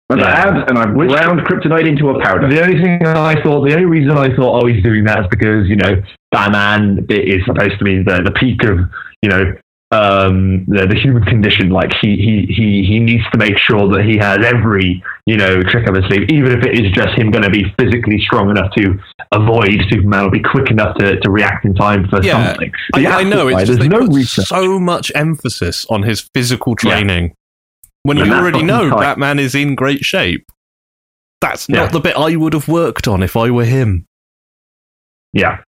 [0.10, 0.28] And Yeah.
[0.28, 2.48] abs, and I've Which- ground kryptonite into a powder.
[2.48, 5.26] The only thing I thought, the only reason I thought, oh, he's doing that is
[5.30, 8.80] because, you know, Batman is supposed to be the, the peak of,
[9.22, 9.54] you know,
[9.92, 11.70] um, the, the human condition.
[11.70, 15.62] Like he, he, he, he needs to make sure that he has every, you know,
[15.62, 18.50] trick up his sleeve, even if it is just him going to be physically strong
[18.50, 18.98] enough to
[19.32, 22.72] avoid Superman or be quick enough to, to react in time for Yeah, something.
[22.94, 26.76] I, I know, it's just they there's no put so much emphasis on his physical
[26.84, 26.96] Yeah.
[26.96, 27.36] training.
[28.04, 29.00] When Yeah, you already know tight.
[29.00, 30.52] Batman is in great shape.
[31.42, 34.08] That's not the bit I would have worked on if I were him.
[35.34, 35.60] Yeah.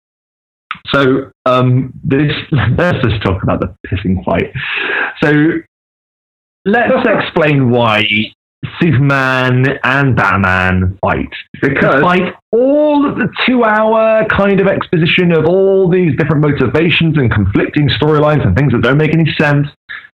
[0.92, 2.32] So um, this
[2.78, 4.52] let's just talk about the pissing fight.
[5.22, 5.32] So
[6.64, 8.04] let's explain why
[8.80, 11.28] Superman and Batman fight.
[11.60, 17.30] Because like all of the two-hour kind of exposition of all these different motivations and
[17.30, 19.68] conflicting storylines and things that don't make any sense,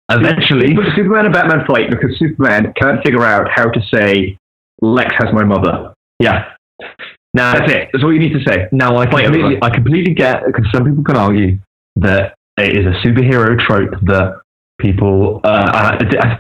[0.10, 4.38] eventually, Superman and Batman fight because Superman can't figure out how to say
[4.82, 5.94] Lex has my mother.
[6.20, 6.54] yeah.
[7.34, 7.90] Now That's it.
[7.94, 8.68] That's all you need to say.
[8.72, 9.60] Now I completely, everyone.
[9.64, 11.60] I completely get because some people can argue
[11.98, 14.42] that it is a superhero trope that
[14.80, 15.42] people.
[15.44, 16.38] Uh, uh, uh,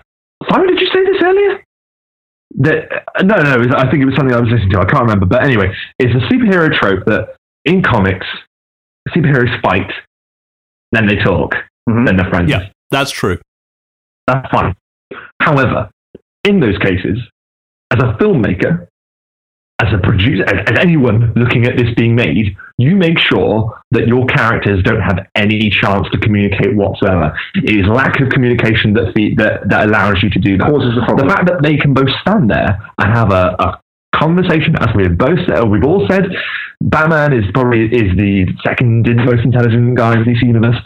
[0.49, 1.63] Simon, did you say this earlier?
[2.61, 4.79] That uh, no, no, was- I think it was something I was listening to.
[4.79, 7.35] I can't remember, but anyway, it's a superhero trope that
[7.65, 8.25] in comics,
[9.09, 9.91] superheroes fight,
[10.91, 11.53] then they talk,
[11.87, 12.05] Mhm.
[12.07, 12.49] then they're friends.
[12.49, 12.69] Yeah.
[12.89, 13.37] That's true.
[14.25, 14.75] That's fine.
[15.41, 15.89] However,
[16.43, 17.19] in those cases,
[17.91, 18.87] as a filmmaker,
[19.81, 24.07] as a producer, as, as anyone looking at this being made, you make sure that
[24.07, 27.33] your characters don't have any chance to communicate whatsoever.
[27.55, 30.69] It is lack of communication that fe- that, that allows you to do that.
[30.69, 31.27] Causes the problem.
[31.27, 33.81] The fact that they can both stand there and have a, a
[34.15, 36.25] conversation, as we've both said, we've all said,
[36.81, 40.77] Batman is probably is the second most intelligent guy in this DC universe.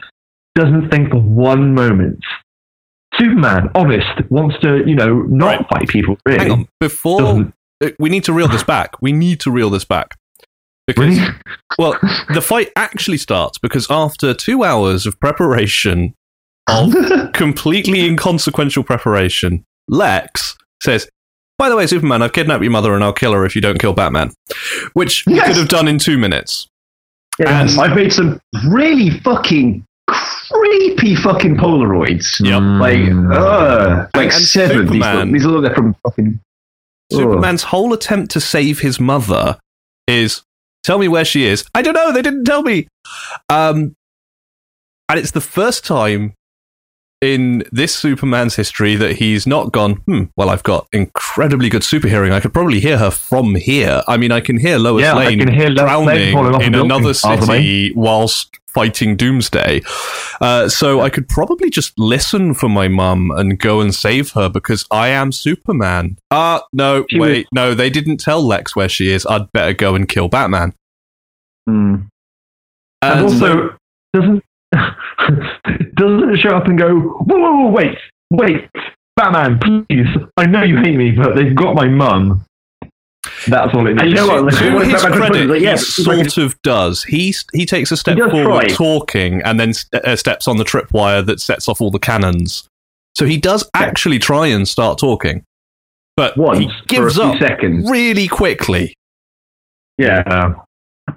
[0.56, 2.20] Doesn't think for one moment.
[3.20, 5.70] Superman, honest, wants to, you know, not Right.
[5.70, 6.18] fight people.
[6.26, 6.68] Really, Hang on.
[6.80, 7.52] Before Doesn't- uh,
[8.00, 9.02] we need to reel this back.
[9.02, 10.16] We need to reel this back.
[10.88, 11.34] Because Really?
[11.78, 11.98] well,
[12.34, 16.14] the fight actually starts because after two hours of preparation,
[16.68, 16.94] of
[17.34, 21.08] completely inconsequential preparation, Lex says,
[21.58, 23.80] By the way, Superman, I've kidnapped your mother and I'll kill her if you don't
[23.80, 24.32] kill Batman.
[24.94, 25.48] Which we Yes.
[25.48, 26.68] could have done in two minutes.
[27.40, 28.40] And And- I've made some
[28.70, 32.40] really fucking creepy fucking Polaroids.
[32.46, 32.62] Yep.
[32.82, 33.34] Like, Mm.
[33.34, 34.78] uh, like And- and seven.
[34.88, 36.40] These Superman- look, these look they're from fucking.
[37.18, 39.58] Superman's whole attempt to save his mother
[40.08, 40.44] is
[40.84, 41.66] tell me where she is.
[41.74, 42.88] I don't know, they didn't tell me.
[43.50, 43.96] Um,
[45.10, 46.34] and it's the first time
[47.24, 52.08] in this Superman's history that he's not gone, hmm, well, I've got incredibly good super
[52.08, 52.32] hearing.
[52.34, 54.04] I could probably hear her from here.
[54.08, 56.76] I mean, I can hear Lois Yeah, I Lane can hear Lois drowning off in
[56.76, 57.58] another by the way.
[57.58, 59.82] city whilst fighting Doomsday.
[60.42, 64.50] Uh, so I could probably just listen for my mum and go and save her
[64.50, 66.18] because I am Superman.
[66.32, 69.26] Ah, no, She wait, no, they didn't tell Lex where she is.
[69.28, 70.74] I'd better go and kill Batman.
[71.68, 71.96] Hmm.
[73.04, 73.76] and And also
[74.14, 74.44] doesn't
[75.96, 77.98] doesn't show up and go, whoa, whoa, whoa, wait,
[78.32, 78.70] wait,
[79.16, 82.46] Batman, please, I know you hate me, but they've got my mum.
[83.48, 84.10] That's all it And needs.
[84.10, 85.50] you know what, to what is his Batman supposed to credit.
[85.50, 87.04] Like, yeah, he it's like sort of does.
[87.04, 88.68] He he takes a step does forward, try.
[88.68, 92.68] talking, and then st- uh, steps on the tripwire that sets off all the cannons.
[93.16, 95.44] So he does actually try and start talking,
[96.18, 97.90] but once he gives for a few up seconds.
[97.90, 98.94] really quickly.
[99.98, 100.24] Yeah.
[100.28, 100.54] Yeah.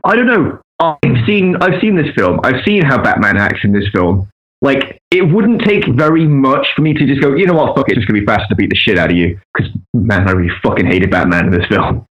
[0.05, 0.61] I don't know.
[0.79, 2.41] I've seen I've seen this film.
[2.45, 4.29] I've seen how Batman acts in this film.
[4.63, 7.89] Like it wouldn't take very much for me to just go, you know what, fuck
[7.89, 9.39] it, it's just gonna be faster to beat the shit out of you.
[9.55, 12.07] Because man, I really fucking hated Batman in this film.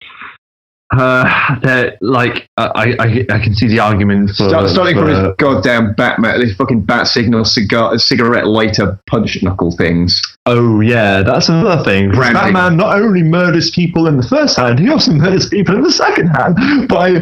[0.92, 5.24] Uh, they're like I, I, I can see the argument for, Start, starting for from
[5.24, 10.20] his goddamn Batman, this fucking bat signal, cigar, cigarette lighter, punch knuckle things.
[10.44, 12.10] Oh yeah, that's another thing.
[12.10, 12.34] Branding.
[12.34, 15.92] Batman not only murders people in the first hand, he also murders people in the
[15.92, 17.20] second hand by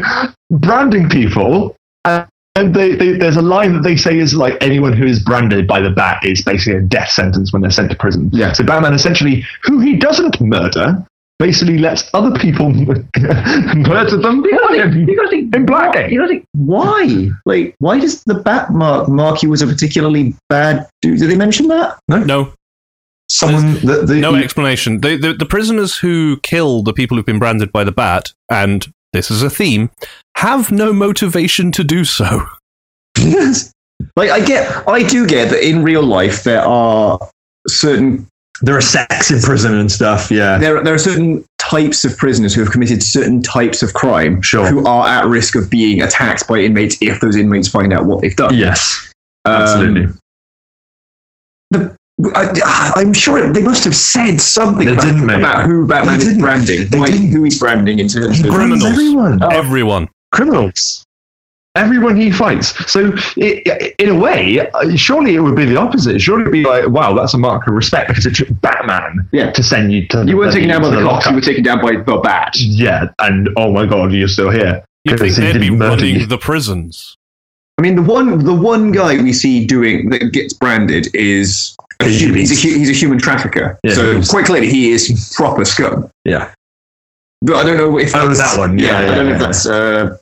[0.51, 1.77] branding people.
[2.05, 2.27] And
[2.57, 5.69] and they, they, there's a line that they say is like anyone who is branded
[5.69, 8.29] by the bat is basically a death sentence when they're sent to prison.
[8.33, 8.53] Yeah.
[8.53, 11.07] So Batman essentially, who he doesn't murder,
[11.41, 16.11] basically lets other people murder them You gotta think, you gotta think in black.
[16.11, 17.31] You gotta think why?
[17.47, 21.19] Like, why does the bat mark mark you as a particularly bad dude?
[21.19, 21.99] Did they mention that?
[22.07, 22.53] No,
[23.31, 25.01] Someone that the, no explanation.
[25.01, 28.93] The, the the prisoners who kill the people who've been branded by the bat, and
[29.13, 29.91] this is a theme,
[30.37, 32.47] have no motivation to do so.
[34.17, 37.19] like, I get, I do get that in real life there are
[37.69, 38.27] certain
[38.63, 40.31] there are sex in prison and stuff.
[40.31, 44.43] Yeah, there there are certain types of prisoners who have committed certain types of crime
[44.43, 44.67] Sure.
[44.67, 48.21] who are at risk of being attacked by inmates if those inmates find out what
[48.23, 48.55] they've done.
[48.55, 49.13] yes,
[49.45, 50.07] Um, absolutely.
[52.35, 56.27] I, I'm sure they must have said something They about, didn't, about who Batman They
[56.27, 57.29] is branding, They like, didn't.
[57.33, 58.85] who he's branding in terms He of criminals.
[58.85, 59.43] everyone.
[59.43, 60.09] Everyone.
[60.33, 61.00] criminals.
[61.77, 62.75] Everyone he fights.
[62.91, 66.21] So, i in a way, uh, surely it would be the opposite.
[66.21, 69.53] Surely it'd be like, wow, that's a mark of respect because it took Batman Yeah.
[69.53, 70.25] to send you to.
[70.27, 72.55] You weren't taken down by to the cops, you were taken down by the bat.
[72.59, 74.83] Yeah, and oh my god, you're still here.
[75.05, 76.27] You'd think they'd be didn't running you.
[76.27, 77.17] the prisons.
[77.79, 82.07] I mean, the one the one guy we see doing that gets branded is a
[82.09, 83.79] He's- he's a, he's a human trafficker.
[83.85, 86.11] Yeah, so he's- quite clearly he is proper scum.
[86.25, 86.51] Yeah.
[87.43, 88.79] But I don't know if Oh, that's, that one.
[88.79, 89.35] Yeah, I yeah, don't know yeah.
[89.37, 90.17] if that's uh,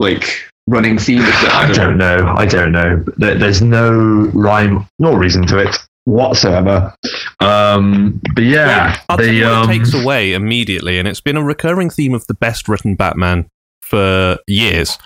[0.00, 1.22] like running theme.
[1.24, 2.34] I don't know.
[2.36, 3.04] I don't know.
[3.16, 3.92] There- There's no
[4.34, 6.94] rhyme nor reason to it whatsoever.
[7.40, 11.20] Um, but yeah, I'll tell the, you what um, it takes away immediately, and it's
[11.20, 13.46] been a recurring theme of the best written Batman
[13.82, 14.96] for years,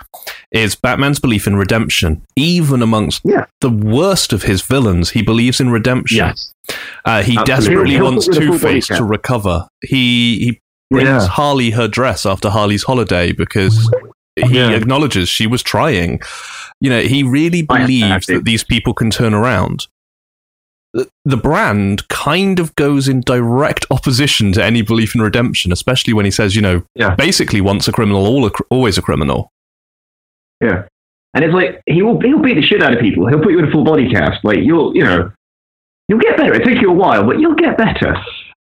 [0.53, 2.23] is Batman's belief in redemption.
[2.37, 3.47] Even amongst Yeah.
[3.61, 6.19] the worst of his villains, he believes in redemption.
[6.19, 6.53] yes,
[7.05, 7.45] Uh, he Absolutely.
[7.45, 9.67] desperately He'll- he'll wants put Two Face to recover.
[9.83, 10.61] He he
[10.91, 11.27] brings Yeah.
[11.27, 13.91] Harley her dress after Harley's holiday because
[14.37, 14.71] he Yeah.
[14.71, 16.21] acknowledges she was trying.
[16.81, 19.87] You know, he really I have to believes that these people can turn around.
[20.93, 26.13] The- The brand kind of goes in direct opposition to any belief in redemption, especially
[26.13, 27.15] when he says, you know, Yeah.
[27.15, 29.51] basically once a criminal, all a, cr- always a criminal.
[30.63, 30.85] Yeah,
[31.35, 33.27] and it's like he will he'll beat the shit out of people.
[33.29, 34.43] He'll put you in a full body cast.
[34.43, 35.31] Like you'll you know
[36.09, 36.55] you'll get better.
[36.55, 38.17] It takes you a while, but you'll get better.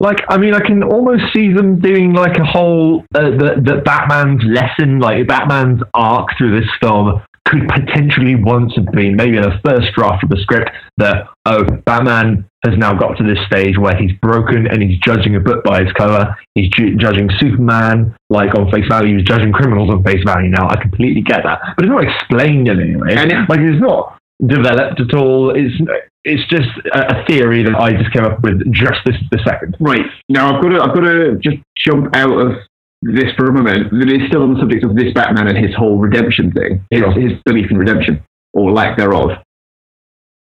[0.05, 3.83] Like I mean, I can almost see them doing like a whole uh, the the
[3.85, 9.43] Batman's lesson, like Batman's arc through this film could potentially once have been maybe in
[9.43, 13.77] the first draft of the script that oh Batman has now got to this stage
[13.77, 16.35] where he's broken and he's judging a book by its cover.
[16.55, 19.19] He's ju- judging Superman like on face value.
[19.19, 20.49] He's judging criminals on face value.
[20.49, 23.15] Now I completely get that, but it's not explained in any way.
[23.15, 25.51] And it- like it's not developed at all.
[25.55, 25.75] It's
[26.25, 29.77] it's just a, a theory that I just came up with just this the second.
[29.81, 32.57] Right now, I've got to I've got to just jump out of
[33.03, 33.91] this for a moment.
[33.93, 36.85] That is still on the subject of this Batman and his whole redemption thing.
[36.91, 37.13] His, Sure.
[37.13, 38.23] his belief in redemption
[38.55, 39.31] or lack thereof.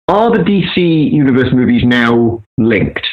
[0.08, 3.06] Are the DC universe movies now linked?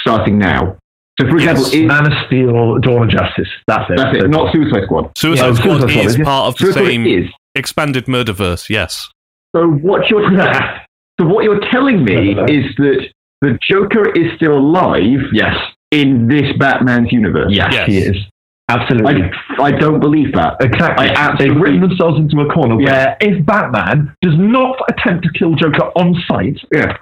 [0.00, 0.76] Starting now.
[1.20, 1.74] So, for example, Yes.
[1.74, 3.48] is, Man of Steel, Dawn of Justice.
[3.68, 3.96] That's it.
[3.98, 4.28] that's it.
[4.30, 5.10] Not Suicide Squad.
[5.16, 6.24] Suicide Yeah, Squad Suicide Squad, is is it?
[6.24, 7.30] part of the Suicide same is.
[7.54, 9.08] expanded murderverse, yes.
[9.54, 10.28] So what you're
[11.22, 13.06] so what you're telling me is that
[13.40, 15.54] the Joker is still alive yes.
[15.90, 17.52] in this Batman's universe.
[17.52, 17.88] Yes, Yes.
[17.88, 18.16] he is.
[18.68, 19.22] Absolutely.
[19.58, 20.56] I, I don't believe that.
[20.60, 21.08] Exactly.
[21.08, 22.90] I absolutely- They've written themselves into a corner Yeah.
[22.92, 26.96] where if Batman does not attempt to kill Joker on sight, Yeah.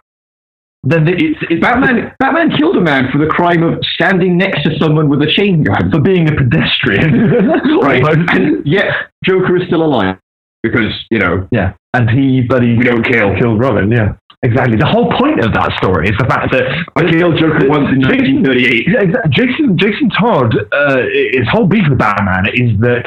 [0.82, 4.76] then it's, it's Batman Batman killed a man for the crime of standing next to
[4.78, 5.90] someone with a chain gun.
[5.92, 7.30] for being a pedestrian.
[7.82, 8.02] Right.
[8.02, 8.30] Almost.
[8.32, 8.86] And yet
[9.24, 10.16] Joker is still alive.
[10.62, 13.34] Because, you know, Yeah, and he, but he We don't kill.
[13.38, 13.90] killed Robin.
[13.90, 14.76] Yeah, exactly.
[14.76, 16.64] The whole point of that story is the fact that
[16.96, 18.88] I killed Joker once in 1938.
[18.88, 19.30] Yeah, exactly.
[19.32, 21.02] Jason Jason Todd, uh,
[21.32, 23.04] his whole beef with Batman is that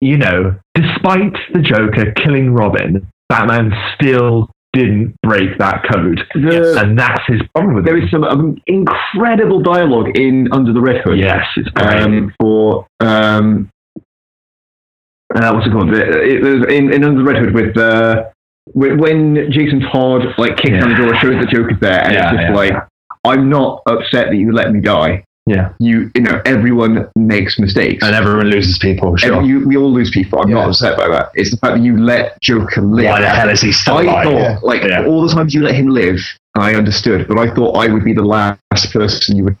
[0.00, 6.98] you know, despite the Joker killing Robin, Batman still didn't break that code, The- and
[6.98, 8.04] that's his problem with there it.
[8.04, 11.18] is some um, incredible dialogue in Under the Red Hood.
[11.18, 12.00] Yes, it's great.
[12.02, 13.68] um, for um,
[15.34, 15.92] uh, what's it called?
[15.92, 18.24] It, it, there's in, in Under the Red Hood with uh,
[18.74, 22.32] when, Jason Todd like kicks down the door, shows the Joker's there, and Yeah, it's
[22.38, 22.54] just yeah.
[22.54, 22.72] like,
[23.24, 25.24] I'm not upset that you let me die.
[25.46, 28.04] yeah, You, you know, everyone makes mistakes.
[28.04, 29.16] and everyone loses people.
[29.16, 29.36] Sure.
[29.36, 30.40] Every- you, we all lose people.
[30.40, 30.54] I'm Yeah.
[30.56, 31.30] not upset by that.
[31.34, 33.06] It's the fact that you let Joker live.
[33.06, 34.24] Why the hell is he still I alive?
[34.24, 34.58] thought, Yeah.
[34.62, 35.06] like, Yeah.
[35.06, 36.18] all the times you let him live,
[36.56, 39.56] I understood, but I thought I would be the last person you would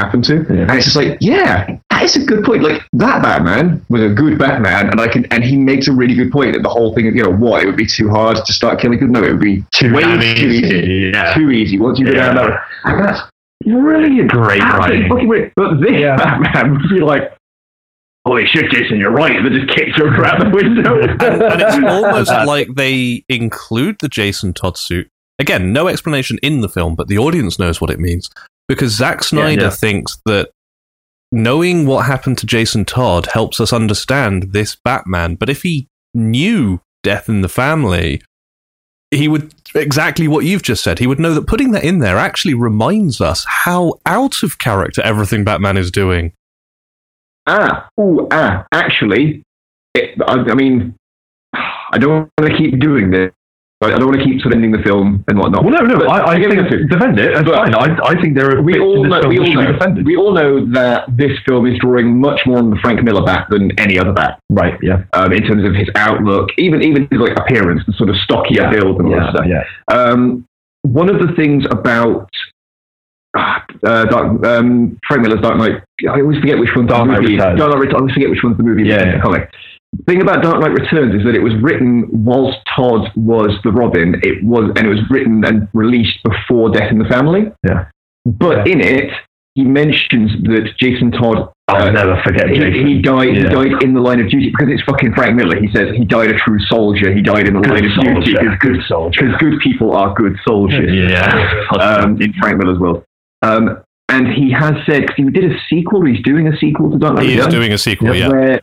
[0.00, 0.34] happen to.
[0.48, 0.62] Yeah.
[0.62, 2.62] And it's just like, yeah, that is a good point.
[2.62, 6.14] Like that Batman was a good Batman, and I can, and he makes a really
[6.14, 8.36] good point that the whole thing of, you know, what it would be too hard
[8.44, 9.12] to start killing people.
[9.12, 10.66] No, it would be Too way damn too easy.
[10.76, 11.34] easy, yeah.
[11.34, 11.78] Too easy.
[11.78, 12.32] Once you go Yeah.
[12.32, 12.58] down that, road.
[12.84, 13.20] and that's
[13.64, 15.08] brilliant, Great Absolutely writing.
[15.08, 15.52] fucking brilliant.
[15.56, 16.16] But this Yeah.
[16.16, 17.32] Batman would be like.
[18.26, 19.34] Holy shit, Jason, you're right.
[19.34, 21.00] And then just kick Joker out the window.
[21.00, 25.08] and, and it's almost like they include the Jason Todd suit.
[25.38, 28.28] Again, no explanation in the film, but the audience knows what it means
[28.70, 29.70] because Zack Snyder yeah.
[29.70, 30.52] thinks that
[31.32, 35.34] knowing what happened to Jason Todd helps us understand this Batman.
[35.34, 38.22] But if he knew death in the family,
[39.10, 41.00] he would exactly what you've just said.
[41.00, 45.02] He would know that putting that in there actually reminds us how out of character
[45.02, 46.32] everything Batman is doing.
[47.48, 48.64] Ah, ooh, ah.
[48.70, 49.42] Actually,
[49.96, 50.94] it, I, I mean,
[51.54, 53.32] I don't want to keep doing this.
[53.82, 55.64] I don't want to keep sort of ending the film and whatnot.
[55.64, 56.88] Well, no, no, But I, I think it.
[56.90, 57.30] defend it.
[57.32, 57.74] It's fine.
[57.74, 60.66] I, I think there are we all know, we that all know, we all know
[60.72, 64.12] that this film is drawing much more on the Frank Miller Bat than any other
[64.12, 64.74] Bat, right?
[64.82, 65.04] Yeah.
[65.14, 68.64] um, in terms of his outlook, even even his like appearance, the sort of stockier
[68.64, 68.70] Yeah.
[68.70, 69.46] build and all that stuff.
[69.48, 69.64] Yeah.
[69.88, 70.44] Um,
[70.82, 72.28] one of the things about
[73.34, 77.22] uh, Dark, um, Frank Miller's Dark Knight, I always forget which one's Dark the Knight
[77.22, 77.34] movie.
[77.36, 77.58] Returns.
[77.58, 77.94] Dark Knight Returns.
[77.94, 78.82] I always forget which one's the movie.
[78.88, 79.16] Yeah, yeah.
[79.16, 79.50] the comic.
[79.96, 83.72] The thing about Dark Knight Returns is that it was written whilst Todd was the
[83.72, 84.20] Robin.
[84.22, 87.52] It was, and it was written and released before Death in the Family.
[87.66, 87.88] Yeah.
[88.24, 89.10] But in it,
[89.54, 91.52] he mentions that Jason Todd.
[91.66, 92.86] I'll uh, never forget he, Jason.
[92.86, 93.36] he died.
[93.36, 95.60] He died in the line of duty because it's fucking Frank Miller.
[95.60, 97.12] He says he died a true soldier.
[97.12, 98.38] He died in the line of duty soldier.
[98.40, 99.22] because good soldier.
[99.22, 100.90] because good people are good soldiers.
[100.92, 101.66] Yeah.
[101.80, 103.04] Um, in Frank Miller's world.
[103.42, 106.04] Um, and he has said because he did a sequel.
[106.04, 108.28] He's doing a sequel to Dark Knight He is doing a sequel, yeah.
[108.28, 108.60] where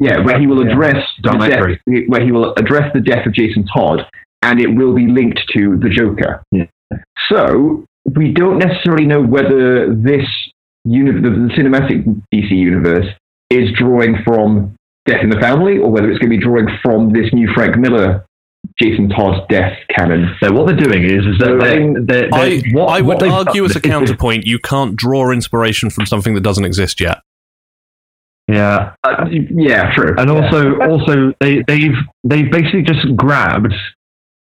[0.00, 3.32] yeah, where he will address Dark the death, where he will address the death of
[3.32, 4.00] Jason Todd,
[4.42, 6.42] and it will be linked to the Joker.
[6.50, 6.64] Yeah.
[7.30, 7.84] So
[8.16, 10.26] we don't necessarily know whether this
[10.84, 12.04] uni- the, the cinematic
[12.34, 13.06] DC universe
[13.50, 14.74] is drawing from
[15.06, 17.76] Death in the Family, or whether it's going to be drawing from this new Frank
[17.76, 18.24] Miller
[18.80, 20.34] Jason Todd death canon.
[20.42, 23.00] So what they're doing is, is that So, I they're, they're, they're, I, what, I
[23.00, 26.42] would they've argue as a is- is- counterpoint, you can't draw inspiration from something that
[26.42, 27.18] doesn't exist yet.
[28.52, 30.14] Yeah, Uh, yeah, true.
[30.18, 33.72] and also also they they've they've basically just grabbed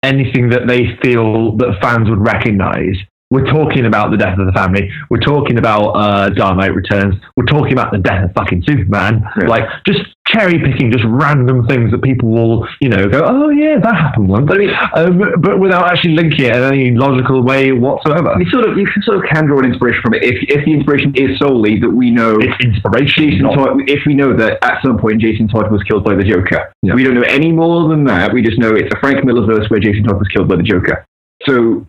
[0.03, 2.95] anything that they feel that fans would recognize.
[3.31, 4.89] We're talking about the death of the family.
[5.09, 7.15] We're talking about uh, Dark Knight Returns.
[7.35, 9.23] We're talking about the death of fucking Superman.
[9.41, 9.47] Yeah.
[9.47, 10.01] Like just
[10.35, 14.27] cherry picking, just random things that people will, you know, go, oh yeah, that happened
[14.29, 14.49] once.
[14.51, 18.35] I mean, um, but without actually linking it in any logical way whatsoever.
[18.39, 20.73] You sort of you sort of can draw an inspiration from it if if the
[20.73, 23.29] inspiration is solely that we know It's inspiration.
[23.31, 23.79] Jason Todd.
[23.87, 26.93] If we know that at some point Jason Todd was killed by the Joker, Yeah.
[26.95, 28.33] we don't know any more than that.
[28.33, 30.63] We just know it's a Frank Miller verse where Jason Todd was killed by the
[30.63, 31.05] Joker.
[31.43, 31.85] So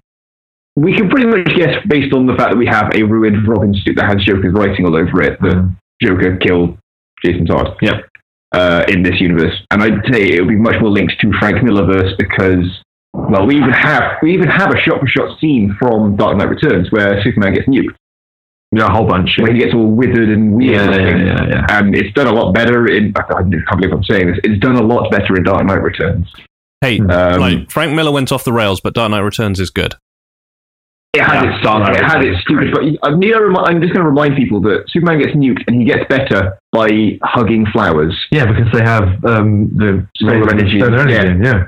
[0.77, 3.74] we can pretty much guess based on the fact that we have a ruined Robin
[3.74, 5.77] suit that has Joker's writing all over it that Mm.
[6.02, 6.77] Joker killed
[7.24, 7.74] Jason Todd.
[7.81, 8.01] Yeah.
[8.52, 11.62] Uh, in this universe, and I'd say it would be much more linked to Frank
[11.64, 12.64] Miller verse because,
[13.12, 16.48] well, we even have we even have a shot for shot scene from Dark Knight
[16.48, 17.94] Returns where Superman gets nuked,
[18.70, 19.36] Yeah, a whole bunch.
[19.39, 20.90] where he gets all withered and weird.
[20.94, 21.66] Yeah, yeah, yeah, yeah.
[21.78, 23.12] And it's done a lot better in.
[23.16, 24.39] I can't believe I'm saying this.
[24.44, 26.32] It's done a lot better in Dark Knight Returns.
[26.81, 27.10] Hey, Hmm.
[27.10, 29.97] Um, like Frank Miller went off the rails, but Dark Knight Returns is good.
[31.14, 32.73] It has Yeah, its Dark Knight it has Returns its stupid.
[32.73, 35.85] But I need I'm just going to remind people that Superman gets nuked and he
[35.85, 38.15] gets better by hugging flowers.
[38.31, 40.81] Yeah, because they have um, the Solar energy.
[40.81, 41.40] Solar energy.
[41.43, 41.53] Yeah.
[41.53, 41.65] yeah.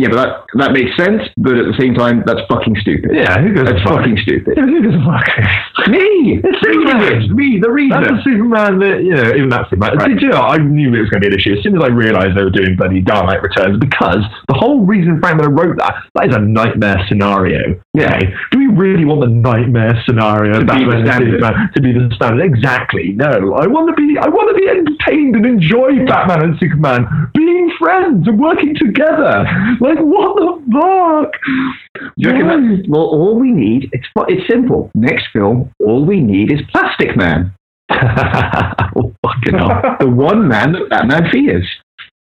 [0.00, 1.22] Yeah, but that that makes sense.
[1.36, 3.10] But at the same time, that's fucking stupid.
[3.12, 4.54] Yeah, who goes that's fucking stupid.
[4.56, 5.28] Yeah, who goes a fuck?
[5.88, 7.34] Me, It's Superman.
[7.34, 8.20] me, the That's the reason.
[8.24, 9.96] Superman that, you know, even that Superman.
[9.96, 10.08] Right.
[10.12, 11.82] Did you know, I knew it was going to be an issue as soon as
[11.82, 15.50] I realised they were doing bloody Dark Knight Returns because the whole reason Frank Miller
[15.50, 17.80] wrote that, that is a nightmare scenario.
[17.94, 18.14] Yeah.
[18.16, 18.28] Okay?
[18.52, 21.40] Do we really want the nightmare scenario To be the standard.
[21.40, 22.44] Superman to be the standard?
[22.44, 23.12] Exactly.
[23.16, 23.56] No.
[23.56, 27.70] I want to be I want to be entertained and enjoy Batman and Superman being
[27.78, 29.44] friends and working together.
[29.80, 31.32] Like what the fuck?
[31.94, 34.90] Do you reckon that, well, all we need, it's, it's simple.
[34.94, 37.52] Next film, all we need is Plastic Man.
[37.90, 39.96] oh, fucking hell.
[39.98, 41.66] the one man that Batman fears.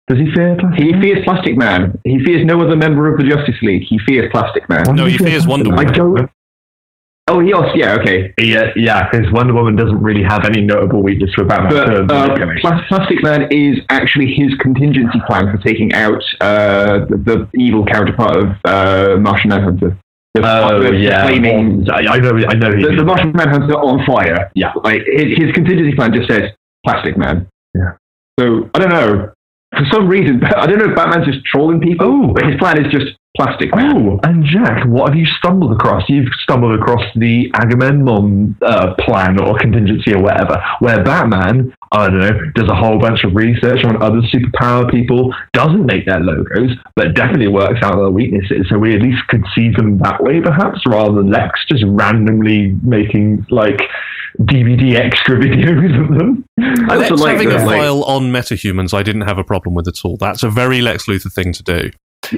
[0.07, 1.99] Does he fear Plastic He fears Plastic Man.
[2.05, 3.83] He fears no other member of the Justice League.
[3.89, 4.95] He fears Plastic Man.
[4.95, 5.93] No, he fears Wonder I Woman.
[5.93, 6.31] don't.
[7.29, 8.33] Oh, he also, yeah, okay.
[8.39, 12.07] Yeah, yeah, because Wonder Woman doesn't really have any notable weakness for Batman.
[12.07, 12.79] But uh.
[12.87, 18.37] Plastic Man is actually his contingency plan for taking out uh, the, the evil counterpart
[18.37, 19.97] of uh, Martian Manhunter.
[20.35, 22.71] The, oh the yeah, flaming, I, I know, I know.
[22.71, 24.49] the, the Martian Manhunter on fire.
[24.55, 24.71] Yeah.
[24.83, 26.51] like his, his contingency plan just says
[26.85, 27.47] Plastic Man.
[27.73, 27.93] Yeah.
[28.39, 29.31] So I don't know.
[29.75, 32.33] For some reason, I don't know if Batman's just trolling people, Oh.
[32.33, 33.95] but his plan is just Plastic Man.
[33.95, 36.03] Oh, and Jack, what have you stumbled across?
[36.09, 42.19] You've stumbled across the Agamemnon uh, plan or contingency or whatever, where Batman, I don't
[42.19, 46.71] know, does a whole bunch of research on other superpower people, doesn't make their logos,
[46.95, 48.65] but definitely works out their weaknesses.
[48.69, 52.75] So we at least could see them that way, perhaps, rather than Lex just randomly
[52.83, 53.79] making like
[54.41, 56.45] DVD extra videos of them.
[56.89, 59.75] I Lex like having that, a like- file on metahumans, I didn't have a problem
[59.75, 60.17] with at all.
[60.17, 61.91] That's a very Lex Luthor thing to do.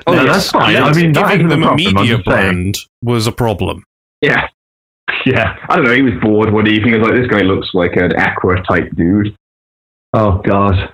[0.08, 0.76] Oh, Yes, that's fine.
[0.76, 2.52] and I mean, giving them a problem, media just saying.
[2.52, 3.84] brand was a problem.
[4.22, 4.48] Yeah.
[5.26, 5.58] Yeah.
[5.68, 5.94] I don't know.
[5.94, 6.94] He was bored one evening.
[6.94, 9.36] He was like, "This guy looks like an Aqua type dude."
[10.14, 10.94] Oh God.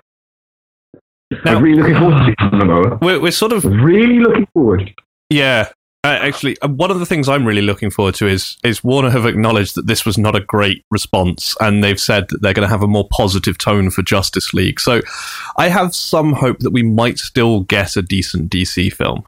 [1.44, 3.02] I'm really looking forward to Momoa.
[3.02, 4.94] We're, we're sort of Really looking forward.
[5.30, 5.70] Yeah.
[6.06, 9.10] Uh, actually, uh, one of the things I'm really looking forward to is is Warner
[9.10, 12.68] have acknowledged that this was not a great response, and they've said that they're going
[12.68, 14.80] to have a more positive tone for Justice League.
[14.80, 15.02] So,
[15.57, 19.23] I have some hope that we might still get a decent DC film.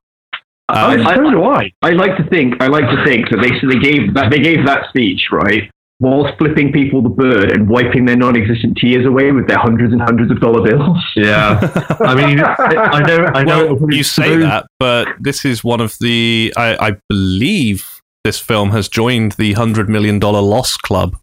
[0.69, 1.71] Um, I, So do I.
[1.81, 2.61] I like to think.
[2.61, 5.71] I like to think that they so they gave that they gave that speech right
[5.99, 10.01] whilst flipping people the bird and wiping their non-existent tears away with their hundreds and
[10.01, 10.97] hundreds of dollar bills.
[11.15, 11.59] Yeah.
[11.99, 13.25] I mean, I know.
[13.33, 13.73] I know.
[13.73, 16.53] well, you say those- that, but this is one of the.
[16.55, 21.17] I, I believe this film has joined the hundred million dollar loss club.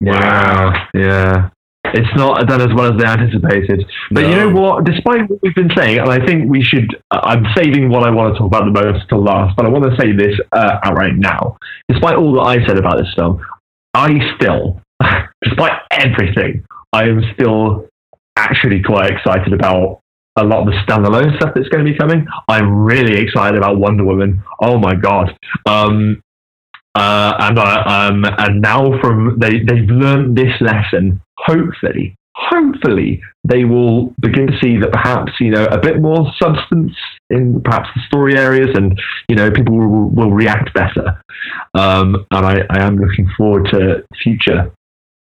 [0.00, 0.86] Wow.
[0.94, 1.50] Yeah.
[1.94, 3.84] It's not done as well as they anticipated.
[4.10, 4.84] But you know what?
[4.84, 8.10] Despite what we've been saying, and I think we should, uh, I'm saving what I
[8.10, 10.78] want to talk about the most to last, but I want to say this uh,
[10.84, 11.56] outright now.
[11.88, 13.44] Despite all that I said about this film,
[13.94, 14.80] I still,
[15.42, 17.88] despite everything, I am still
[18.36, 20.00] actually quite excited about
[20.36, 22.26] a lot of the standalone stuff that's going to be coming.
[22.48, 24.42] I'm really excited about Wonder Woman.
[24.60, 25.36] Oh my god!
[25.66, 26.22] Um,
[26.94, 31.20] uh, and I, um, and now from they they've learned this lesson.
[31.46, 36.92] Hopefully, hopefully they will begin to see that perhaps you know a bit more substance
[37.30, 41.20] in perhaps the story areas, and you know people will, will react better.
[41.74, 44.72] Um, and I, I am looking forward to future.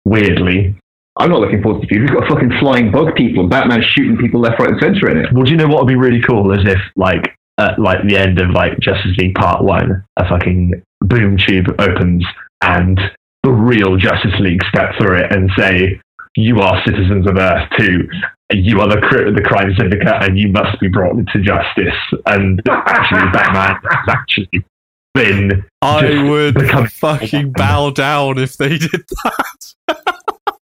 [0.06, 0.76] Weirdly,
[1.18, 2.14] I'm not looking forward to the future.
[2.14, 5.18] We've got fucking flying bug people and Batman shooting people left, right, and center in
[5.18, 5.34] it.
[5.34, 6.52] Well, do you know what would be really cool?
[6.52, 10.82] Is if like at like the end of like Justice League Part One, a fucking
[11.02, 12.26] boom tube opens
[12.62, 13.00] and
[13.44, 16.00] the real Justice League step through it and say,
[16.40, 18.08] "You are citizens of Earth too.
[18.52, 23.32] You are the the crime syndicate, and you must be brought to justice." And actually,
[23.32, 24.66] Batman has actually
[25.14, 25.66] been.
[25.82, 30.06] I would fucking bow down if they did that.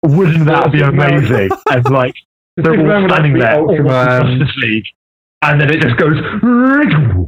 [0.03, 1.49] Wouldn't that be amazing?
[1.69, 2.13] and like
[2.55, 4.39] they're all standing there, all Ultraman.
[4.39, 4.85] Justice League,
[5.43, 6.17] and then it just goes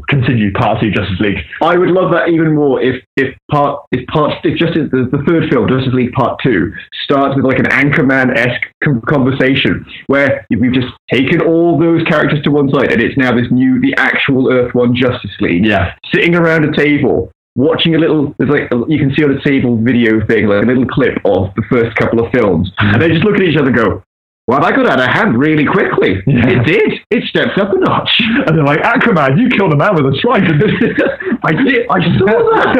[0.09, 1.37] continue part two Justice League.
[1.61, 5.23] I would love that even more if if part if part if Justice the, the
[5.27, 6.73] third film Justice League Part Two
[7.03, 8.65] starts with like an Anchorman esque
[9.07, 13.47] conversation where we've just taken all those characters to one side and it's now this
[13.51, 18.33] new the actual Earth One Justice League Yeah, sitting around a table watching a little
[18.37, 21.53] there's like you can see on a table video thing like a little clip of
[21.55, 22.93] the first couple of films mm-hmm.
[22.93, 24.03] and they just look at each other and go.
[24.49, 26.23] Well, that got out of hand really quickly.
[26.25, 26.49] Yeah.
[26.49, 26.93] It did.
[27.11, 28.09] It steps up a notch.
[28.47, 30.63] and they're like Aquaman, you killed a man with a trident.
[31.43, 31.85] I did.
[31.87, 32.25] I saw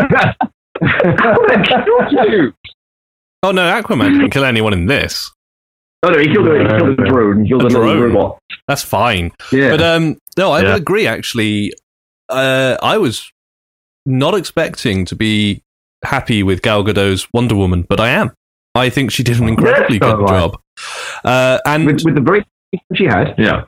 [0.09, 0.37] that.
[0.81, 2.53] How did I kill you?
[3.43, 5.29] Oh no, Aquaman didn't kill anyone in this.
[6.01, 7.43] Oh no, he killed, a, he killed a drone.
[7.43, 8.01] He killed A a, drone.
[8.01, 8.39] robot.
[8.67, 9.31] That's fine.
[9.51, 9.69] Yeah.
[9.69, 10.73] But um, no, I Yeah.
[10.73, 11.05] would agree.
[11.05, 11.73] Actually,
[12.29, 13.31] uh, I was
[14.07, 15.61] not expecting to be
[16.03, 18.31] happy with Gal Gadot's Wonder Woman, but I am.
[18.75, 20.61] I think she did an incredibly Yeah, good job.
[21.23, 22.45] Uh, and with, with the break
[22.95, 23.35] she had.
[23.37, 23.63] yeah,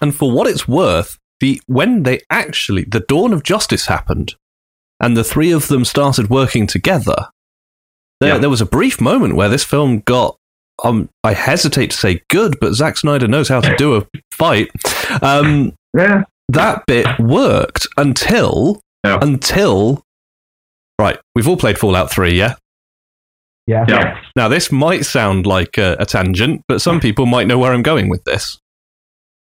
[0.00, 4.34] and for what it's worth, the when they actually the dawn of justice happened,
[5.00, 7.26] and the three of them started working together,
[8.20, 8.38] there Yeah.
[8.38, 10.36] there was a brief moment where this film got.
[10.82, 14.70] Um, I hesitate to say good, but Zack Snyder knows how to do a fight.
[15.22, 16.24] Um, Yeah.
[16.48, 19.18] that bit worked until Yeah.
[19.22, 20.02] until
[20.98, 21.18] right.
[21.34, 22.54] We've all played Fallout Three, yeah.
[23.66, 23.84] Yeah.
[23.88, 24.20] yeah.
[24.36, 27.82] Now this might sound like a, a tangent, but some people might know where I'm
[27.82, 28.58] going with this.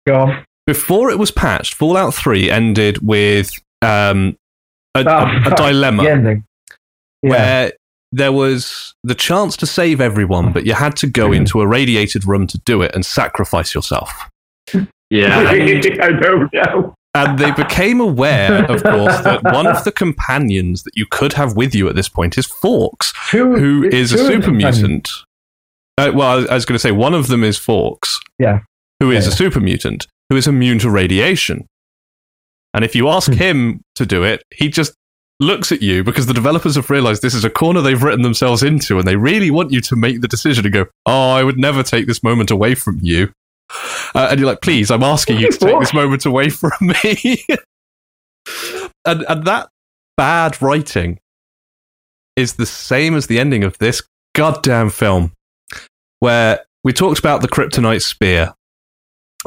[0.08, 0.46] Go on.
[0.68, 3.50] Before it was patched, Fallout 3 ended with
[3.82, 4.38] um,
[4.96, 6.44] a, Oh, a- a dilemma The ending.
[7.24, 7.30] Yeah.
[7.30, 7.72] where
[8.12, 12.26] there was the chance to save everyone, but you had to go into a radiated
[12.28, 14.30] room to do it and sacrifice yourself.
[15.10, 15.50] Yeah.
[15.50, 16.94] I know now.
[17.14, 21.58] And they became aware, of course, that one of the companions that you could have
[21.58, 25.10] with you at this point is Fawkes, who it's a two of the super mutant.
[25.98, 28.18] Uh, well, I was, was going to say one of them is Fawkes.
[28.40, 28.62] Yeah.
[29.02, 29.34] Who is Yeah.
[29.34, 31.68] a super mutant who is immune to radiation.
[32.74, 33.38] And if you ask Hmm.
[33.38, 34.94] him to do it, he just
[35.42, 38.64] looks at you because the developers have realized this is a corner they've written themselves
[38.64, 41.58] into and they really want you to make the decision and go, Oh, I would
[41.60, 43.34] never take this moment away from you.
[44.14, 47.44] Uh, and you're like, Please, I'm asking you to take this moment away from me.
[49.06, 49.70] and, and that
[50.18, 51.20] bad writing
[52.36, 54.02] is the same as the ending of this
[54.36, 55.34] goddamn film,
[56.20, 58.54] where we talked about the kryptonite spear,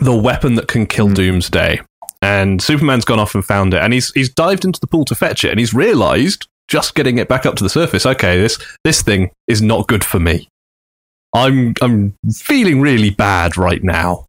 [0.01, 1.81] the weapon that can kill Doomsday.
[2.23, 5.15] And Superman's gone off and found it, and he's he's dived into the pool to
[5.15, 8.07] fetch it, and he's realised just getting it back up to the surface.
[8.07, 10.49] Okay, this this thing is not good for me.
[11.35, 14.27] I'm I'm feeling really bad right now,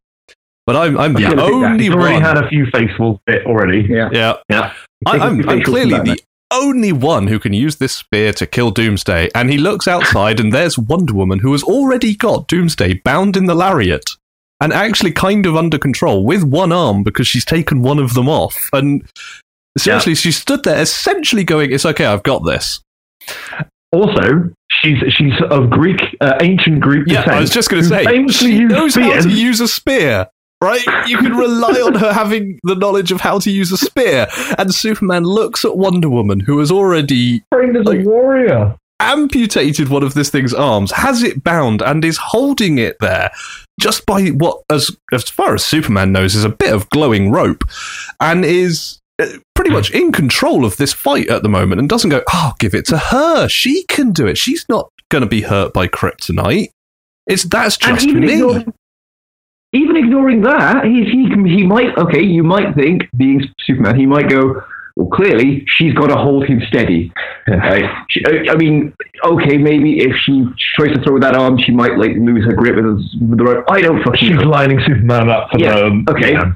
[0.65, 3.22] but I'm I'm the Yeah, I think that only He's already had a few faithful
[3.26, 3.86] bit already.
[3.88, 4.10] Yeah.
[4.11, 4.73] yeah, Yeah.
[5.06, 6.22] I, I'm, I'm clearly from the
[6.52, 9.30] only one who can use this spear to kill Doomsday.
[9.36, 13.45] And he looks outside, and there's Wonder Woman, who has already got Doomsday bound in
[13.45, 14.11] the lariat
[14.61, 18.30] and actually kind of under control with one arm because she's taken one of them
[18.30, 18.69] off.
[18.73, 19.07] And
[19.77, 22.82] seriously, she stood there essentially going, It's okay, I've got this.
[23.91, 27.38] Also, she's she's of Greek, uh, ancient Greek Yeah, descent.
[27.38, 30.27] I was just going to say, she knows how to use a spear.
[30.64, 30.85] Right?
[31.06, 34.26] You can rely on her having the knowledge of how to use a spear.
[34.57, 38.76] And Superman looks at Wonder Woman, who has already Trained as a warrior.
[38.99, 43.31] amputated one of this thing's arms, has it bound, and is holding it there
[43.80, 47.65] just by what, as as far as Superman knows, is a bit of glowing rope,
[48.22, 52.09] and is Uh, pretty much in control of this fight at the moment, and doesn't
[52.09, 53.47] go, "Oh, give it to her.
[53.47, 54.37] She can do it.
[54.37, 56.69] She's not going to be hurt by kryptonite.
[57.27, 58.73] It's that's And just even me." ignoring,
[59.73, 62.21] even ignoring that, he, he he might okay.
[62.21, 64.61] You might think, being Superman, he might go.
[64.97, 67.11] Well, clearly she's got to hold him steady.
[67.47, 67.83] Right?
[68.09, 68.93] She, I I mean,
[69.23, 72.75] okay, maybe if she tries to throw that arm, she might like lose her grip
[72.75, 72.85] with,
[73.21, 73.65] with the rope.
[73.69, 74.49] I don't fucking She's know.
[74.49, 76.05] lining Superman up for Yeah, the.
[76.09, 76.31] okay.
[76.33, 76.53] yeah.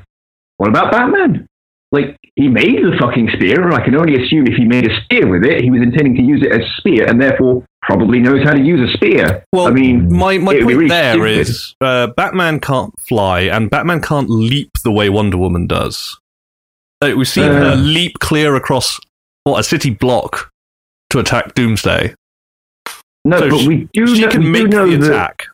[0.57, 1.45] What about Batman?
[1.91, 5.01] Like he made the fucking spear, and I can only assume if he made a
[5.03, 8.19] spear with it, he was intending to use it as a spear, and therefore probably
[8.19, 9.43] knows how to use a spear.
[9.51, 11.39] Well, I mean, my, my it would be point really there stupid.
[11.39, 16.19] is uh, Batman can't fly and Batman can't leap the way Wonder Woman does.
[17.01, 17.75] Uh, we've seen her Uh.
[17.75, 18.99] leap clear across
[19.45, 20.51] what a city block
[21.09, 22.13] to attack Doomsday.
[23.25, 25.47] no, so but she- we do she know, can make know the that, attack.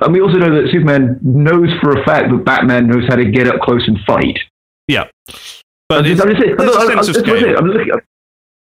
[0.00, 3.24] and we also know that Superman knows for a fact that Batman knows how to
[3.30, 4.38] get up close and fight.
[5.88, 7.40] But I'm just, I'm just saying, I'm, not- I'm, sense of that's what I'm scale.
[7.42, 7.56] saying.
[7.56, 7.92] I'm looking-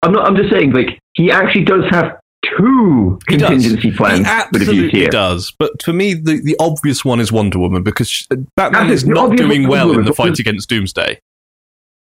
[0.02, 0.26] I'm not.
[0.28, 2.18] I'm just saying, like he actually does have
[2.58, 3.48] two He does.
[3.50, 5.08] contingency plans he absolutely here.
[5.08, 5.52] does.
[5.58, 9.02] But for me, the, the obvious one is Wonder Woman because she- uh, Batman That's
[9.02, 11.20] is not doing well Wonder in the fight against Doomsday.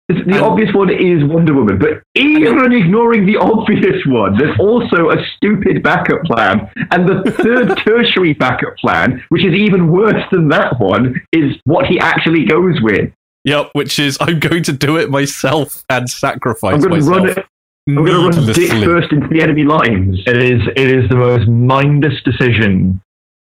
[0.07, 5.10] The And- obvious one is Wonder Woman, but even ignoring the obvious one, there's also
[5.11, 6.68] a stupid backup plan.
[6.91, 11.86] And the third tertiary backup plan, which is even worse than that one, is what
[11.86, 13.11] he actually goes with.
[13.45, 17.17] Yep, which is I'm going to do it myself and sacrifice I'm going to myself.
[17.17, 17.45] run it.
[17.87, 20.19] I'm going to run dick first into the enemy lines.
[20.27, 23.01] It is it is the most mindless decision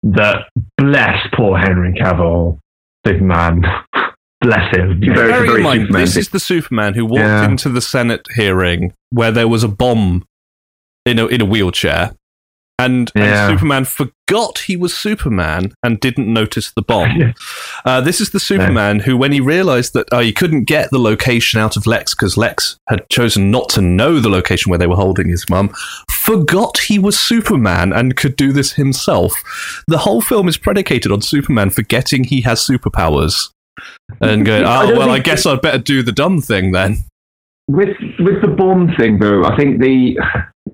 [0.04, 0.48] that
[0.78, 2.58] bless poor Henry Cavill,
[3.06, 3.62] Superman.
[4.40, 5.00] bless him.
[5.00, 7.44] Very- Bearing very in mind, Superman this is the Superman who walked Yeah.
[7.48, 10.24] into the Senate hearing where there was a bomb
[11.04, 12.12] in a in a wheelchair,
[12.84, 17.34] and, and Superman forgot he was Superman and didn't notice the bomb.
[17.84, 20.98] uh, this is the Superman who, when he realized that uh, he couldn't get the
[20.98, 24.86] location out of Lex because Lex had chosen not to know the location where they
[24.86, 25.72] were holding his mum,
[26.10, 29.32] forgot he was Superman and could do this himself.
[29.86, 33.50] The whole film is predicated on Superman forgetting he has superpowers.
[34.20, 36.98] And going, I oh, don't well, I guess I'd better do the dumb thing then.
[37.68, 40.16] With with the bomb thing, though, I think they.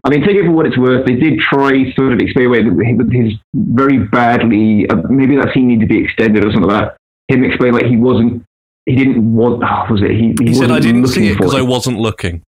[0.05, 1.07] I mean, take it for what it's worth.
[1.07, 4.89] They did try sort of explain away with his very badly.
[4.89, 6.97] Uh, maybe that scene needed to be extended or something like that.
[7.29, 8.45] Him explain like he wasn't.
[8.87, 9.63] He didn't want.
[9.63, 10.11] Oh, was it?
[10.13, 12.43] He, he, He said, I didn't looking see it because I wasn't looking.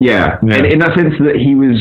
[0.00, 0.54] Yeah, Yeah.
[0.56, 1.76] And in that sense that he was.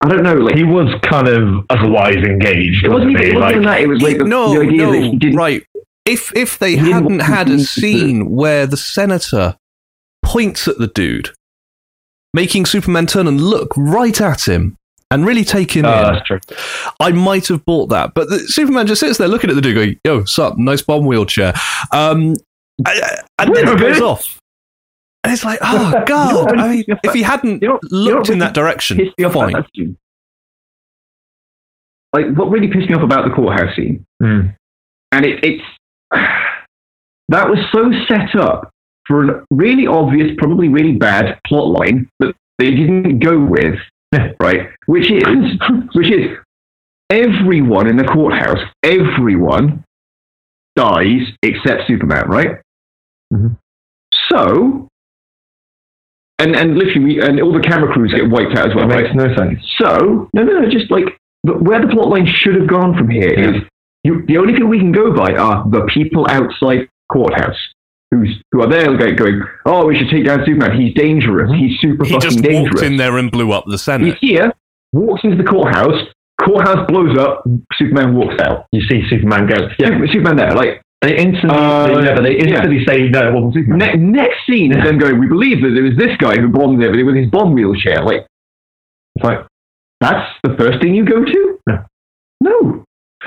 [0.00, 0.34] I don't know.
[0.34, 3.30] Like He was kind of otherwise engaged, it wasn't wasn't even, he?
[3.30, 3.80] it wasn't Like, that.
[3.82, 5.36] It was like the, no, the idea no, that he didn't.
[5.36, 5.62] right.
[6.04, 9.56] If if they hadn't had a scene where the senator
[10.22, 11.30] points at the dude,
[12.34, 14.76] making Superman turn and look right at him
[15.10, 16.40] and really take him Oh, in, that's true.
[17.00, 18.12] I might have bought that.
[18.14, 21.06] But the, Superman just sits there looking at the dude, going, "Yo, sup, nice bomb
[21.06, 21.54] wheelchair,"
[21.92, 22.34] um,
[22.84, 23.00] I-
[23.38, 24.38] I- and then it goes off.
[25.22, 26.58] And it's like, oh god!
[26.58, 29.24] I mean, if he hadn't You know- you know looked in that direction, pissed me
[29.24, 29.96] off about fine.
[32.12, 34.48] Like what really pissed me off about the courthouse scene, Hmm.
[35.12, 35.64] and it, it's
[37.28, 38.70] that was so set up
[39.06, 43.74] for a really obvious, probably really bad plot line that they didn't go with,
[44.40, 44.68] right?
[44.86, 45.22] Which is,
[45.94, 46.36] which is
[47.10, 49.84] everyone in the courthouse, everyone
[50.76, 52.56] dies except Superman, right?
[53.32, 53.56] Mhm.
[54.28, 54.88] So,
[56.38, 58.94] and and literally, we, and all the camera crews get wiped out as well, That
[58.94, 59.04] right?
[59.04, 59.58] makes no sense.
[59.78, 61.04] So, no, no, no, just like
[61.44, 63.62] but where the plot line should have gone from here is
[64.02, 67.58] you, the only thing we can go by are the people outside courthouse
[68.14, 70.80] who's who are there going, going oh, we should take down Superman.
[70.80, 71.50] He's dangerous.
[71.52, 72.74] He's super He fucking just dangerous.
[72.74, 74.16] walked in there and blew up the Senate.
[74.20, 74.42] He's Senate.
[74.44, 74.52] here,
[74.92, 76.00] walks into the courthouse.
[76.44, 77.44] Courthouse blows up.
[77.74, 78.66] Superman walks out.
[78.72, 79.68] You see Superman go.
[79.78, 80.52] Yeah, Superman there.
[80.54, 82.44] Like They instantly, Uh, they, yeah, but they yeah.
[82.44, 83.78] instantly say no, it wasn't Superman.
[83.78, 86.82] ne- next scene is them going, we believe that it was this guy who bombed
[86.82, 88.02] everything with his bomb wheelchair.
[88.02, 88.26] Like,
[89.16, 89.46] it's like
[90.00, 91.58] that's the first thing you go to.
[91.68, 91.84] Yeah.
[92.40, 92.83] No,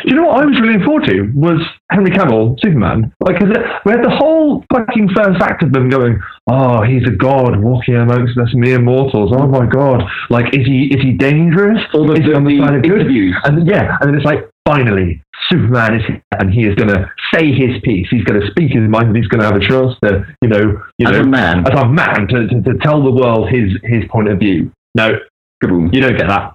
[0.08, 1.60] Do you know what I was really looking forward to was
[1.92, 3.12] Henry Cavill, Superman.
[3.20, 7.06] Like, 'cause it, we had the whole fucking first act of them going, "Oh, he's
[7.08, 9.34] a god walking amongst us mere mortals.
[9.36, 10.04] Oh my god!
[10.30, 11.82] Like, is he is he dangerous?
[11.94, 14.26] All the, is he on the side of good?" And then, yeah, and then it's
[14.26, 18.08] like, finally, Superman is here, and he is going to say his piece.
[18.10, 20.50] He's going to speak his mind, and he's going to have a chance to, you
[20.50, 21.66] know, you As know, a man.
[21.68, 24.72] as a man, to, to, to tell the world his his point of view.
[24.96, 25.20] No,
[25.64, 25.94] Kaboom.
[25.94, 26.54] you don't get that.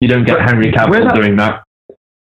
[0.00, 1.62] You don't get Henry Cavill doing that.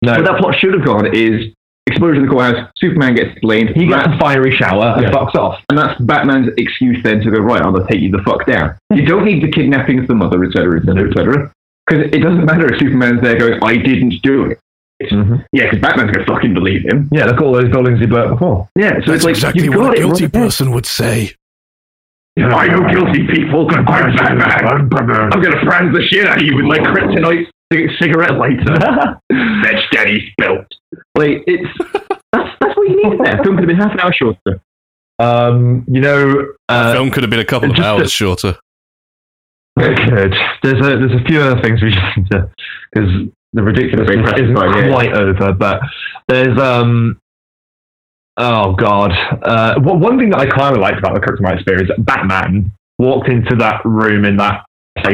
[0.04, 1.54] No, Where that plot should have gone is
[1.88, 5.12] explosion in the courthouse, Superman gets blamed, he gets a fiery shower and Yeah.
[5.12, 5.60] fucks off.
[5.70, 8.46] and that's Batman's excuse then to go, right, I'm going to take you the fuck
[8.46, 8.76] down.
[8.94, 11.52] You don't need the kidnapping of the mother, etc., etc., etc.
[11.88, 14.60] Because it doesn't matter if Superman's there going, I didn't do it.
[15.04, 15.36] Mm-hmm.
[15.54, 17.08] Yeah, because Batman's going to fucking believe him.
[17.12, 18.68] Yeah, look at all those buildings he burnt before.
[18.76, 20.44] Yeah, so That's it's like, exactly what a guilty right there.
[20.44, 21.32] person would say.
[22.38, 23.68] I know guilty people.
[23.74, 25.34] I'm Batman.
[25.34, 28.78] I'm going to franz the shit out of you with my kryptonite cig- cigarette lighter.
[29.30, 30.68] That's Daddy's belt.
[31.18, 31.68] Like, it's,
[32.32, 33.44] that's, that's what you need there.
[33.44, 34.62] Film could have been half an hour shorter.
[35.20, 38.12] Um, you know, The uh, film could have been a couple of just a- hours
[38.12, 38.56] shorter.
[39.78, 40.34] good.
[40.64, 42.50] There's a there's a few other things we just need to
[42.94, 43.10] because
[43.54, 44.92] the ridiculous Very isn't practical, yeah.
[44.92, 45.82] quite over, but
[46.28, 47.20] there's um.
[48.40, 49.12] Oh God!
[49.42, 52.72] Uh, one one thing that I kind of liked about the Kryptonite Spear is Batman
[53.00, 54.64] walked into that room in that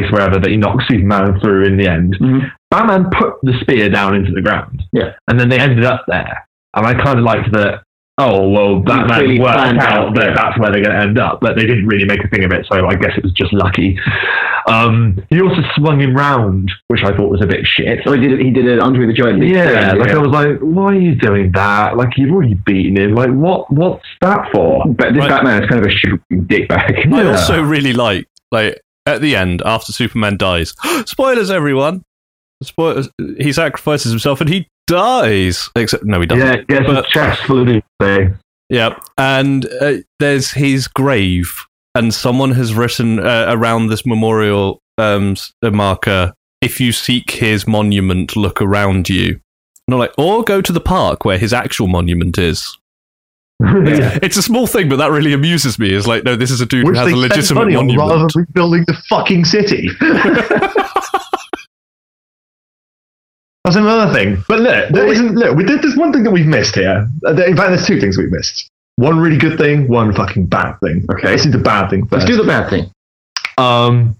[0.01, 2.17] place wherever that he knocked Superman through in the end.
[2.19, 2.51] Mhm.
[2.71, 4.81] Batman put the spear down into the ground.
[4.91, 5.11] Yeah.
[5.27, 6.47] And then they ended up there.
[6.75, 7.83] And I kind of liked that,
[8.17, 10.33] oh, well, clearly Batman worked out out, that yeah.
[10.33, 12.51] that's where they're going to end up, but they didn't really make a thing of
[12.51, 13.99] it, so I guess it was just lucky.
[14.67, 17.99] Um, he also swung him round, which I thought was a bit shit.
[18.05, 19.39] So he did, it- he did it under the Giant.
[19.39, 21.97] Leap Yeah, thing, like I was like, why are you doing that?
[21.97, 23.13] Like you've already beaten him.
[23.13, 23.71] Like what?
[23.71, 24.83] What's that for?
[24.87, 25.29] But this Right.
[25.29, 27.13] Batman is kind of a shooting dickbag.
[27.13, 27.29] I Yeah.
[27.31, 30.73] also really like, like, at the end, after Superman dies,
[31.05, 32.03] spoilers, everyone.
[32.61, 35.69] Spoilers, he sacrifices himself and he dies.
[35.75, 36.45] Except, no, he doesn't.
[36.45, 38.39] Yeah, gets But- his chest full of newspaper.
[38.69, 41.53] Yeah, and uh, there's his grave,
[41.93, 46.33] and someone has written uh, around this memorial um, uh, marker.
[46.61, 49.39] If you seek his monument, look around you.
[49.87, 52.75] And I'm like, or go to the park where his actual monument is.
[53.61, 54.19] Yeah.
[54.21, 55.89] It's a small thing, but that really amuses me.
[55.93, 57.85] It's like, no, this is a dude Which who has a spend legitimate money on
[57.87, 58.09] monument.
[58.09, 59.89] rather than rebuilding the fucking city.
[63.65, 64.43] That's another thing.
[64.47, 65.35] But look, there isn't.
[65.35, 65.81] Look, we did.
[65.81, 67.07] There's one thing that we've missed here.
[67.25, 68.67] Uh, In fact, there's two things we've missed.
[68.97, 71.05] One really good thing, one fucking bad thing.
[71.09, 71.29] Okay.
[71.29, 72.91] Let's do the bad thing Let's do the bad thing.
[73.57, 74.15] um,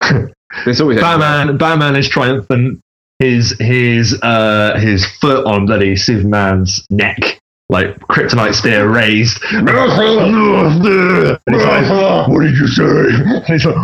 [0.64, 1.56] There's always Batman.
[1.56, 2.80] Batman is triumphant.
[3.18, 7.40] His his uh his foot on bloody Superman's neck,
[7.70, 9.42] like kryptonite spear raised.
[11.46, 12.84] Like, what did you say?
[12.84, 13.76] And he's like,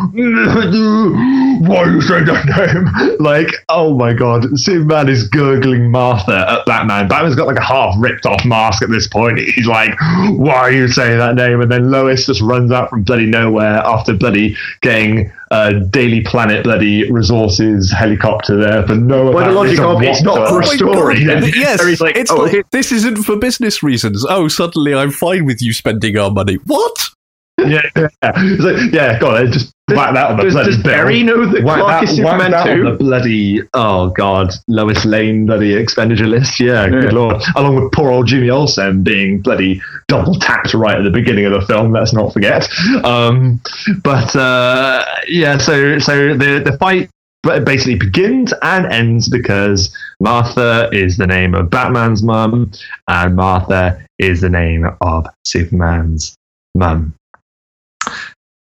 [1.69, 3.17] why are you saying that name?
[3.21, 7.09] Like, oh my god, Superman is gurgling Martha at Batman.
[7.09, 9.39] Batman's got like a half ripped off mask at this point.
[9.39, 9.99] He's like,
[10.31, 11.61] why are you saying that name?
[11.61, 16.65] And then Lois just runs out from bloody nowhere after bloody getting uh, Daily Planet
[16.65, 20.61] bloody resources helicopter there for no By the apparent logic reason of it's not for
[20.61, 20.93] a whatsoever.
[20.95, 21.25] story.
[21.25, 22.63] Yeah, yes, Harry's like, it's oh, like okay.
[22.71, 24.25] this isn't for business reasons.
[24.29, 26.57] Oh, suddenly I'm fine with you spending our money.
[26.67, 27.09] What?
[27.59, 28.09] yeah, yeah.
[28.23, 29.53] It's like, yeah, go on,
[29.91, 30.93] just whack that on the Does, bloody does bill.
[30.93, 34.55] Barry know that Whack Clark that, is whack Superman that on the bloody oh god,
[34.69, 36.59] Lois Lane bloody expenditure list.
[36.61, 37.01] Yeah, Yeah.
[37.01, 37.43] good lord.
[37.57, 41.53] Along with poor old Jimmy Olsen being bloody double tapped right at the beginning of
[41.53, 41.93] the film.
[41.93, 42.69] Let's not forget.
[43.05, 43.61] Um,
[44.03, 47.11] but uh, yeah, so so the the fight
[47.43, 52.71] ba- basically begins and ends because Martha is the name of Batman's mum,
[53.09, 56.35] and Martha is the name of Superman's
[56.75, 57.15] mum.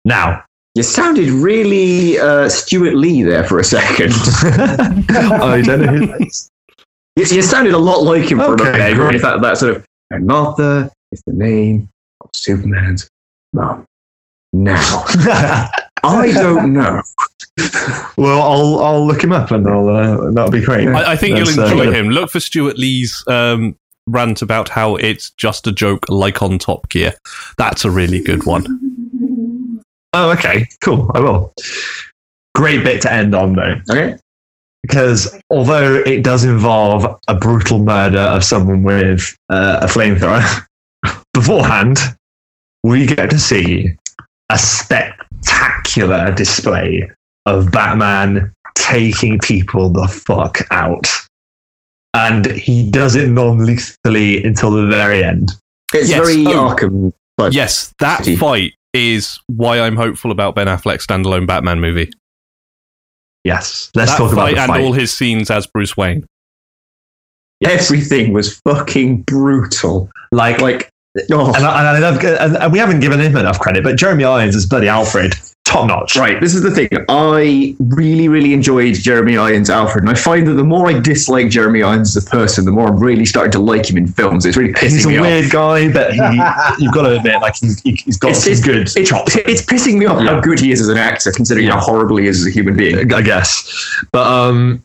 [0.04, 0.44] Now,
[0.74, 4.12] You sounded really uh, Stewart Lee there for a second.
[4.14, 6.48] I don't know who that is.
[7.16, 8.94] you, you sounded a lot like him for Okay, a minute.
[8.94, 9.22] great.
[9.22, 11.88] That, that sort of, and Martha is the name
[12.20, 13.08] of Superman's
[13.52, 13.84] mum.
[14.52, 15.04] Now,
[16.02, 17.02] I don't know.
[18.16, 20.88] Well, I'll I'll look him up and I'll uh, that'll be great.
[20.88, 22.10] I, I think That's, you'll uh, enjoy him.
[22.10, 23.76] Look for Stewart Lee's um,
[24.06, 27.14] rant about how it's just a joke, like on Top Gear.
[27.58, 28.89] That's a really good one.
[30.12, 31.10] Oh, okay, cool.
[31.14, 31.52] I will.
[32.54, 34.16] Great bit to end on though, Okay.
[34.82, 40.42] because although it does involve a brutal murder of someone with uh, a flamethrower,
[41.34, 41.98] beforehand
[42.82, 43.88] we get to see
[44.50, 47.08] a spectacular display
[47.46, 51.06] of Batman taking people the fuck out.
[52.14, 55.52] And he does it non-lethally until the very end.
[55.94, 56.18] It's Yes.
[56.26, 56.74] very Oh.
[56.74, 57.12] Arkham.
[57.36, 58.36] But Yes, that City.
[58.36, 62.10] fight is why I'm hopeful about Ben Affleck's standalone Batman movie.
[63.44, 64.82] Yes, let's that talk about fight the and fight.
[64.82, 66.26] all his scenes as Bruce Wayne.
[67.64, 70.10] Everything was fucking brutal.
[70.32, 70.90] Like, Like,
[71.30, 73.96] oh, and, I, and I love, and, and we haven't given him enough credit, but
[73.96, 75.34] Jeremy Irons as bloody Alfred,
[75.70, 76.16] top notch.
[76.16, 76.40] right.
[76.40, 76.88] This is the thing.
[77.08, 81.48] I really, really enjoyed Jeremy Irons Alfred, and I find that the more I dislike
[81.50, 84.44] Jeremy Irons as a person, the more I'm really starting to like him in films.
[84.46, 85.52] It's really pissing He's a weird off.
[85.52, 86.20] guy, but he,
[86.84, 89.36] you've got to admit, like he's, he- he's got It's, some it's good It's, chops.
[89.36, 91.74] it's pissing me off how good he is as an actor, considering Yeah.
[91.74, 93.12] how horrible he is as a human being.
[93.12, 94.04] I guess.
[94.12, 94.82] But um,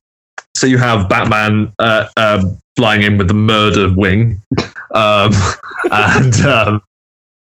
[0.56, 2.44] so you have Batman uh, uh,
[2.78, 4.41] flying in with the murder wing,
[4.94, 5.32] um,
[5.91, 6.82] and um,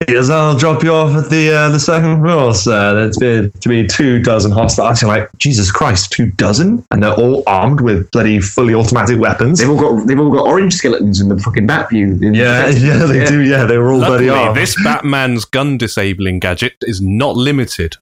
[0.05, 2.93] he goes, "I'll drop you off at the uh, the second floor, sir.
[2.93, 7.15] There's been to be two dozen hostiles." You're like, Jesus Christ, two dozen, and they're
[7.15, 9.59] all armed with bloody fully automatic weapons.
[9.59, 12.13] They've all got they've all got orange skeletons in the fucking bat view.
[12.21, 13.41] Yeah, yeah, they do.
[13.41, 14.55] Yeah, they were all bloody armed.
[14.55, 17.95] this Batman's gun disabling gadget is not limited.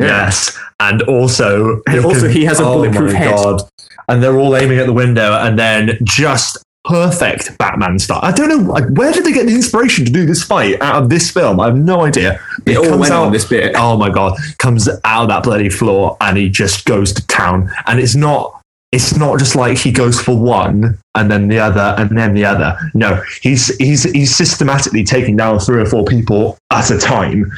[0.00, 3.34] Yes, and also, And also he has a oh bulletproof my head.
[3.34, 3.62] God.
[4.08, 8.20] And they're all aiming at the window, and then just perfect Batman style.
[8.22, 11.02] I don't know like, where did they get the inspiration to do this fight out
[11.02, 11.60] of this film.
[11.60, 12.40] I have no idea.
[12.66, 13.74] It all went on this bit.
[13.76, 14.36] Oh my god!
[14.58, 17.70] Comes out of that bloody floor, and he just goes to town.
[17.86, 18.54] And it's not.
[18.90, 22.46] It's not just like he goes for one and then the other and then the
[22.46, 22.74] other.
[22.94, 27.52] No, he's he's he's systematically taking down three or four people at a time.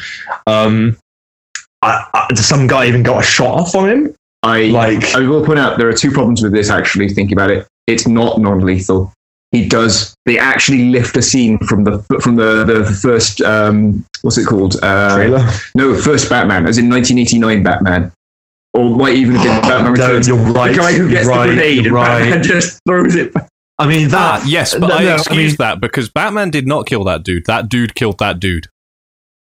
[0.48, 0.98] Um,
[1.82, 4.14] I, I, some guy even got a shot off on him.
[4.42, 6.68] I Like- I will point out there are two problems with this.
[6.68, 9.12] Actually, thinking about it, it's not non-lethal.
[9.52, 10.14] He does.
[10.26, 14.76] They actually lift a scene from the from the the first um, what's it called?
[14.82, 15.48] Uh, Trailer.
[15.74, 18.12] No, first Batman, as in 1989 Batman,
[18.74, 20.28] or might even have been Batman No, Returns.
[20.28, 20.70] you're right.
[20.72, 22.18] The guy who gets right, the grenade you're and right.
[22.20, 23.32] Batman just throws it.
[23.34, 23.48] back.
[23.80, 24.40] I mean that.
[24.42, 27.02] Ah, yes, but no, I no, I excuse mean- that because Batman did not kill
[27.04, 27.46] that dude.
[27.46, 28.68] That dude killed that dude.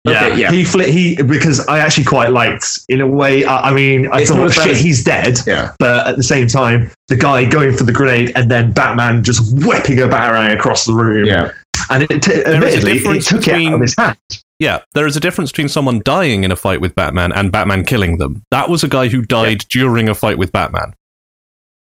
[0.04, 0.50] Yeah, Okay, yeah.
[0.50, 3.44] he fli he because I actually quite liked in a way.
[3.44, 6.48] I, I mean, I It's thought shit, as- he's dead, Yeah, but at the same
[6.48, 10.86] time, the guy going for the grenade and then Batman just whipping a batarang across
[10.86, 11.26] the room.
[11.26, 11.52] yeah.
[11.90, 14.18] and it, t- admittedly, it difference took it out of his hand.
[14.58, 17.84] Yeah, there is a difference between someone dying in a fight with Batman and Batman
[17.84, 18.42] killing them.
[18.50, 20.94] That was a guy who died during a fight with Batman.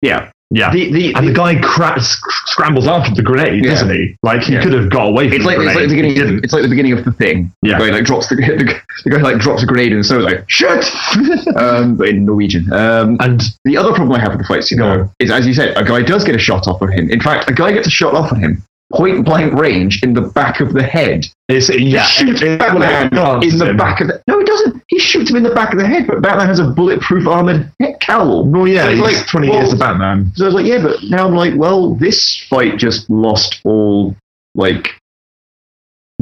[0.02, 3.72] Yeah, Yeah, The, the, and the guy cra- sc- scrambles after the grenade, Yeah.
[3.72, 4.16] doesn't he?
[4.22, 4.62] Like he Yeah.
[4.62, 6.40] could have got away from it's the like it's like the beginning.
[6.44, 7.50] It's like the beginning of the thing.
[7.62, 7.78] Yeah.
[7.78, 10.48] the guy like drops the, the, the guy like drops a grenade and so like
[10.48, 10.84] shit,
[11.56, 12.72] um, but in Norwegian.
[12.72, 15.44] Um, and the other problem I have with the fight scene Go though, is, as
[15.46, 17.10] you said, a guy does get a shot off on him.
[17.10, 18.62] In fact, a guy gets a shot off on him,
[18.96, 21.26] point blank range in the back of the head.
[21.48, 23.76] it's yeah, He shoots it- Batman well, it in the him.
[23.76, 24.22] back of the.
[24.28, 24.82] No, he doesn't.
[24.88, 27.70] He shoots him in the back of the head, but Batman has a bulletproof armored
[27.80, 28.44] head cowl.
[28.46, 30.32] Well, yeah, So he's it's like twenty well, years of Batman.
[30.34, 34.14] So I was like, yeah, but now I'm like, well, this fight just lost all
[34.54, 34.90] like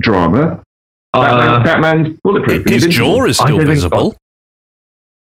[0.01, 0.63] drama.
[1.13, 2.67] Batman, Uh, Batman's bulletproof.
[2.67, 4.17] His jaw is still visible.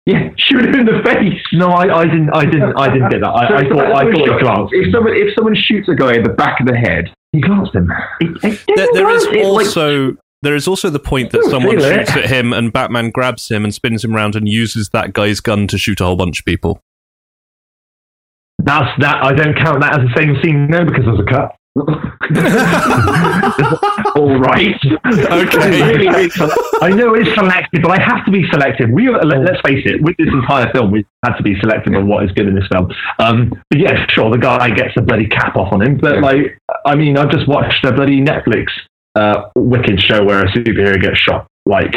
[0.05, 1.41] Yeah, shoot him in the face.
[1.53, 3.29] no, I, I didn't, I didn't, I didn't get that.
[3.29, 4.73] I, I thought, I thought he glanced.
[4.73, 7.75] If someone if someone shoots a guy in the back of the head, He glanced
[7.75, 7.91] him.
[8.19, 12.29] There, there is It's like- also there is also the point that someone shoots at
[12.29, 15.77] him and Batman grabs him and spins him around and uses that guy's gun to
[15.77, 16.79] shoot a whole bunch of people.
[18.57, 19.23] That's that.
[19.23, 21.55] I don't count that as the same scene no because there's a cut.
[24.15, 24.75] All right.
[25.05, 25.97] Okay.
[25.97, 26.31] Really,
[26.81, 28.89] I know it's selective, but I have to be selective.
[28.89, 30.01] We let- let's face it.
[30.01, 32.67] With this entire film, we had to be selective on what is good in this
[32.71, 32.91] film.
[33.19, 35.97] Um, but yeah, sure, the guy gets a bloody cap off on him.
[35.97, 36.21] But Yeah.
[36.21, 38.67] like, I mean, I've just watched a bloody Netflix
[39.15, 41.47] uh, wicked show where a superhero gets shot.
[41.65, 41.95] Like,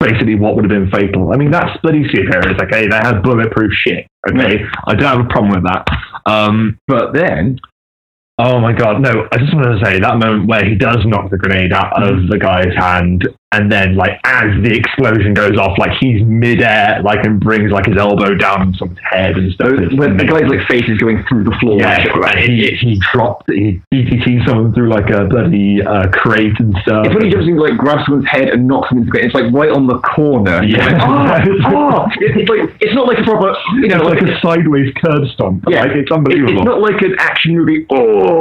[0.00, 1.32] basically, what would have been fatal.
[1.32, 2.60] I mean, that's bloody superheroes.
[2.62, 4.06] Okay, they have bulletproof shit.
[4.28, 5.86] Okay, I don't have a problem with that.
[6.26, 7.58] Um, but then
[8.44, 11.30] Oh my god, no, I just want to say that moment where he does knock
[11.30, 12.28] the grenade out of mm.
[12.28, 17.24] the guy's hand and then like as the explosion goes off, like he's midair, like
[17.24, 19.68] and brings like his elbow down on someone's head and stuff.
[19.72, 21.78] It's when the guy's like face is going through the floor.
[21.78, 22.48] yeah, and shit like that.
[22.48, 27.04] and he, he dropped he DDT someone through like a bloody uh, crate and stuff.
[27.06, 29.20] It's when he jumps in, like grabs someone's head and knocks him into the.
[29.20, 30.64] It's like right on the corner.
[30.64, 30.88] Yeah.
[30.88, 32.06] Like, oh, oh.
[32.24, 35.28] It's like it's not like a proper, you know, it's like, like a sideways curb
[35.28, 35.64] stomp.
[35.68, 35.84] Yeah.
[35.84, 36.56] Like, it's It- unbelievable.
[36.56, 37.84] It's not like an action movie.
[37.92, 38.31] Oh,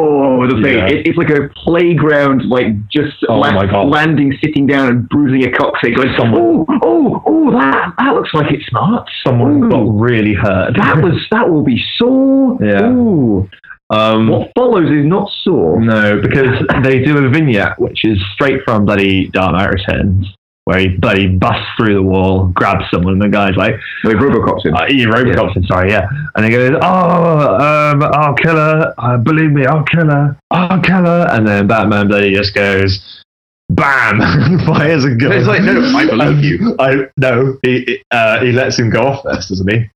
[0.48, 0.78] the thing.
[0.78, 0.88] Yeah.
[0.88, 5.52] It, it's like a playground, like just Oh la- landing, sitting down, and bruising a
[5.52, 5.96] coccyx.
[5.96, 9.10] Going, oh, oh, oh, that that looks like it's smart.
[9.26, 9.70] Someone Ooh.
[9.70, 10.76] got really hurt.
[10.78, 12.58] That was that will be sore.
[12.62, 12.90] Yeah.
[12.90, 13.50] Ooh.
[13.90, 15.82] um, What follows is not sore.
[15.82, 20.28] No, because they do a vignette which is straight from bloody Dark Knight Returns,
[20.66, 24.66] where he bloody busts through the wall, grabs someone, and the guy's like, No, Robocop's
[24.66, 24.76] in.
[24.76, 28.94] uh, "Yeah, Robocop's in, sorry, yeah," and he goes, "Oh, um, I'll kill her.
[28.98, 30.38] Uh, believe me, I'll kill her.
[30.52, 33.24] I'll kill her." And then Batman bloody just goes,
[33.72, 34.20] "Bam!"
[34.66, 35.32] fires a gun.
[35.32, 36.76] It's like, no, I believe you.
[36.80, 39.90] I no, he he, uh, he lets him go off first, doesn't he?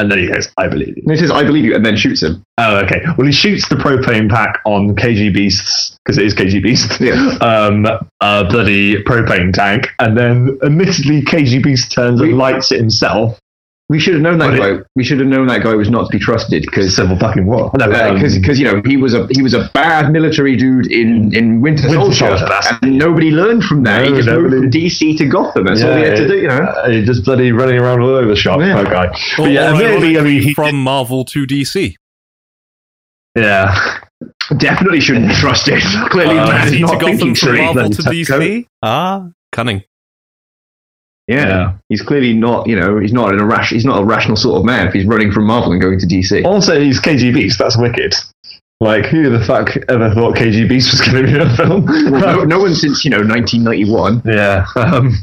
[0.00, 1.02] And then he goes, I believe you.
[1.06, 2.42] And he says, "I believe you," and then shoots him.
[2.58, 3.00] Oh, okay.
[3.16, 7.14] Well, he shoots the propane pack on KG Beast's, because it is KG Beast, Yeah.
[7.40, 7.86] um,
[8.20, 9.88] uh, bloody propane tank.
[10.00, 13.38] And then, admittedly, KG Beast turns We- and lights it himself.
[13.90, 14.82] We should have known that But guy.
[14.96, 17.70] We should have known that guy was not to be trusted because Civil fucking war.
[17.78, 21.34] No, um, because you know he was a he was a bad military dude in
[21.34, 24.04] in Winter, Winter Soldier, Soldier, and nobody learned from that.
[24.04, 25.66] he No, just moved from DC to Gotham.
[25.66, 26.36] That's all he had to do.
[26.38, 26.54] You know.
[26.60, 28.82] Uh, he's just bloody running around all over the shop, Yeah.
[28.82, 29.04] that guy.
[29.38, 31.94] Or, But yeah, or admittedly, I mean, he, from Marvel to DC.
[33.36, 33.98] yeah.
[34.56, 35.82] Definitely shouldn't be trusted.
[36.10, 37.60] Clearly, Uh, the man to not Gotham thinking from straight.
[37.74, 38.66] Marvel to DC.
[38.82, 39.82] Ah, cunning.
[41.28, 41.72] Yeah.
[41.88, 42.66] He's clearly not.
[42.66, 45.06] You know, he's not an irrash- He's not a rational sort of man if he's
[45.06, 46.44] running from Marvel and going to DC.
[46.44, 47.58] Also, he's KG Beast.
[47.58, 48.14] That's wicked.
[48.80, 51.86] Like, who the fuck ever thought KG Beast was going to be in a film?
[51.86, 54.22] Well, no, no one since you know 1991.
[54.26, 54.66] Yeah.
[54.76, 55.14] Um,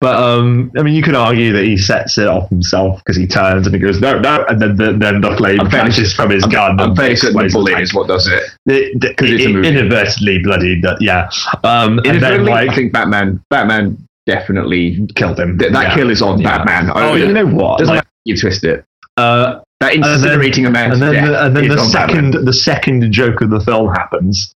[0.00, 3.26] but um, I mean, you could argue that he sets it off himself because he
[3.26, 6.44] turns and he goes no, no, and then the, then the flame flashes from his
[6.44, 6.78] I'm, gun.
[6.78, 8.40] I'm and fairly certain the bullet is what does it.
[8.68, 8.94] tank.
[9.02, 9.66] It- 'Cause it's a it- movie.
[9.68, 10.80] inadvertently bloody.
[10.82, 11.28] that- Yeah.
[11.64, 13.40] Um, and then like I think Batman.
[13.50, 13.96] Batman
[14.28, 15.58] definitely killed him.
[15.58, 15.94] th- that Yeah.
[15.96, 16.58] kill is on Yeah.
[16.64, 16.92] Batman.
[16.94, 17.14] Oh.
[17.14, 17.78] You know what?
[17.80, 18.84] Doesn't Like, you twist it.
[19.16, 22.44] uh, That incinerating a man's and then the, and then the second Batman.
[22.44, 24.52] the second joke of the film happens,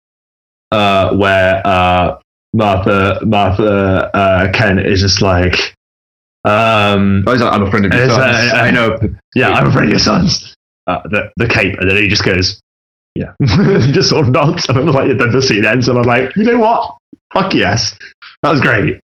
[0.72, 2.18] uh, where uh,
[2.54, 5.74] Martha Martha uh, Kent is just like,
[6.46, 8.52] um, was like, I'm a friend of your son's.
[8.54, 8.98] uh, I know.
[9.36, 10.54] yeah, I'm afraid of your sons.
[10.88, 12.60] Uh, the the cape, and then he just goes,
[13.16, 13.32] yeah,
[13.94, 16.44] just sort of nods, and I'm like, then the scene ends, and I'm like, you
[16.44, 16.98] know what?
[17.34, 17.96] Fuck yes,
[18.42, 19.00] that was great.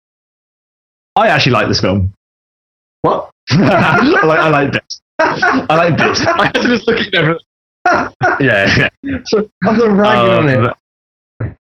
[1.17, 2.13] I actually like this film.
[3.03, 3.31] What?
[3.51, 5.01] I like I like bits.
[5.19, 6.21] I like bits.
[6.27, 7.39] I was just looking over.
[8.41, 9.19] Yeah, yeah.
[9.27, 11.57] So I'm not ragging on Um, it.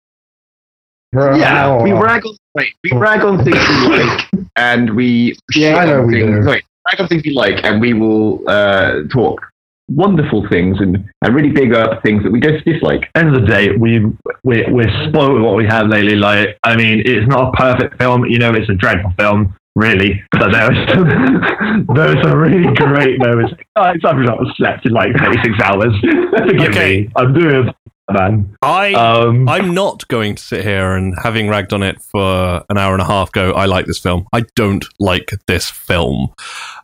[1.13, 5.77] For Yeah, we rag on wait, we rag on things we like, and we Yeah,
[5.77, 6.37] I know on we things.
[6.37, 6.43] do.
[6.45, 6.63] Sorry,
[6.93, 9.50] rag on things we like, and we will uh, talk
[9.95, 13.11] wonderful things and, and really big up things that we just dislike.
[13.15, 14.01] end of the day, we
[14.45, 16.17] we we're spoiled with what we have lately.
[16.17, 18.25] Like, I mean, it's not a perfect film.
[18.27, 20.23] You know, it's a dreadful film, really.
[20.33, 23.55] But there was some, there were some really great moments.
[23.77, 25.93] I I've not slept in like 36 hours.
[26.01, 27.01] Forgive Okay.
[27.03, 27.09] me.
[27.17, 27.71] I'm doing
[28.13, 28.57] man.
[28.63, 32.77] I Um, I'm not going to sit here and having ragged on it for an
[32.77, 33.31] hour and a half.
[33.31, 34.27] Go, I like this film.
[34.33, 36.29] I don't like this film.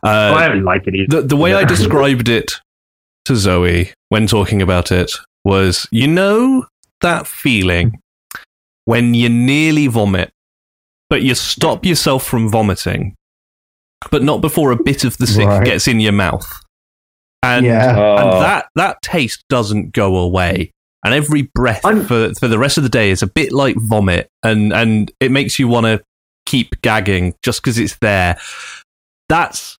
[0.03, 1.21] Uh, I don't like it either.
[1.21, 2.61] the the way I described it
[3.27, 5.11] to Zoe when talking about it
[5.45, 6.65] was, you know,
[7.01, 7.99] that feeling
[8.85, 10.31] when you nearly vomit,
[11.09, 13.15] but you stop yourself from vomiting,
[14.11, 15.65] but not before a bit of the sick Right.
[15.65, 16.47] gets in your mouth,
[17.43, 17.91] and yeah.
[17.91, 18.39] and oh.
[18.39, 20.71] that that taste doesn't go away.
[21.05, 23.75] And every breath I'm- for for the rest of the day is a bit like
[23.77, 26.01] vomit, and and it makes you want to
[26.45, 28.37] keep gagging just because it's there.
[29.29, 29.77] That's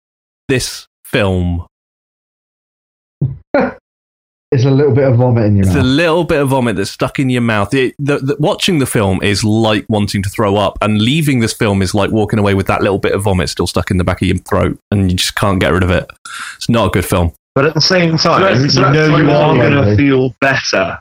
[0.47, 1.65] this film.
[4.49, 5.75] It's a little bit of vomit in your mouth.
[5.75, 7.73] It's a little bit of vomit that's stuck in your mouth.
[7.73, 11.51] It, the, the, watching the film is like wanting to throw up, and leaving this
[11.53, 14.05] film is like walking away with that little bit of vomit still stuck in the
[14.05, 16.09] back of your throat, and you just can't get rid of it.
[16.55, 17.33] It's not a good film.
[17.55, 20.99] But at the same time, that's- you know you are going to feel better.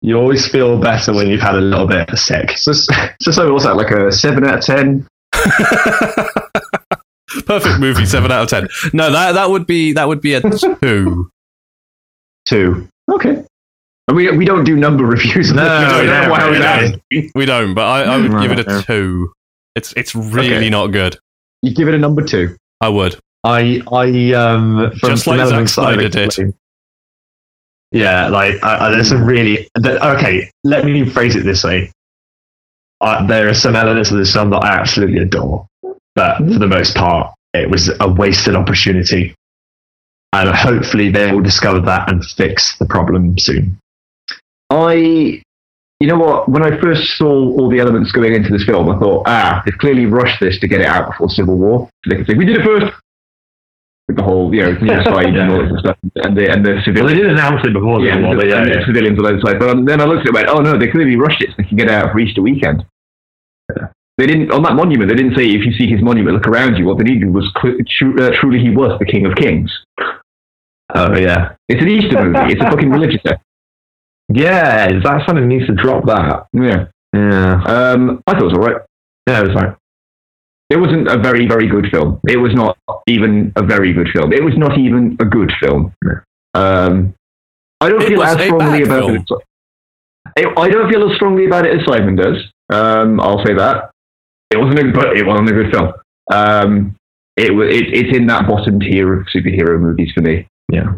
[0.00, 2.56] You always feel better when you've had a little bit of sick.
[2.56, 2.92] So, so,
[3.30, 3.76] so what's that?
[3.76, 5.06] Like a seven out of ten?
[7.46, 8.68] Perfect movie, seven out of ten.
[8.92, 11.30] No, that that would be that would be a two.
[12.46, 12.88] Two.
[13.10, 13.44] Okay.
[14.08, 15.52] And we we don't do number reviews.
[15.54, 16.64] No, we don't no, know why I was no.
[16.64, 17.30] asking.
[17.34, 18.82] We don't, but I, I would Right, give it a yeah.
[18.82, 19.32] two.
[19.74, 20.70] It's it's really Okay.
[20.70, 21.18] not good.
[21.62, 22.56] You give it a number two.
[22.80, 23.18] I would.
[23.42, 26.54] I, I, um, from Just like Zack Snyder did.
[27.92, 29.68] Yeah, like I, I, there's some really.
[29.74, 31.90] The, okay, let me phrase it this way.
[33.00, 35.66] Uh, there are some elements of this film that I absolutely adore,
[36.16, 39.34] but for the most part, it was a wasted opportunity.
[40.32, 43.78] And hopefully, they will discover that and fix the problem soon.
[44.70, 45.42] I,
[46.00, 46.48] you know what?
[46.48, 49.78] When I first saw all the elements going into this film, I thought, ah, they've
[49.78, 51.88] clearly rushed this to get it out before Civil War.
[52.04, 52.92] So they could say, we did it first.
[54.08, 56.96] With the whole, you know, genocide and all that stuff, and the and the civilians.
[56.96, 59.18] well, they did announce it before yeah, the war, but the, yeah, and the civilians
[59.18, 59.58] on the other side.
[59.58, 61.50] But um, then I looked at it and went, oh no, they clearly rushed it
[61.50, 62.84] so they can get it out for Easter weekend.
[64.18, 65.10] They didn't on that monument.
[65.10, 66.86] They didn't say if you see his monument, look around you.
[66.86, 69.70] What they needed was tru- uh, truly he was the King of Kings.
[70.94, 72.52] Oh yeah, It's an Easter movie.
[72.52, 73.36] It's a fucking religious thing.
[74.28, 74.88] yeah.
[75.02, 76.46] That something needs to drop that.
[76.52, 76.86] Yeah.
[77.14, 78.82] Yeah, Um, I thought it was alright.
[79.28, 79.40] yeah.
[79.40, 79.76] It was like
[80.70, 82.20] It wasn't a very, very good film.
[82.28, 82.76] It was not
[83.06, 84.32] even a very good film.
[84.32, 85.92] It was not even a good film.
[86.54, 87.14] Um,
[87.80, 89.16] I don't It feel as strongly about film.
[89.16, 89.20] it.
[89.30, 92.36] as- I- I don't feel as strongly about it as Simon does.
[92.72, 93.90] Um, I'll say that.
[94.50, 95.92] It wasn't a, but it wasn't a good film.
[96.32, 96.96] Um,
[97.36, 100.46] it, it it's in that bottom tier of superhero movies for me.
[100.72, 100.94] Yeah.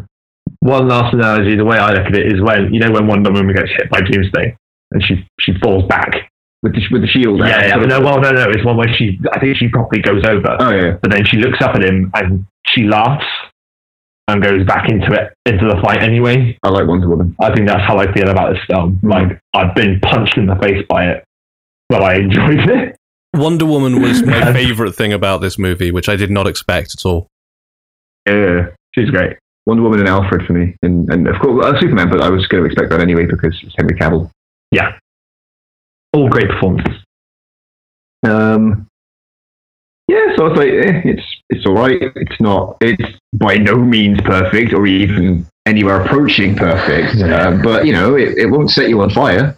[0.61, 3.31] One last analogy, the way I look at it is when you know when Wonder
[3.31, 4.55] Woman gets hit by Doomsday
[4.91, 6.29] and she she falls back.
[6.61, 7.39] With the with the shield.
[7.39, 7.75] Yeah, yeah.
[7.85, 8.49] No, well, no, no.
[8.49, 10.97] It's one where she I think she properly goes over, Oh yeah.
[11.01, 13.23] but then she looks up at him and she laughs
[14.27, 16.57] and goes back into it into the fight anyway.
[16.63, 17.33] I like Wonder Woman.
[17.39, 18.99] I think that's how I feel about this film.
[19.03, 21.23] Like I've been punched in the face by it,
[21.87, 22.97] but I enjoyed it.
[23.33, 27.05] Wonder Woman was my favorite thing about this movie, which I did not expect at
[27.05, 27.27] all.
[28.27, 29.37] Yeah, She's great.
[29.65, 32.09] Wonder Woman and Alfred for me, and and of course uh, Superman.
[32.09, 34.31] But I was going to expect that anyway because it's Henry Cavill.
[34.71, 34.97] Yeah,
[36.13, 37.03] all great performances.
[38.25, 38.87] Um,
[40.07, 42.01] yeah, so it's like eh, it's it's all right.
[42.01, 42.77] It's not.
[42.81, 47.21] It's by no means perfect or even anywhere approaching perfect.
[47.21, 49.55] Um, but you know, it, it won't set you on fire.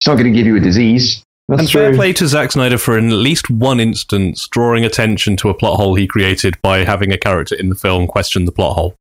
[0.00, 1.22] It's not going to give you a disease.
[1.48, 5.36] That's and fair play to Zack Snyder for in at least one instance drawing attention
[5.38, 8.52] to a plot hole he created by having a character in the film question the
[8.52, 8.94] plot hole.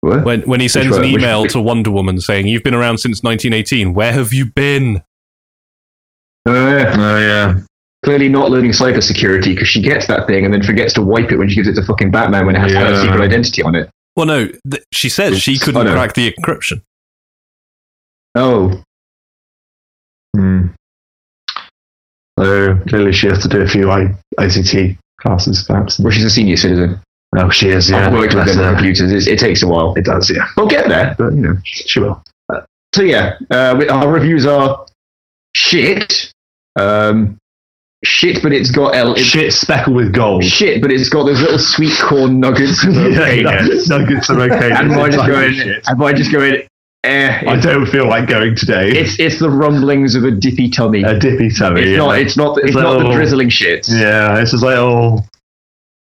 [0.00, 0.24] What?
[0.24, 3.92] When when he sends an email to Wonder Woman saying, "You've been around since 1918.
[3.94, 5.02] Where have you been?"
[6.48, 6.94] Uh, yeah.
[6.98, 7.60] Oh yeah.
[8.04, 11.36] Clearly not learning cybersecurity because she gets that thing and then forgets to wipe it
[11.36, 13.02] when she gives it to fucking Batman when it has to have a Yeah.
[13.02, 13.90] secret identity on it.
[14.16, 15.92] Well, no, th- she said she couldn't oh, no.
[15.92, 16.82] crack the encryption.
[18.34, 18.82] Oh,
[22.42, 25.98] So clearly she has to do a few I- ICT classes, perhaps.
[25.98, 27.00] well, she's a senior citizen.
[27.36, 27.88] Oh, she is.
[27.88, 28.06] Yeah.
[28.08, 28.72] I've worked with them her.
[28.74, 29.26] computers.
[29.26, 29.94] It, it takes a while.
[29.94, 30.28] It does.
[30.28, 30.46] Yeah.
[30.56, 31.56] We'll get there, but you know.
[31.64, 32.22] She will.
[32.94, 34.84] So yeah, uh, we- our reviews are
[35.56, 36.30] shit.
[36.78, 37.38] Um,
[38.04, 39.12] shit, but it's got L.
[39.14, 40.44] It's Shit speckled with gold.
[40.44, 42.84] shit, but it's got those little sweet corn nuggets.
[42.84, 43.88] okayness.
[43.88, 44.70] nuggets, nuggets are okay.
[44.72, 45.52] and mine just going.
[45.54, 45.82] shit.
[45.86, 46.66] And just going.
[47.04, 48.90] Eh, I don't feel like going today.
[48.90, 51.02] it's it's the rumblings of a dippy tummy.
[51.02, 51.80] a dippy tummy.
[51.82, 51.96] it's yeah.
[51.96, 52.18] not.
[52.18, 52.58] It's not.
[52.58, 53.88] It's, It's not the little- drizzling shit.
[53.88, 55.18] Yeah, it's just like, oh,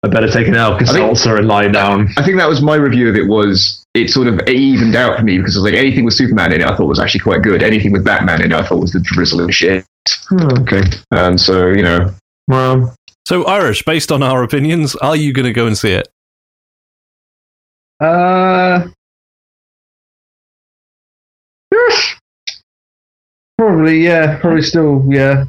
[0.03, 2.09] I better take an Alka-Seltzer and lie down.
[2.19, 3.27] I think that was my review of it.
[3.29, 6.53] Was it sort of evened out for me because it was like anything with Superman
[6.53, 7.63] in it, I thought was actually quite good.
[7.63, 9.85] Anything with Batman in it, I thought was the drizzling shit.
[10.33, 10.83] okay.
[11.13, 12.15] And so you know,
[12.47, 12.95] Well,
[13.27, 16.09] So, Irish, based on our opinions, are you going to go and see it?
[18.01, 18.87] Uh,
[23.59, 24.39] probably, yeah.
[24.39, 25.45] Probably still, yeah.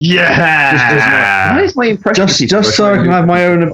[0.00, 1.54] yeah.
[1.56, 2.26] why is my impression?
[2.26, 3.72] Just, just so I can have my own,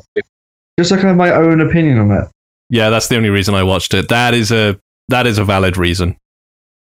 [0.78, 2.28] just so I can have my own opinion on it.
[2.70, 4.08] Yeah, that's the only reason I watched it.
[4.08, 6.16] That is a that is a valid reason.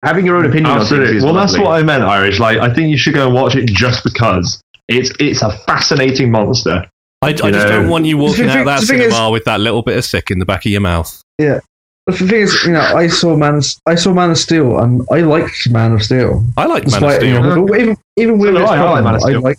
[0.04, 0.66] having your own opinion.
[0.66, 1.16] on things Absolutely.
[1.16, 2.38] is Well, that's what I meant, Irish.
[2.38, 6.30] Like, I think you should go and watch it just because it's it's a fascinating
[6.30, 6.84] monster.
[7.22, 8.98] I, I just know- don't want you walking The out thing- of that the thing
[9.10, 11.20] cinema with that little bit of sick in the back of your mouth.
[11.38, 11.62] But
[12.06, 15.02] the thing is, you know, I saw Man, of, I saw Man of Steel, and
[15.10, 16.44] I liked Man of Steel.
[16.56, 17.42] I like Man of Despite, you Steel.
[17.42, 19.58] know, but even even with do its I, I like Man of I like.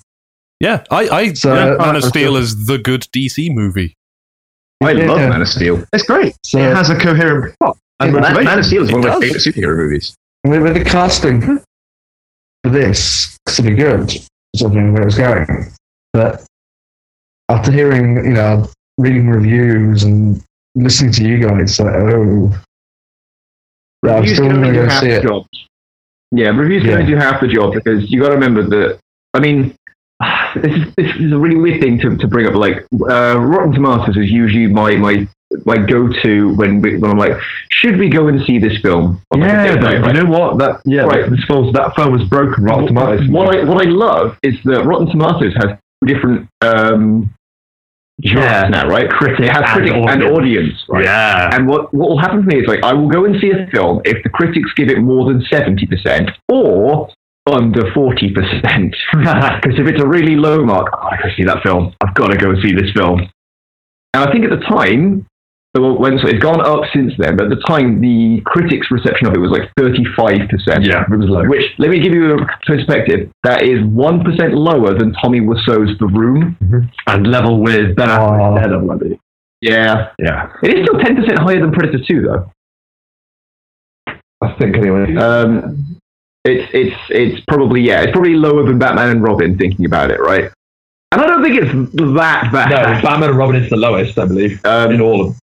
[0.59, 3.01] Yeah, I, I So, yeah, uh, Man of Man of Steel Steel- is the good
[3.15, 3.95] DC movie.
[4.81, 5.29] I love Yeah.
[5.29, 5.83] Man of Steel.
[5.93, 6.35] It's great.
[6.43, 8.43] So it has a coherent plot and Yeah, Man.
[8.43, 10.15] Man of Steel is one It of my favorite superhero movies.
[10.43, 11.41] with, with the casting
[12.63, 14.11] for this to be good,
[14.55, 15.45] something where it's going.
[16.11, 16.43] But
[17.49, 20.43] after hearing, you know, reading reviews and
[20.75, 22.51] listening to you guys, like, oh,
[24.05, 25.23] yeah, I'm Reviews still going to do go half see the it.
[25.23, 25.45] job.
[26.31, 26.91] Yeah, reviews Yeah.
[26.91, 28.99] can only do half the job because you got to remember that.
[29.33, 29.75] I mean,
[30.55, 32.55] this is this is a really weird thing to, to bring up.
[32.55, 35.27] Like uh, Rotten Tomatoes is usually my my
[35.65, 37.37] my go to when we, when I'm like,
[37.69, 39.21] should we go and see this film?
[39.31, 40.15] Like Yeah, but right?
[40.15, 40.57] you know what?
[40.59, 41.29] That yeah, Right.
[41.29, 42.63] this film that film was broken.
[42.63, 43.29] Rotten Tomatoes.
[43.29, 47.31] What I what I love is that Rotten Tomatoes has different um,
[48.19, 48.67] Yeah.
[48.69, 49.09] now, right?
[49.09, 50.37] Critic It has and critic and audience.
[50.37, 51.03] audience, right?
[51.05, 51.49] Yeah.
[51.55, 53.67] And what, what will happen for me is like I will go and see a
[53.71, 57.09] film if the critics give it more than seventy percent or
[57.51, 58.95] under forty percent.
[59.13, 61.93] Because if it's a really low mark, oh, I gotta see that film.
[62.01, 63.19] I've got to go and see this film.
[64.13, 65.25] And I think at the time,
[65.81, 69.33] when so it's gone up since then, but at the time the critics' reception of
[69.33, 70.85] it was like thirty-five percent.
[70.85, 71.45] Yeah, it was low.
[71.45, 73.31] Which let me give you a perspective.
[73.43, 76.55] That is one percent lower than Tommy Wiseau's The Room.
[77.07, 78.07] and level with Ben.
[78.09, 79.19] Affleck's I believe.
[79.61, 82.51] Yeah, Yeah, it is still ten percent higher than Predator Two, though.
[84.41, 85.15] I think anyway.
[85.15, 85.97] Um,
[86.45, 89.57] it's it's it's probably yeah, it's probably lower than Batman and Robin.
[89.57, 90.51] Thinking about it, right?
[91.13, 91.71] And I don't think it's
[92.15, 92.69] that bad.
[92.69, 93.01] no.
[93.01, 95.35] Batman and Robin is the lowest, I believe, um, in all of.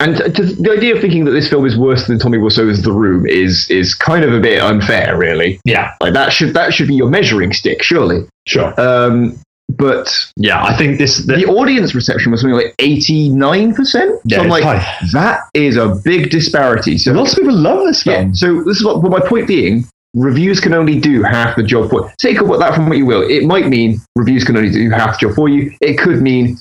[0.00, 3.26] And the idea of thinking that this film is worse than Tommy Wiseau's The Room
[3.26, 5.60] is is kind of a bit unfair, really.
[5.64, 8.26] Yeah, Like that should that should be your measuring stick, surely.
[8.46, 8.72] sure.
[8.80, 9.36] Um,
[9.76, 11.18] but Yeah, I think this.
[11.26, 14.18] the audience reception was something like eighty nine percent.
[14.24, 15.08] yeah, So I'm like, high.
[15.12, 16.96] that is a big disparity.
[16.96, 18.20] So Lots of people love this Yeah.
[18.20, 18.34] film.
[18.34, 19.84] So this is what, well, my point being,
[20.14, 23.22] reviews can only do half the job for Take what that from what you will.
[23.28, 25.70] It might mean reviews can only do half the job for you.
[25.82, 26.56] It could mean,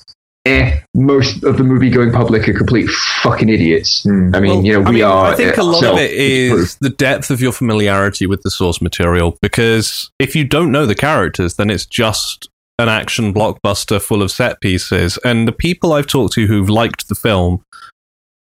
[0.47, 2.89] eh, most of the movie going public are complete
[3.21, 4.03] fucking idiots.
[4.03, 4.31] Hmm.
[4.33, 5.25] I mean, Well, you know, I we mean, are.
[5.27, 8.51] I think a lot itself of it is the depth of your familiarity with the
[8.51, 9.37] source material.
[9.41, 12.49] Because if you don't know the characters, then it's just
[12.79, 15.17] an action blockbuster full of set pieces.
[15.25, 17.63] And the people I've talked to who've liked the film,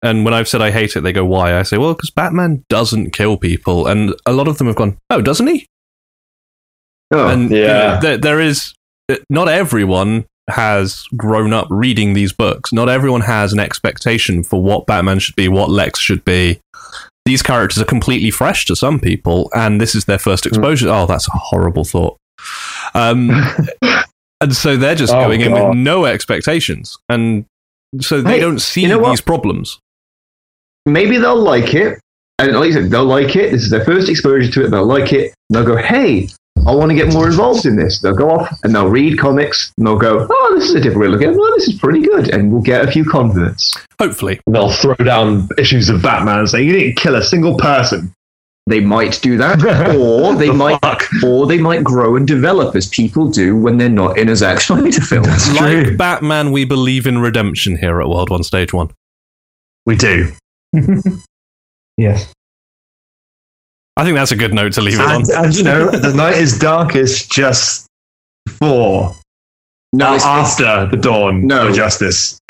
[0.03, 2.65] and when I've said I hate it, they go, "Why?" I say, "Well, because Batman
[2.69, 5.67] doesn't kill people," and a lot of them have gone, "Oh, doesn't he?"
[7.11, 8.01] Oh, and you know, yeah.
[8.01, 8.75] there, there is
[9.31, 12.73] not everyone has grown up reading these books.
[12.73, 16.61] Not everyone has an expectation for what Batman should be, what Lex should be.
[17.25, 20.89] These characters are completely fresh to some people, and this is their first exposure.
[20.91, 22.17] Oh, that's a horrible thought.
[22.95, 23.31] Um,
[24.43, 27.47] and so they're just Oh, going in with no expectations, and
[28.01, 29.11] so they Hey, don't see you know what?
[29.11, 29.79] these problems.
[30.87, 31.99] maybe they'll like it.
[32.39, 33.53] And like you said, they'll like it.
[33.53, 34.71] This is their first exposure to it.
[34.71, 35.33] They'll like it.
[35.51, 36.29] They'll go, hey,
[36.67, 38.01] I want to get more involved in this.
[38.01, 41.01] They'll go off and they'll read comics and they'll go, oh, this is a different
[41.01, 41.37] way to look at it.
[41.37, 42.31] Well, this is pretty good.
[42.33, 43.73] And we'll get a few converts.
[44.01, 48.13] Hopefully, They'll throw down issues of Batman saying, you didn't kill a single person.
[48.67, 49.59] They might do that,
[49.99, 51.03] or they The might, fuck?
[51.23, 54.63] or they might grow and develop as people do when they're not in a Zack
[54.63, 55.25] Snyder film.
[55.57, 58.91] like Batman, we believe in redemption here at World One Stage One.
[59.85, 60.33] We do.
[61.97, 62.33] Yes.
[63.97, 65.15] I think that's a good note to leave it on.
[65.23, 67.87] And, and you know, the night is darkest just
[68.45, 69.15] before,
[69.93, 71.69] No, not after the dawn No.
[71.69, 72.39] of justice.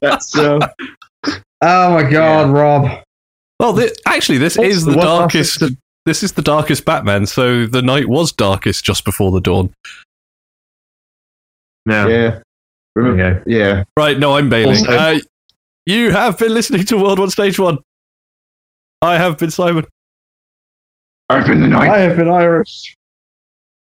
[0.00, 0.58] That's uh,
[1.60, 3.02] Oh my God, Rob.
[3.58, 5.60] Well, thi- actually, this is the What darkest.
[5.62, 5.74] after
[6.06, 7.26] This is the darkest Batman.
[7.26, 9.74] So the night was darkest just before the dawn.
[11.88, 12.06] Yeah.
[12.06, 12.38] yeah.
[12.94, 13.84] Remember, yeah.
[13.96, 14.18] Right?
[14.18, 14.86] No, I'm bailing.
[14.86, 15.18] Also- Uh,
[15.88, 17.78] you have been listening to World One Stage One.
[19.00, 19.86] I have been Simon.
[21.30, 21.88] I've been the night.
[21.88, 22.94] I have been Irish.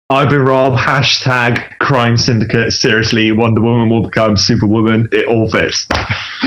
[0.08, 0.78] I've been Rob.
[0.78, 2.72] Hashtag crime syndicate.
[2.72, 5.08] Seriously, Wonder Woman will become Superwoman.
[5.12, 5.86] It all fits.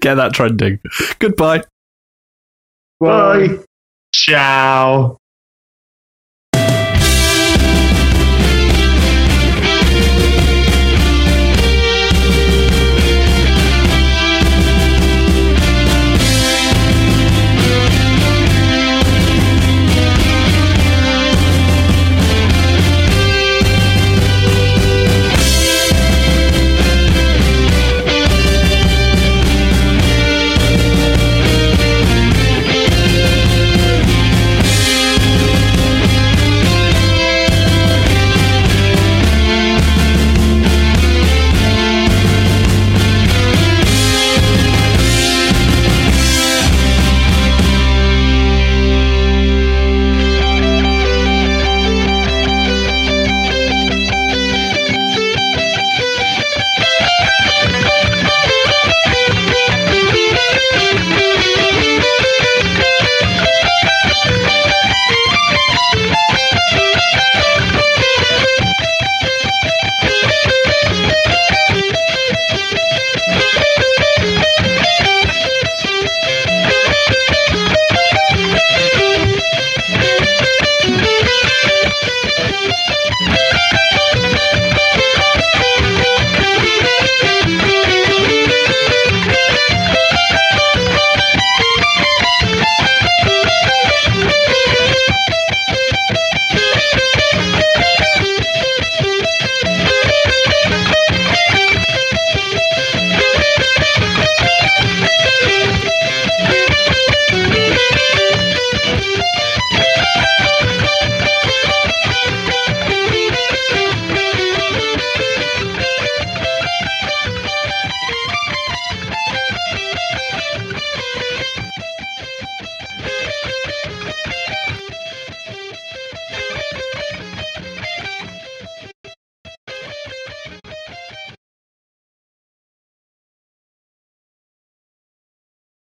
[0.00, 0.78] Get that trending.
[1.18, 1.64] Goodbye.
[3.00, 3.58] Bye.
[4.12, 5.16] Ciao.